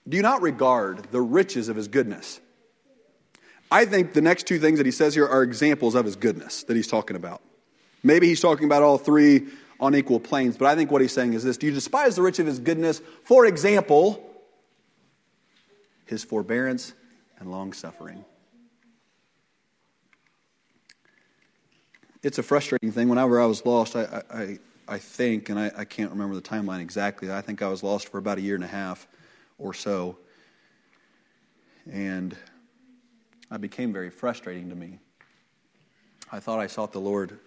Do 0.07 0.21
not 0.21 0.43
regard 0.43 1.11
the 1.11 1.21
riches 1.21 1.69
of 1.69 1.75
his 1.75 1.87
goodness. 1.87 2.39
I 3.71 3.85
think 3.85 4.13
the 4.13 4.21
next 4.21 4.45
two 4.45 4.59
things 4.59 4.77
that 4.77 4.85
he 4.85 4.91
says 4.91 5.15
here 5.15 5.27
are 5.27 5.41
examples 5.41 5.95
of 5.95 6.05
his 6.05 6.15
goodness 6.15 6.63
that 6.65 6.75
he's 6.75 6.87
talking 6.87 7.15
about. 7.15 7.41
Maybe 8.03 8.27
he's 8.27 8.41
talking 8.41 8.65
about 8.65 8.83
all 8.83 8.99
three 8.99 9.47
on 9.79 9.95
equal 9.95 10.19
planes, 10.19 10.55
but 10.55 10.67
I 10.67 10.75
think 10.75 10.91
what 10.91 11.01
he's 11.01 11.11
saying 11.11 11.33
is 11.33 11.43
this 11.43 11.57
Do 11.57 11.65
you 11.65 11.73
despise 11.73 12.15
the 12.15 12.21
rich 12.21 12.37
of 12.37 12.45
his 12.45 12.59
goodness? 12.59 13.01
For 13.23 13.47
example, 13.47 14.23
his 16.05 16.23
forbearance 16.23 16.93
and 17.39 17.51
long 17.51 17.73
suffering. 17.73 18.23
It's 22.23 22.39
a 22.39 22.43
frustrating 22.43 22.91
thing. 22.91 23.07
Whenever 23.07 23.39
I 23.39 23.45
was 23.45 23.65
lost, 23.65 23.95
I, 23.95 24.23
I, 24.31 24.59
I 24.87 24.97
think, 24.97 25.49
and 25.49 25.59
I, 25.59 25.71
I 25.77 25.85
can't 25.85 26.11
remember 26.11 26.35
the 26.35 26.41
timeline 26.41 26.81
exactly, 26.81 27.31
I 27.31 27.41
think 27.41 27.61
I 27.61 27.67
was 27.67 27.83
lost 27.83 28.09
for 28.09 28.17
about 28.17 28.37
a 28.37 28.41
year 28.41 28.55
and 28.55 28.63
a 28.63 28.67
half 28.67 29.07
or 29.57 29.73
so. 29.73 30.17
And 31.91 32.35
I 33.51 33.57
became 33.57 33.93
very 33.93 34.09
frustrating 34.09 34.69
to 34.69 34.75
me. 34.75 34.99
I 36.31 36.39
thought 36.39 36.59
I 36.59 36.67
sought 36.67 36.91
the 36.91 36.99
Lord 36.99 37.37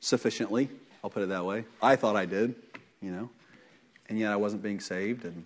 sufficiently, 0.00 0.70
I'll 1.04 1.10
put 1.10 1.22
it 1.22 1.28
that 1.28 1.44
way. 1.44 1.64
I 1.82 1.96
thought 1.96 2.16
I 2.16 2.24
did, 2.24 2.54
you 3.02 3.10
know, 3.10 3.30
and 4.08 4.18
yet 4.18 4.32
I 4.32 4.36
wasn't 4.36 4.62
being 4.62 4.80
saved. 4.80 5.24
And 5.24 5.44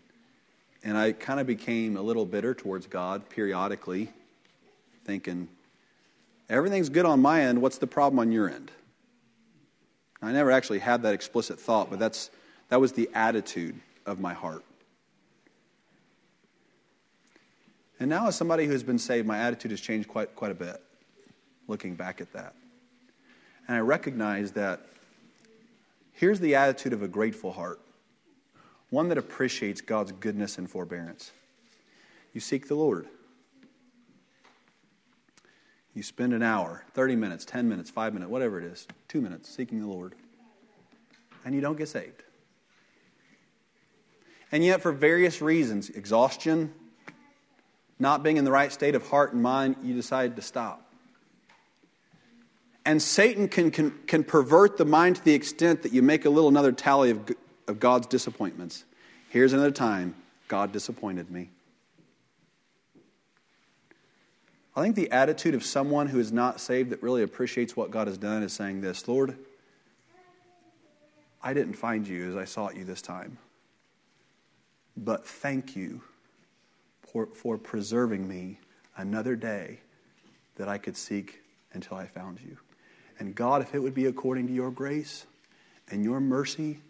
and 0.85 0.99
I 0.99 1.13
kind 1.13 1.41
of 1.41 1.47
became 1.47 1.97
a 1.97 2.03
little 2.03 2.27
bitter 2.27 2.55
towards 2.55 2.87
God 2.87 3.29
periodically, 3.31 4.11
thinking, 5.05 5.49
everything's 6.51 6.91
good 6.91 7.07
on 7.07 7.21
my 7.21 7.41
end. 7.41 7.63
What's 7.63 7.79
the 7.79 7.87
problem 7.87 8.19
on 8.19 8.31
your 8.31 8.51
end? 8.51 8.71
I 10.21 10.33
never 10.33 10.51
actually 10.51 10.79
had 10.79 11.03
that 11.03 11.15
explicit 11.15 11.59
thought, 11.59 11.89
but 11.91 11.99
that's, 11.99 12.31
that 12.69 12.81
was 12.81 12.93
the 12.93 13.09
attitude 13.15 13.81
of 14.05 14.21
my 14.21 14.35
heart. 14.35 14.63
And 17.99 18.11
now, 18.11 18.29
as 18.29 18.37
somebody 18.37 18.67
who's 18.67 18.83
been 18.83 18.99
saved, 18.99 19.27
my 19.27 19.39
attitude 19.39 19.71
has 19.71 19.81
changed 19.81 20.09
quite, 20.09 20.35
quite 20.37 20.51
a 20.51 20.55
bit, 20.55 20.83
looking 21.67 21.95
back 21.95 22.21
at 22.21 22.33
that. 22.35 22.55
And 23.67 23.77
I 23.77 23.81
recognize 23.81 24.53
that 24.53 24.81
here's 26.13 26.41
the 26.41 26.55
attitude 26.55 26.93
of 26.93 27.03
a 27.03 27.09
grateful 27.09 27.53
heart 27.53 27.81
one 28.91 29.09
that 29.09 29.19
appreciates 29.19 29.81
God's 29.81 30.13
goodness 30.13 30.59
and 30.59 30.71
forbearance. 30.71 31.33
You 32.33 32.41
seek 32.41 32.69
the 32.69 32.75
Lord. 32.75 33.07
You 35.95 36.03
spend 36.03 36.33
an 36.33 36.43
hour, 36.43 36.85
30 36.95 37.17
minutes, 37.17 37.45
10 37.45 37.69
minutes, 37.69 37.89
5 37.89 38.15
minutes, 38.15 38.31
whatever 38.31 38.59
it 38.59 38.65
is, 38.65 38.87
2 39.09 39.21
minutes 39.21 39.49
seeking 39.49 39.81
the 39.81 39.87
Lord. 39.87 40.15
And 41.45 41.55
you 41.55 41.61
don't 41.61 41.79
get 41.79 41.89
saved. 41.89 42.23
And 44.51 44.65
yet, 44.65 44.83
for 44.83 44.93
various 44.93 45.41
reasons 45.41 45.91
exhaustion, 45.91 46.73
not 47.99 48.23
being 48.23 48.37
in 48.37 48.45
the 48.45 48.51
right 48.51 48.73
state 48.73 48.95
of 48.95 49.09
heart 49.09 49.33
and 49.33 49.43
mind 49.43 49.77
you 49.83 49.95
decide 49.95 50.37
to 50.37 50.43
stop. 50.43 50.81
And 52.85 53.01
Satan 53.01 53.49
can, 53.49 53.71
can, 53.71 53.93
can 54.07 54.25
pervert 54.25 54.77
the 54.77 54.85
mind 54.85 55.17
to 55.17 55.25
the 55.25 55.33
extent 55.33 55.83
that 55.83 55.93
you 55.93 56.03
make 56.03 56.25
a 56.25 56.31
little 56.31 56.49
another 56.49 56.73
tally 56.73 57.11
of 57.11 57.31
of 57.67 57.81
God's 57.81 58.07
disappointments. 58.07 58.85
Here's 59.31 59.53
another 59.53 59.71
time 59.71 60.15
God 60.49 60.73
disappointed 60.73 61.31
me. 61.31 61.51
I 64.77 64.83
think 64.83 64.97
the 64.97 65.11
attitude 65.11 65.55
of 65.55 65.65
someone 65.65 66.09
who 66.09 66.19
is 66.19 66.33
not 66.33 66.61
saved 66.61 66.91
that 66.91 67.03
really 67.03 67.23
appreciates 67.23 67.77
what 67.77 67.91
God 67.91 68.09
has 68.09 68.19
done 68.19 68.43
is 68.43 68.53
saying 68.53 68.81
this 68.81 69.07
Lord, 69.07 69.37
I 71.43 71.53
didn't 71.53 71.75
find 71.75 72.07
you 72.07 72.31
as 72.31 72.37
I 72.37 72.45
sought 72.45 72.77
you 72.77 72.85
this 72.85 73.03
time, 73.03 73.39
but 74.97 75.27
thank 75.27 75.77
you 75.77 76.03
for, 77.03 77.27
for 77.27 77.57
preserving 77.57 78.27
me 78.27 78.59
another 78.97 79.37
day 79.37 79.81
that 80.57 80.69
I 80.69 80.79
could 80.79 80.97
seek 80.97 81.43
until 81.73 81.97
I 81.97 82.07
found 82.07 82.41
you. 82.41 82.57
And 83.19 83.35
God, 83.35 83.63
if 83.63 83.75
it 83.75 83.79
would 83.79 83.95
be 83.95 84.07
according 84.07 84.49
to 84.49 84.53
your 84.53 84.71
grace 84.71 85.27
and 85.91 86.03
your 86.03 86.21
mercy, 86.21 86.81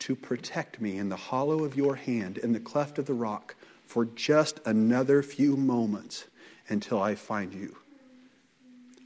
to 0.00 0.14
protect 0.14 0.80
me 0.80 0.98
in 0.98 1.08
the 1.08 1.16
hollow 1.16 1.64
of 1.64 1.76
your 1.76 1.96
hand, 1.96 2.38
in 2.38 2.52
the 2.52 2.60
cleft 2.60 2.98
of 2.98 3.06
the 3.06 3.14
rock, 3.14 3.54
for 3.86 4.04
just 4.04 4.60
another 4.66 5.22
few 5.22 5.56
moments 5.56 6.24
until 6.68 7.00
I 7.00 7.14
find 7.14 7.52
you. 7.52 7.76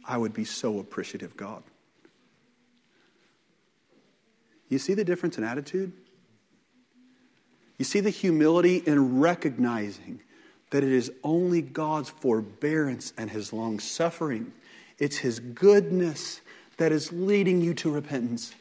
I 0.05 0.17
would 0.17 0.33
be 0.33 0.45
so 0.45 0.79
appreciative, 0.79 1.37
God. 1.37 1.63
You 4.69 4.79
see 4.79 4.95
the 4.95 5.05
difference 5.05 5.39
in 5.39 5.45
attitude? 5.45 5.93
You 7.79 7.85
see 7.85 8.01
the 8.01 8.11
humility 8.11 8.77
in 8.79 9.21
recognizing 9.21 10.21
that 10.71 10.85
it 10.85 10.93
is 10.93 11.11
only 11.25 11.63
God's 11.63 12.11
forbearance 12.11 13.13
and 13.17 13.31
his 13.31 13.53
long 13.53 13.79
suffering, 13.79 14.53
it's 14.99 15.19
his 15.19 15.41
goodness 15.41 16.41
that 16.77 16.93
is 16.93 17.13
leading 17.13 17.61
you 17.61 17.75
to 17.75 17.91
repentance. 17.91 18.55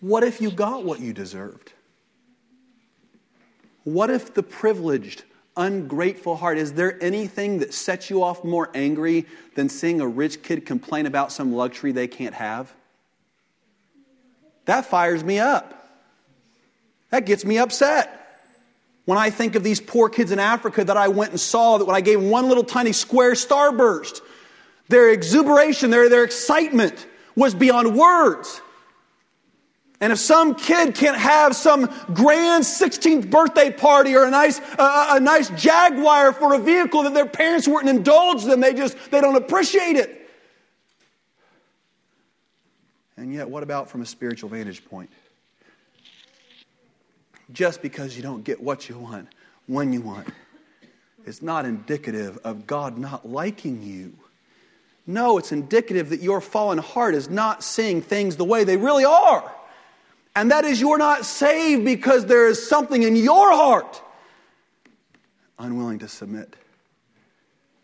What 0.00 0.24
if 0.24 0.40
you 0.40 0.50
got 0.50 0.84
what 0.84 1.00
you 1.00 1.12
deserved? 1.12 1.72
What 3.84 4.10
if 4.10 4.34
the 4.34 4.42
privileged, 4.42 5.24
ungrateful 5.56 6.36
heart, 6.36 6.58
is 6.58 6.72
there 6.72 7.02
anything 7.02 7.58
that 7.58 7.74
sets 7.74 8.10
you 8.10 8.22
off 8.22 8.44
more 8.44 8.70
angry 8.74 9.26
than 9.54 9.68
seeing 9.68 10.00
a 10.00 10.06
rich 10.06 10.42
kid 10.42 10.66
complain 10.66 11.06
about 11.06 11.32
some 11.32 11.52
luxury 11.52 11.92
they 11.92 12.08
can't 12.08 12.34
have? 12.34 12.72
That 14.66 14.86
fires 14.86 15.24
me 15.24 15.38
up. 15.38 15.76
That 17.10 17.26
gets 17.26 17.44
me 17.44 17.58
upset. 17.58 18.16
When 19.04 19.18
I 19.18 19.30
think 19.30 19.54
of 19.54 19.64
these 19.64 19.80
poor 19.80 20.08
kids 20.08 20.30
in 20.30 20.38
Africa 20.38 20.84
that 20.84 20.96
I 20.96 21.08
went 21.08 21.32
and 21.32 21.40
saw, 21.40 21.78
that 21.78 21.84
when 21.84 21.96
I 21.96 22.00
gave 22.00 22.22
one 22.22 22.48
little 22.48 22.62
tiny 22.62 22.92
square 22.92 23.32
starburst, 23.32 24.20
their 24.88 25.10
exuberation, 25.10 25.90
their, 25.90 26.08
their 26.08 26.24
excitement 26.24 27.06
was 27.34 27.54
beyond 27.54 27.96
words. 27.96 28.60
And 30.00 30.12
if 30.12 30.18
some 30.18 30.54
kid 30.54 30.94
can't 30.94 31.16
have 31.16 31.54
some 31.54 31.86
grand 32.14 32.64
16th 32.64 33.28
birthday 33.28 33.70
party 33.70 34.16
or 34.16 34.24
a 34.24 34.30
nice, 34.30 34.58
uh, 34.78 35.08
a 35.10 35.20
nice 35.20 35.50
Jaguar 35.50 36.32
for 36.32 36.54
a 36.54 36.58
vehicle 36.58 37.02
that 37.02 37.12
their 37.12 37.26
parents 37.26 37.68
wouldn't 37.68 37.94
indulge 37.94 38.44
them, 38.44 38.60
they 38.60 38.72
just, 38.72 38.96
they 39.10 39.20
don't 39.20 39.36
appreciate 39.36 39.96
it. 39.96 40.16
And 43.18 43.34
yet, 43.34 43.50
what 43.50 43.62
about 43.62 43.90
from 43.90 44.00
a 44.00 44.06
spiritual 44.06 44.48
vantage 44.48 44.82
point? 44.86 45.10
Just 47.52 47.82
because 47.82 48.16
you 48.16 48.22
don't 48.22 48.42
get 48.42 48.62
what 48.62 48.88
you 48.88 48.96
want 48.98 49.28
when 49.66 49.92
you 49.92 50.00
want, 50.00 50.28
it's 51.26 51.42
not 51.42 51.66
indicative 51.66 52.38
of 52.44 52.66
God 52.66 52.96
not 52.96 53.28
liking 53.28 53.82
you. 53.82 54.14
No, 55.06 55.36
it's 55.36 55.52
indicative 55.52 56.08
that 56.08 56.22
your 56.22 56.40
fallen 56.40 56.78
heart 56.78 57.14
is 57.14 57.28
not 57.28 57.62
seeing 57.62 58.00
things 58.00 58.36
the 58.36 58.44
way 58.44 58.64
they 58.64 58.78
really 58.78 59.04
are. 59.04 59.52
And 60.36 60.50
that 60.50 60.64
is, 60.64 60.80
you're 60.80 60.98
not 60.98 61.24
saved 61.24 61.84
because 61.84 62.26
there 62.26 62.48
is 62.48 62.66
something 62.66 63.02
in 63.02 63.16
your 63.16 63.52
heart 63.52 64.02
unwilling 65.58 65.98
to 66.00 66.08
submit. 66.08 66.56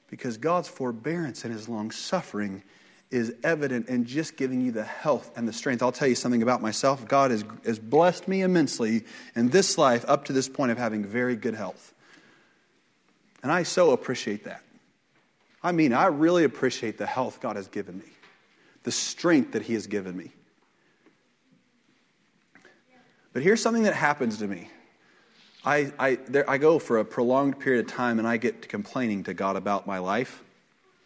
Because 0.08 0.36
God's 0.38 0.68
forbearance 0.68 1.44
and 1.44 1.52
his 1.52 1.68
long 1.68 1.90
suffering 1.90 2.62
is 3.10 3.34
evident 3.44 3.88
in 3.88 4.04
just 4.04 4.36
giving 4.36 4.60
you 4.60 4.72
the 4.72 4.84
health 4.84 5.30
and 5.36 5.46
the 5.46 5.52
strength. 5.52 5.82
I'll 5.82 5.92
tell 5.92 6.08
you 6.08 6.14
something 6.14 6.42
about 6.42 6.60
myself. 6.60 7.06
God 7.06 7.30
has, 7.30 7.44
has 7.64 7.78
blessed 7.78 8.26
me 8.26 8.42
immensely 8.42 9.04
in 9.34 9.50
this 9.50 9.78
life 9.78 10.04
up 10.08 10.24
to 10.26 10.32
this 10.32 10.48
point 10.48 10.72
of 10.72 10.78
having 10.78 11.04
very 11.04 11.36
good 11.36 11.54
health. 11.54 11.94
And 13.42 13.52
I 13.52 13.62
so 13.62 13.90
appreciate 13.90 14.44
that. 14.44 14.62
I 15.62 15.72
mean, 15.72 15.92
I 15.92 16.06
really 16.06 16.44
appreciate 16.44 16.98
the 16.98 17.06
health 17.06 17.40
God 17.40 17.56
has 17.56 17.68
given 17.68 17.98
me, 17.98 18.06
the 18.82 18.92
strength 18.92 19.52
that 19.52 19.62
He 19.62 19.74
has 19.74 19.86
given 19.86 20.16
me. 20.16 20.32
But 23.36 23.42
here's 23.42 23.60
something 23.60 23.82
that 23.82 23.92
happens 23.92 24.38
to 24.38 24.48
me. 24.48 24.70
I, 25.62 25.92
I, 25.98 26.14
there, 26.26 26.48
I 26.48 26.56
go 26.56 26.78
for 26.78 26.96
a 26.96 27.04
prolonged 27.04 27.60
period 27.60 27.84
of 27.84 27.92
time 27.92 28.18
and 28.18 28.26
I 28.26 28.38
get 28.38 28.62
to 28.62 28.68
complaining 28.68 29.24
to 29.24 29.34
God 29.34 29.56
about 29.56 29.86
my 29.86 29.98
life. 29.98 30.42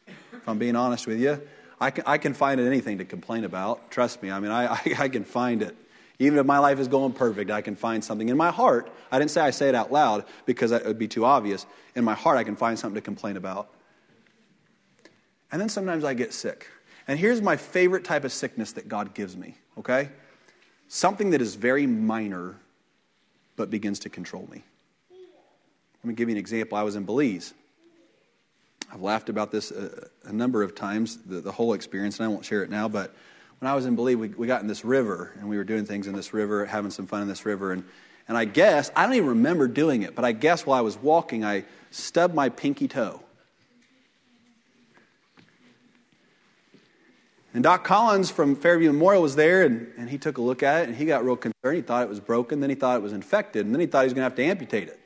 If 0.07 0.49
I'm 0.49 0.57
being 0.57 0.77
honest 0.77 1.09
with 1.09 1.19
you, 1.19 1.43
I 1.81 1.91
can, 1.91 2.05
I 2.07 2.19
can 2.19 2.33
find 2.33 2.61
anything 2.61 2.99
to 2.99 3.05
complain 3.05 3.43
about. 3.43 3.91
Trust 3.91 4.23
me. 4.23 4.31
I 4.31 4.39
mean, 4.39 4.53
I, 4.53 4.67
I, 4.75 4.95
I 4.97 5.09
can 5.09 5.25
find 5.25 5.61
it. 5.61 5.75
Even 6.21 6.39
if 6.39 6.47
my 6.47 6.59
life 6.59 6.79
is 6.79 6.87
going 6.87 7.15
perfect, 7.15 7.51
I 7.51 7.63
can 7.63 7.75
find 7.75 8.05
something. 8.05 8.29
In 8.29 8.37
my 8.37 8.53
heart, 8.53 8.93
I 9.11 9.19
didn't 9.19 9.33
say 9.33 9.41
I 9.41 9.51
say 9.51 9.69
it 9.69 9.75
out 9.75 9.91
loud 9.91 10.25
because 10.47 10.71
it 10.71 10.87
would 10.87 11.01
be 11.01 11.09
too 11.09 11.25
obvious. 11.25 11.67
In 11.97 12.05
my 12.05 12.15
heart, 12.15 12.39
I 12.39 12.45
can 12.45 12.55
find 12.55 12.79
something 12.79 12.95
to 12.95 13.05
complain 13.05 13.39
about. 13.39 13.71
And 15.51 15.61
then 15.61 15.69
sometimes 15.69 16.05
I 16.05 16.15
get 16.15 16.33
sick. 16.33 16.69
And 17.09 17.19
here's 17.19 17.43
my 17.43 17.57
favorite 17.57 18.05
type 18.05 18.23
of 18.23 18.33
sickness 18.33 18.71
that 18.75 18.87
God 18.87 19.15
gives 19.15 19.37
me, 19.37 19.57
okay? 19.77 20.11
Something 20.93 21.31
that 21.31 21.41
is 21.41 21.55
very 21.55 21.87
minor 21.87 22.57
but 23.55 23.71
begins 23.71 24.01
to 24.01 24.09
control 24.09 24.49
me. 24.51 24.65
Let 25.09 26.05
me 26.05 26.15
give 26.15 26.29
you 26.29 26.35
an 26.35 26.39
example. 26.39 26.77
I 26.77 26.83
was 26.83 26.97
in 26.97 27.05
Belize. 27.05 27.55
I've 28.93 29.01
laughed 29.01 29.29
about 29.29 29.53
this 29.53 29.71
a, 29.71 30.09
a 30.25 30.33
number 30.33 30.65
of 30.65 30.75
times, 30.75 31.19
the, 31.19 31.41
the, 31.41 31.53
whole 31.53 31.75
experience, 31.75 32.19
and 32.19 32.25
I 32.25 32.29
won't 32.29 32.45
share 32.45 32.65
it 32.65 32.71
now. 32.71 32.89
But 32.89 33.15
when 33.61 33.71
I 33.71 33.75
was 33.77 33.87
in 33.87 33.95
Belize, 33.95 34.17
we, 34.17 34.29
we 34.31 34.49
got 34.49 34.63
in 34.63 34.67
this 34.67 34.85
river, 34.85 35.31
and 35.39 35.49
we 35.49 35.57
were 35.59 35.63
doing 35.63 35.87
things 35.87 36.09
in 36.09 36.13
this 36.17 36.35
river, 36.35 36.67
having 36.67 36.91
some 36.91 37.07
fun 37.07 37.23
in 37.23 37.29
this 37.29 37.47
river. 37.47 37.71
And, 37.71 37.85
and 38.27 38.37
I 38.37 38.45
guess, 38.45 38.91
I 38.97 39.07
don't 39.07 39.15
even 39.15 39.29
remember 39.29 39.69
doing 39.69 40.03
it, 40.03 40.17
but 40.17 40.25
I 40.25 40.33
guess 40.33 40.67
while 40.67 40.77
I 40.77 40.83
was 40.83 40.99
walking, 40.99 41.45
I 41.45 41.67
stubbed 41.93 42.35
my 42.35 42.49
pinky 42.49 42.89
toe. 42.89 43.21
And 47.53 47.65
Doc 47.65 47.83
Collins 47.83 48.31
from 48.31 48.55
Fairview 48.55 48.93
Memorial 48.93 49.23
was 49.23 49.35
there, 49.35 49.65
and, 49.65 49.93
and 49.97 50.09
he 50.09 50.19
took 50.19 50.39
a 50.39 50.41
look 50.41 50.63
at 50.63 50.83
it, 50.83 50.89
and 50.89 50.97
he 50.97 51.05
got 51.05 51.25
real 51.25 51.37
concerned. 51.37 51.77
He 51.77 51.83
thought 51.83 52.05
it 52.05 52.09
was 52.09 52.21
broken, 52.21 52.61
then 52.61 52.71
he 52.71 52.77
thought 52.77 52.97
it 52.97 53.03
was 53.03 53.13
infected, 53.13 53.67
and 53.67 53.75
then 53.75 53.81
he 53.81 53.87
thought 53.87 54.03
he 54.03 54.07
was 54.07 54.13
going 54.13 54.21
to 54.21 54.31
have 54.31 54.37
to 54.37 54.45
amputate 54.45 54.89
it. 54.89 55.01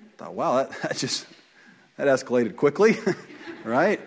I 0.00 0.16
thought, 0.16 0.34
wow, 0.34 0.56
that, 0.56 0.82
that 0.82 0.96
just 0.96 1.26
that 1.96 2.06
escalated 2.06 2.54
quickly, 2.54 2.96
right? 3.64 4.00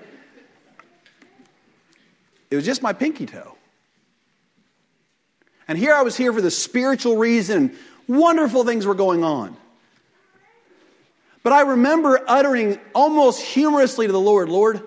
It 2.49 2.55
was 2.55 2.65
just 2.65 2.81
my 2.81 2.93
pinky 2.93 3.25
toe. 3.25 3.55
And 5.67 5.77
here 5.77 5.93
I 5.93 6.01
was 6.01 6.17
here 6.17 6.33
for 6.33 6.41
the 6.41 6.51
spiritual 6.51 7.17
reason. 7.17 7.77
Wonderful 8.07 8.65
things 8.65 8.85
were 8.85 8.95
going 8.95 9.23
on. 9.23 9.55
But 11.43 11.53
I 11.53 11.61
remember 11.61 12.21
uttering 12.27 12.79
almost 12.93 13.41
humorously 13.41 14.05
to 14.05 14.11
the 14.11 14.19
Lord, 14.19 14.49
Lord, 14.49 14.81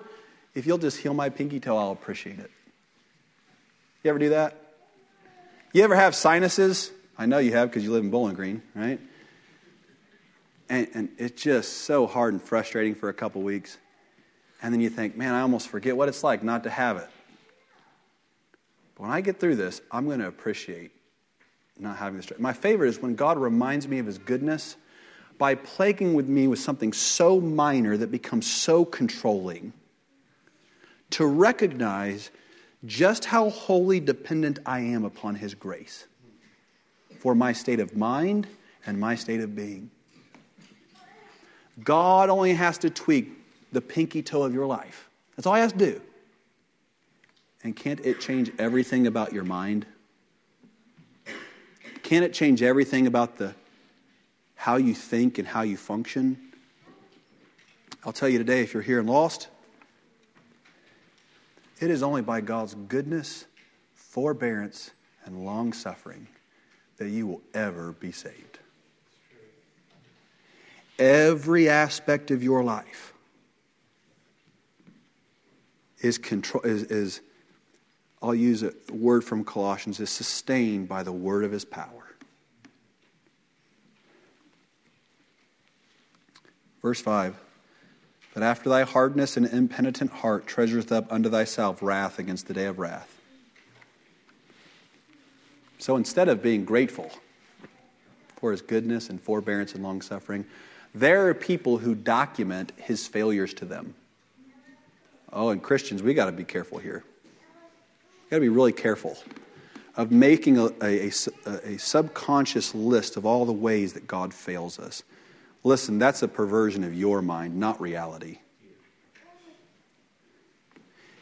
if 0.55 0.65
you'll 0.65 0.77
just 0.77 0.97
heal 0.97 1.13
my 1.13 1.29
pinky 1.29 1.59
toe, 1.59 1.77
I'll 1.77 1.91
appreciate 1.91 2.39
it. 2.39 2.49
You 4.03 4.09
ever 4.09 4.19
do 4.19 4.29
that? 4.29 4.55
You 5.73 5.83
ever 5.83 5.95
have 5.95 6.15
sinuses? 6.15 6.91
I 7.17 7.25
know 7.25 7.37
you 7.37 7.51
have 7.51 7.69
because 7.69 7.83
you 7.83 7.91
live 7.91 8.03
in 8.03 8.09
Bowling 8.09 8.35
Green, 8.35 8.61
right? 8.73 8.99
And, 10.69 10.87
and 10.93 11.09
it's 11.17 11.41
just 11.41 11.81
so 11.81 12.07
hard 12.07 12.33
and 12.33 12.41
frustrating 12.41 12.95
for 12.95 13.09
a 13.09 13.13
couple 13.13 13.41
weeks. 13.41 13.77
And 14.61 14.73
then 14.73 14.81
you 14.81 14.89
think, 14.89 15.15
man, 15.17 15.33
I 15.33 15.41
almost 15.41 15.67
forget 15.67 15.95
what 15.95 16.07
it's 16.07 16.23
like 16.23 16.43
not 16.43 16.63
to 16.63 16.69
have 16.69 16.97
it. 16.97 17.07
But 18.95 19.03
when 19.03 19.11
I 19.11 19.21
get 19.21 19.39
through 19.39 19.57
this, 19.57 19.81
I'm 19.91 20.05
going 20.05 20.19
to 20.19 20.27
appreciate 20.27 20.91
not 21.77 21.97
having 21.97 22.17
this. 22.17 22.31
My 22.39 22.53
favorite 22.53 22.87
is 22.87 23.01
when 23.01 23.15
God 23.15 23.37
reminds 23.37 23.87
me 23.87 23.99
of 23.99 24.05
his 24.05 24.17
goodness 24.17 24.77
by 25.37 25.55
plaguing 25.55 26.13
with 26.13 26.29
me 26.29 26.47
with 26.47 26.59
something 26.59 26.93
so 26.93 27.41
minor 27.41 27.97
that 27.97 28.11
becomes 28.11 28.49
so 28.49 28.85
controlling. 28.85 29.73
To 31.15 31.25
recognize 31.25 32.29
just 32.85 33.23
how 33.23 33.49
wholly 33.49 34.01
dependent 34.01 34.59
I 34.65 34.81
am 34.81 35.05
upon 35.05 35.35
his 35.35 35.53
grace 35.53 36.07
for 37.19 37.33
my 37.33 37.53
state 37.53 37.79
of 37.79 37.95
mind 37.95 38.47
and 38.85 38.99
my 38.99 39.15
state 39.15 39.39
of 39.39 39.55
being. 39.55 39.89
God 41.81 42.29
only 42.29 42.53
has 42.53 42.77
to 42.79 42.89
tweak 42.89 43.31
the 43.71 43.79
pinky 43.79 44.21
toe 44.21 44.43
of 44.43 44.53
your 44.53 44.65
life. 44.65 45.09
That's 45.37 45.47
all 45.47 45.53
he 45.53 45.61
has 45.61 45.71
to 45.71 45.77
do. 45.77 46.01
And 47.63 47.73
can't 47.77 48.01
it 48.01 48.19
change 48.19 48.51
everything 48.59 49.07
about 49.07 49.31
your 49.31 49.45
mind? 49.45 49.85
Can't 52.03 52.25
it 52.25 52.33
change 52.33 52.61
everything 52.61 53.07
about 53.07 53.37
the 53.37 53.55
how 54.55 54.75
you 54.75 54.93
think 54.93 55.37
and 55.37 55.47
how 55.47 55.61
you 55.61 55.77
function? 55.77 56.37
I'll 58.03 58.11
tell 58.11 58.27
you 58.27 58.37
today 58.37 58.63
if 58.63 58.73
you're 58.73 58.83
here 58.83 58.99
and 58.99 59.09
lost, 59.09 59.47
it 61.79 61.89
is 61.89 62.03
only 62.03 62.21
by 62.21 62.41
God's 62.41 62.75
goodness, 62.87 63.45
forbearance, 63.93 64.91
and 65.25 65.45
long 65.45 65.73
suffering 65.73 66.27
that 66.97 67.09
you 67.09 67.27
will 67.27 67.41
ever 67.53 67.91
be 67.93 68.11
saved 68.11 68.59
every 70.99 71.69
aspect 71.69 72.31
of 72.31 72.43
your 72.43 72.63
life 72.63 73.13
is 75.99 76.17
control 76.17 76.63
is, 76.63 76.83
is 76.83 77.21
I'll 78.21 78.35
use 78.35 78.63
a 78.63 78.73
word 78.91 79.23
from 79.23 79.43
Colossians 79.43 79.99
is 79.99 80.09
sustained 80.09 80.87
by 80.87 81.03
the 81.03 81.11
word 81.11 81.43
of 81.43 81.51
his 81.51 81.65
power. 81.65 82.15
Verse 86.81 87.01
5 87.01 87.35
But 88.35 88.43
after 88.43 88.69
thy 88.69 88.83
hardness 88.83 89.37
and 89.37 89.47
impenitent 89.47 90.11
heart 90.11 90.45
treasureth 90.45 90.91
up 90.91 91.11
unto 91.11 91.29
thyself 91.29 91.81
wrath 91.81 92.19
against 92.19 92.47
the 92.47 92.53
day 92.53 92.65
of 92.65 92.77
wrath. 92.77 93.17
So 95.79 95.95
instead 95.95 96.27
of 96.27 96.43
being 96.43 96.65
grateful 96.65 97.09
for 98.35 98.51
his 98.51 98.61
goodness 98.61 99.09
and 99.09 99.21
forbearance 99.21 99.73
and 99.73 99.81
long 99.81 100.01
suffering, 100.01 100.45
there 100.93 101.29
are 101.29 101.33
people 101.33 101.77
who 101.77 101.95
document 101.95 102.73
his 102.75 103.07
failures 103.07 103.53
to 103.55 103.65
them. 103.65 103.95
Oh, 105.31 105.49
and 105.49 105.63
Christians, 105.63 106.03
we 106.03 106.13
got 106.13 106.25
to 106.25 106.31
be 106.33 106.43
careful 106.43 106.77
here. 106.77 107.05
We 108.25 108.29
got 108.31 108.37
to 108.37 108.41
be 108.41 108.49
really 108.49 108.73
careful 108.73 109.17
of 109.95 110.11
making 110.11 110.57
a, 110.57 110.65
a, 110.81 111.09
a, 111.45 111.51
a, 111.63 111.77
subconscious 111.77 112.75
list 112.75 113.15
of 113.15 113.25
all 113.25 113.45
the 113.45 113.53
ways 113.53 113.93
that 113.93 114.07
God 114.07 114.33
fails 114.33 114.77
us. 114.77 115.03
Listen, 115.65 115.97
that's 115.97 116.21
a 116.21 116.27
perversion 116.27 116.83
of 116.83 116.93
your 116.93 117.23
mind, 117.23 117.59
not 117.59 117.81
reality. 117.81 118.37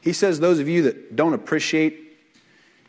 He 0.02 0.12
says, 0.12 0.42
Those 0.42 0.60
of 0.60 0.68
you 0.68 0.82
that 0.84 1.16
don't 1.16 1.34
appreciate, 1.34 2.18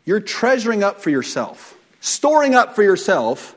you're 0.03 0.19
treasuring 0.19 0.83
up 0.83 0.99
for 0.99 1.11
yourself, 1.11 1.77
storing 2.01 2.55
up 2.55 2.75
for 2.75 2.83
yourself 2.83 3.55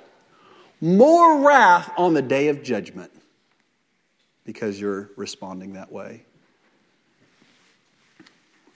more 0.80 1.44
wrath 1.44 1.90
on 1.98 2.14
the 2.14 2.22
day 2.22 2.46
of 2.48 2.62
judgment 2.62 3.10
because 4.44 4.80
you're 4.80 5.10
responding 5.16 5.72
that 5.72 5.90
way. 5.90 6.22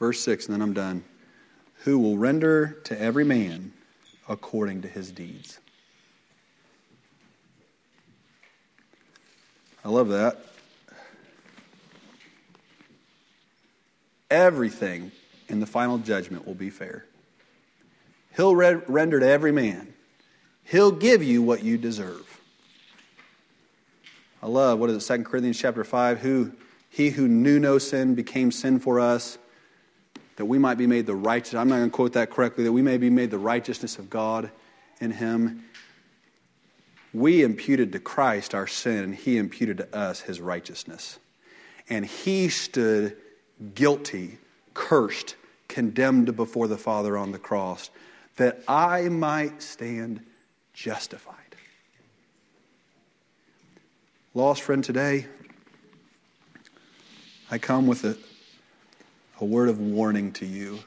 Verse 0.00 0.18
6, 0.18 0.46
and 0.46 0.54
then 0.54 0.62
I'm 0.62 0.74
done. 0.74 1.04
Who 1.84 2.00
will 2.00 2.18
render 2.18 2.80
to 2.84 3.00
every 3.00 3.24
man 3.24 3.72
according 4.28 4.82
to 4.82 4.88
his 4.88 5.12
deeds. 5.12 5.60
I 9.84 9.88
love 9.88 10.08
that. 10.10 10.38
Everything 14.30 15.12
in 15.48 15.60
the 15.60 15.66
final 15.66 15.98
judgment 15.98 16.46
will 16.46 16.54
be 16.54 16.70
fair. 16.70 17.04
He'll 18.36 18.56
re- 18.56 18.80
render 18.86 19.20
to 19.20 19.26
every 19.26 19.52
man. 19.52 19.92
He'll 20.64 20.92
give 20.92 21.22
you 21.22 21.42
what 21.42 21.62
you 21.62 21.76
deserve. 21.76 22.40
I 24.42 24.46
love 24.46 24.78
what 24.78 24.90
is 24.90 25.10
it, 25.10 25.16
2 25.16 25.24
Corinthians 25.24 25.58
chapter 25.58 25.84
5, 25.84 26.20
who 26.20 26.52
he 26.88 27.10
who 27.10 27.28
knew 27.28 27.58
no 27.58 27.78
sin 27.78 28.14
became 28.14 28.50
sin 28.50 28.78
for 28.78 29.00
us, 29.00 29.38
that 30.36 30.46
we 30.46 30.58
might 30.58 30.78
be 30.78 30.86
made 30.86 31.06
the 31.06 31.14
righteous. 31.14 31.54
I'm 31.54 31.68
not 31.68 31.76
going 31.76 31.90
to 31.90 31.94
quote 31.94 32.12
that 32.14 32.30
correctly, 32.30 32.64
that 32.64 32.72
we 32.72 32.82
may 32.82 32.96
be 32.96 33.10
made 33.10 33.30
the 33.30 33.38
righteousness 33.38 33.98
of 33.98 34.10
God 34.10 34.50
in 35.00 35.10
him. 35.10 35.64
We 37.14 37.42
imputed 37.42 37.92
to 37.92 37.98
Christ 37.98 38.54
our 38.54 38.66
sin, 38.66 39.04
and 39.04 39.14
he 39.14 39.36
imputed 39.36 39.78
to 39.78 39.96
us 39.96 40.22
his 40.22 40.40
righteousness. 40.40 41.18
And 41.88 42.06
he 42.06 42.48
stood 42.48 43.16
guilty, 43.74 44.38
cursed, 44.72 45.36
condemned 45.68 46.34
before 46.36 46.68
the 46.68 46.78
Father 46.78 47.16
on 47.18 47.32
the 47.32 47.38
cross, 47.38 47.90
that 48.36 48.62
I 48.66 49.08
might 49.08 49.62
stand 49.62 50.20
justified. 50.72 51.36
Lost 54.34 54.62
friend, 54.62 54.82
today, 54.82 55.26
I 57.50 57.58
come 57.58 57.86
with 57.86 58.04
a, 58.04 58.16
a 59.38 59.44
word 59.44 59.68
of 59.68 59.78
warning 59.78 60.32
to 60.32 60.46
you. 60.46 60.78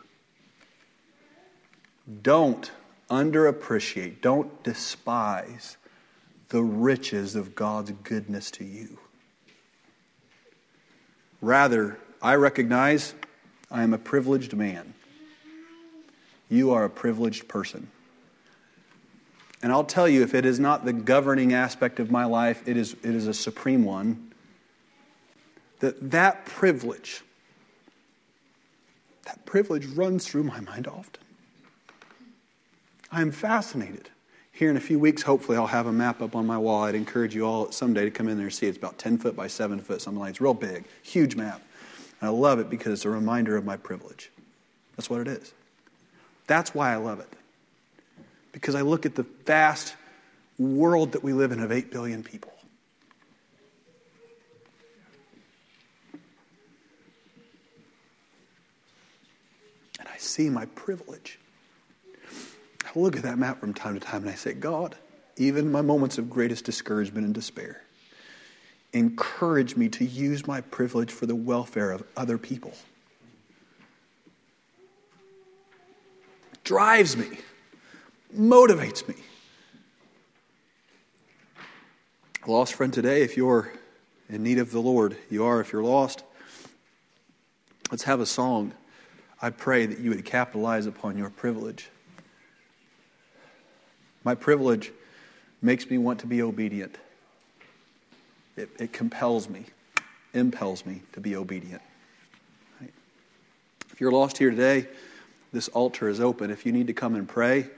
Don't 2.24 2.72
underappreciate, 3.12 4.22
don't 4.22 4.64
despise 4.64 5.78
the 6.56 6.64
riches 6.64 7.36
of 7.36 7.54
God's 7.54 7.92
goodness 7.92 8.50
to 8.50 8.64
you. 8.64 8.98
Rather, 11.42 12.00
I 12.22 12.36
recognize 12.36 13.14
I 13.70 13.84
am 13.84 13.94
a 13.94 13.98
privileged 13.98 14.56
man. 14.56 14.94
You 16.48 16.72
are 16.72 16.86
a 16.86 16.90
privileged 16.90 17.50
person. 17.50 17.92
And 19.62 19.70
I'll 19.70 19.84
tell 19.84 20.08
you, 20.08 20.24
if 20.24 20.34
it 20.34 20.46
is 20.46 20.58
not 20.58 20.86
the 20.86 20.94
governing 20.94 21.52
aspect 21.52 22.00
of 22.00 22.10
my 22.10 22.24
life, 22.24 22.66
it 22.66 22.78
is, 22.78 22.94
it 23.04 23.14
is 23.14 23.28
a 23.28 23.34
supreme 23.34 23.84
one. 23.84 24.32
That 25.82 26.12
that 26.12 26.46
privilege, 26.46 27.22
that 29.26 29.46
privilege 29.46 29.88
runs 29.88 30.26
through 30.26 30.44
my 30.44 30.62
mind 30.62 30.88
often. 30.88 31.22
I 33.12 33.20
am 33.20 33.32
fascinated. 33.34 34.10
Here 34.56 34.70
in 34.70 34.78
a 34.78 34.82
few 34.82 34.98
weeks, 34.98 35.22
hopefully, 35.22 35.58
I'll 35.58 35.68
have 35.68 35.86
a 35.86 35.92
map 35.92 36.22
up 36.22 36.34
on 36.34 36.48
my 36.48 36.58
wall. 36.58 36.84
I'd 36.84 36.96
encourage 36.96 37.36
you 37.36 37.46
all 37.46 37.74
someday 37.74 38.06
to 38.06 38.10
come 38.10 38.30
in 38.30 38.38
there 38.38 38.46
and 38.46 38.56
see. 38.56 38.68
It's 38.68 38.78
about 38.78 38.98
10 38.98 39.18
foot 39.18 39.36
by 39.36 39.48
7 39.48 39.82
foot, 39.82 40.02
something 40.02 40.18
like 40.18 40.30
It's 40.30 40.40
real 40.40 40.54
big, 40.54 40.86
huge 41.04 41.36
map. 41.36 41.62
And 42.22 42.30
I 42.30 42.32
love 42.32 42.60
it 42.60 42.70
because 42.70 42.94
it's 42.94 43.04
a 43.04 43.10
reminder 43.10 43.58
of 43.58 43.66
my 43.66 43.76
privilege. 43.76 44.32
That's 44.96 45.10
what 45.10 45.20
it 45.20 45.28
is. 45.28 45.54
That's 46.48 46.74
why 46.74 46.94
I 46.94 46.96
love 46.96 47.20
it. 47.20 47.28
Because 48.54 48.76
I 48.76 48.82
look 48.82 49.06
at 49.06 49.16
the 49.16 49.26
vast 49.46 49.94
world 50.58 51.12
that 51.12 51.22
we 51.22 51.34
live 51.34 51.52
in 51.52 51.60
of 51.60 51.74
8 51.74 51.92
billion 51.92 52.24
people. 52.24 52.54
And 60.00 60.08
I 60.08 60.16
see 60.18 60.50
my 60.50 60.66
privilege. 60.68 61.40
Look 62.96 63.18
at 63.18 63.24
that 63.24 63.38
map 63.38 63.60
from 63.60 63.74
time 63.74 63.96
to 63.96 64.00
time 64.00 64.22
and 64.22 64.32
I 64.32 64.36
say, 64.36 64.54
God, 64.54 64.96
even 65.36 65.72
my 65.72 65.82
moments 65.82 66.18
of 66.18 66.30
greatest 66.30 66.64
discouragement 66.64 67.26
and 67.26 67.36
despair, 67.36 67.82
encourage 68.94 69.76
me 69.76 69.90
to 69.90 70.06
use 70.06 70.48
my 70.48 70.62
privilege 70.62 71.12
for 71.12 71.26
the 71.26 71.36
welfare 71.36 71.92
of 71.92 72.04
other 72.16 72.38
people. 72.38 72.74
Drives 76.64 77.18
me, 77.18 77.38
motivates 78.36 79.08
me. 79.08 79.16
Lost 82.48 82.74
friend 82.74 82.94
today, 82.94 83.22
if 83.24 83.36
you're 83.36 83.74
in 84.30 84.42
need 84.42 84.60
of 84.60 84.72
the 84.72 84.80
Lord, 84.80 85.18
you 85.30 85.44
are 85.44 85.60
if 85.60 85.74
you're 85.74 85.84
lost. 85.84 86.24
Let's 87.92 88.04
have 88.04 88.20
a 88.20 88.26
song. 88.26 88.74
I 89.42 89.50
pray 89.50 89.86
that 89.86 90.00
you 90.00 90.12
would 90.12 90.24
capitalize 90.26 90.86
upon 90.86 91.18
your 91.18 91.30
privilege. 91.30 91.90
My 94.26 94.36
privilege 94.36 94.92
makes 95.62 95.90
me 95.90 95.98
want 95.98 96.20
to 96.20 96.28
be 96.28 96.42
obedient. 96.42 96.98
It, 98.58 98.70
it 98.80 98.92
compels 98.92 99.48
me, 99.48 99.66
impels 100.34 100.86
me 100.86 101.04
to 101.14 101.20
be 101.22 101.36
obedient. 101.36 101.82
Right? 102.82 102.92
If 103.92 104.02
you're 104.02 104.12
lost 104.12 104.38
here 104.38 104.50
today, 104.50 104.88
this 105.54 105.68
altar 105.70 106.10
is 106.10 106.20
open. 106.20 106.50
If 106.50 106.66
you 106.66 106.72
need 106.72 106.88
to 106.88 106.94
come 106.94 107.16
and 107.16 107.30
pray, 107.30 107.70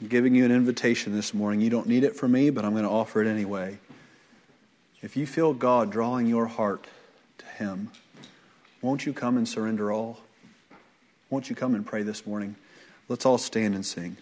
I'm 0.00 0.06
giving 0.06 0.34
you 0.34 0.44
an 0.44 0.52
invitation 0.52 1.14
this 1.14 1.34
morning. 1.34 1.60
You 1.60 1.70
don't 1.70 1.88
need 1.88 2.04
it 2.04 2.14
from 2.14 2.32
me, 2.32 2.50
but 2.50 2.64
I'm 2.64 2.72
going 2.72 2.84
to 2.84 2.90
offer 2.90 3.20
it 3.20 3.26
anyway. 3.26 3.78
If 5.02 5.16
you 5.16 5.26
feel 5.26 5.52
God 5.52 5.90
drawing 5.90 6.26
your 6.26 6.46
heart 6.46 6.86
to 7.38 7.46
Him, 7.46 7.90
won't 8.82 9.04
you 9.04 9.12
come 9.12 9.36
and 9.36 9.48
surrender 9.48 9.90
all? 9.90 10.20
Won't 11.28 11.50
you 11.50 11.56
come 11.56 11.74
and 11.74 11.84
pray 11.84 12.02
this 12.02 12.24
morning? 12.24 12.54
Let's 13.08 13.26
all 13.26 13.38
stand 13.38 13.74
and 13.74 13.84
sing. 13.84 14.16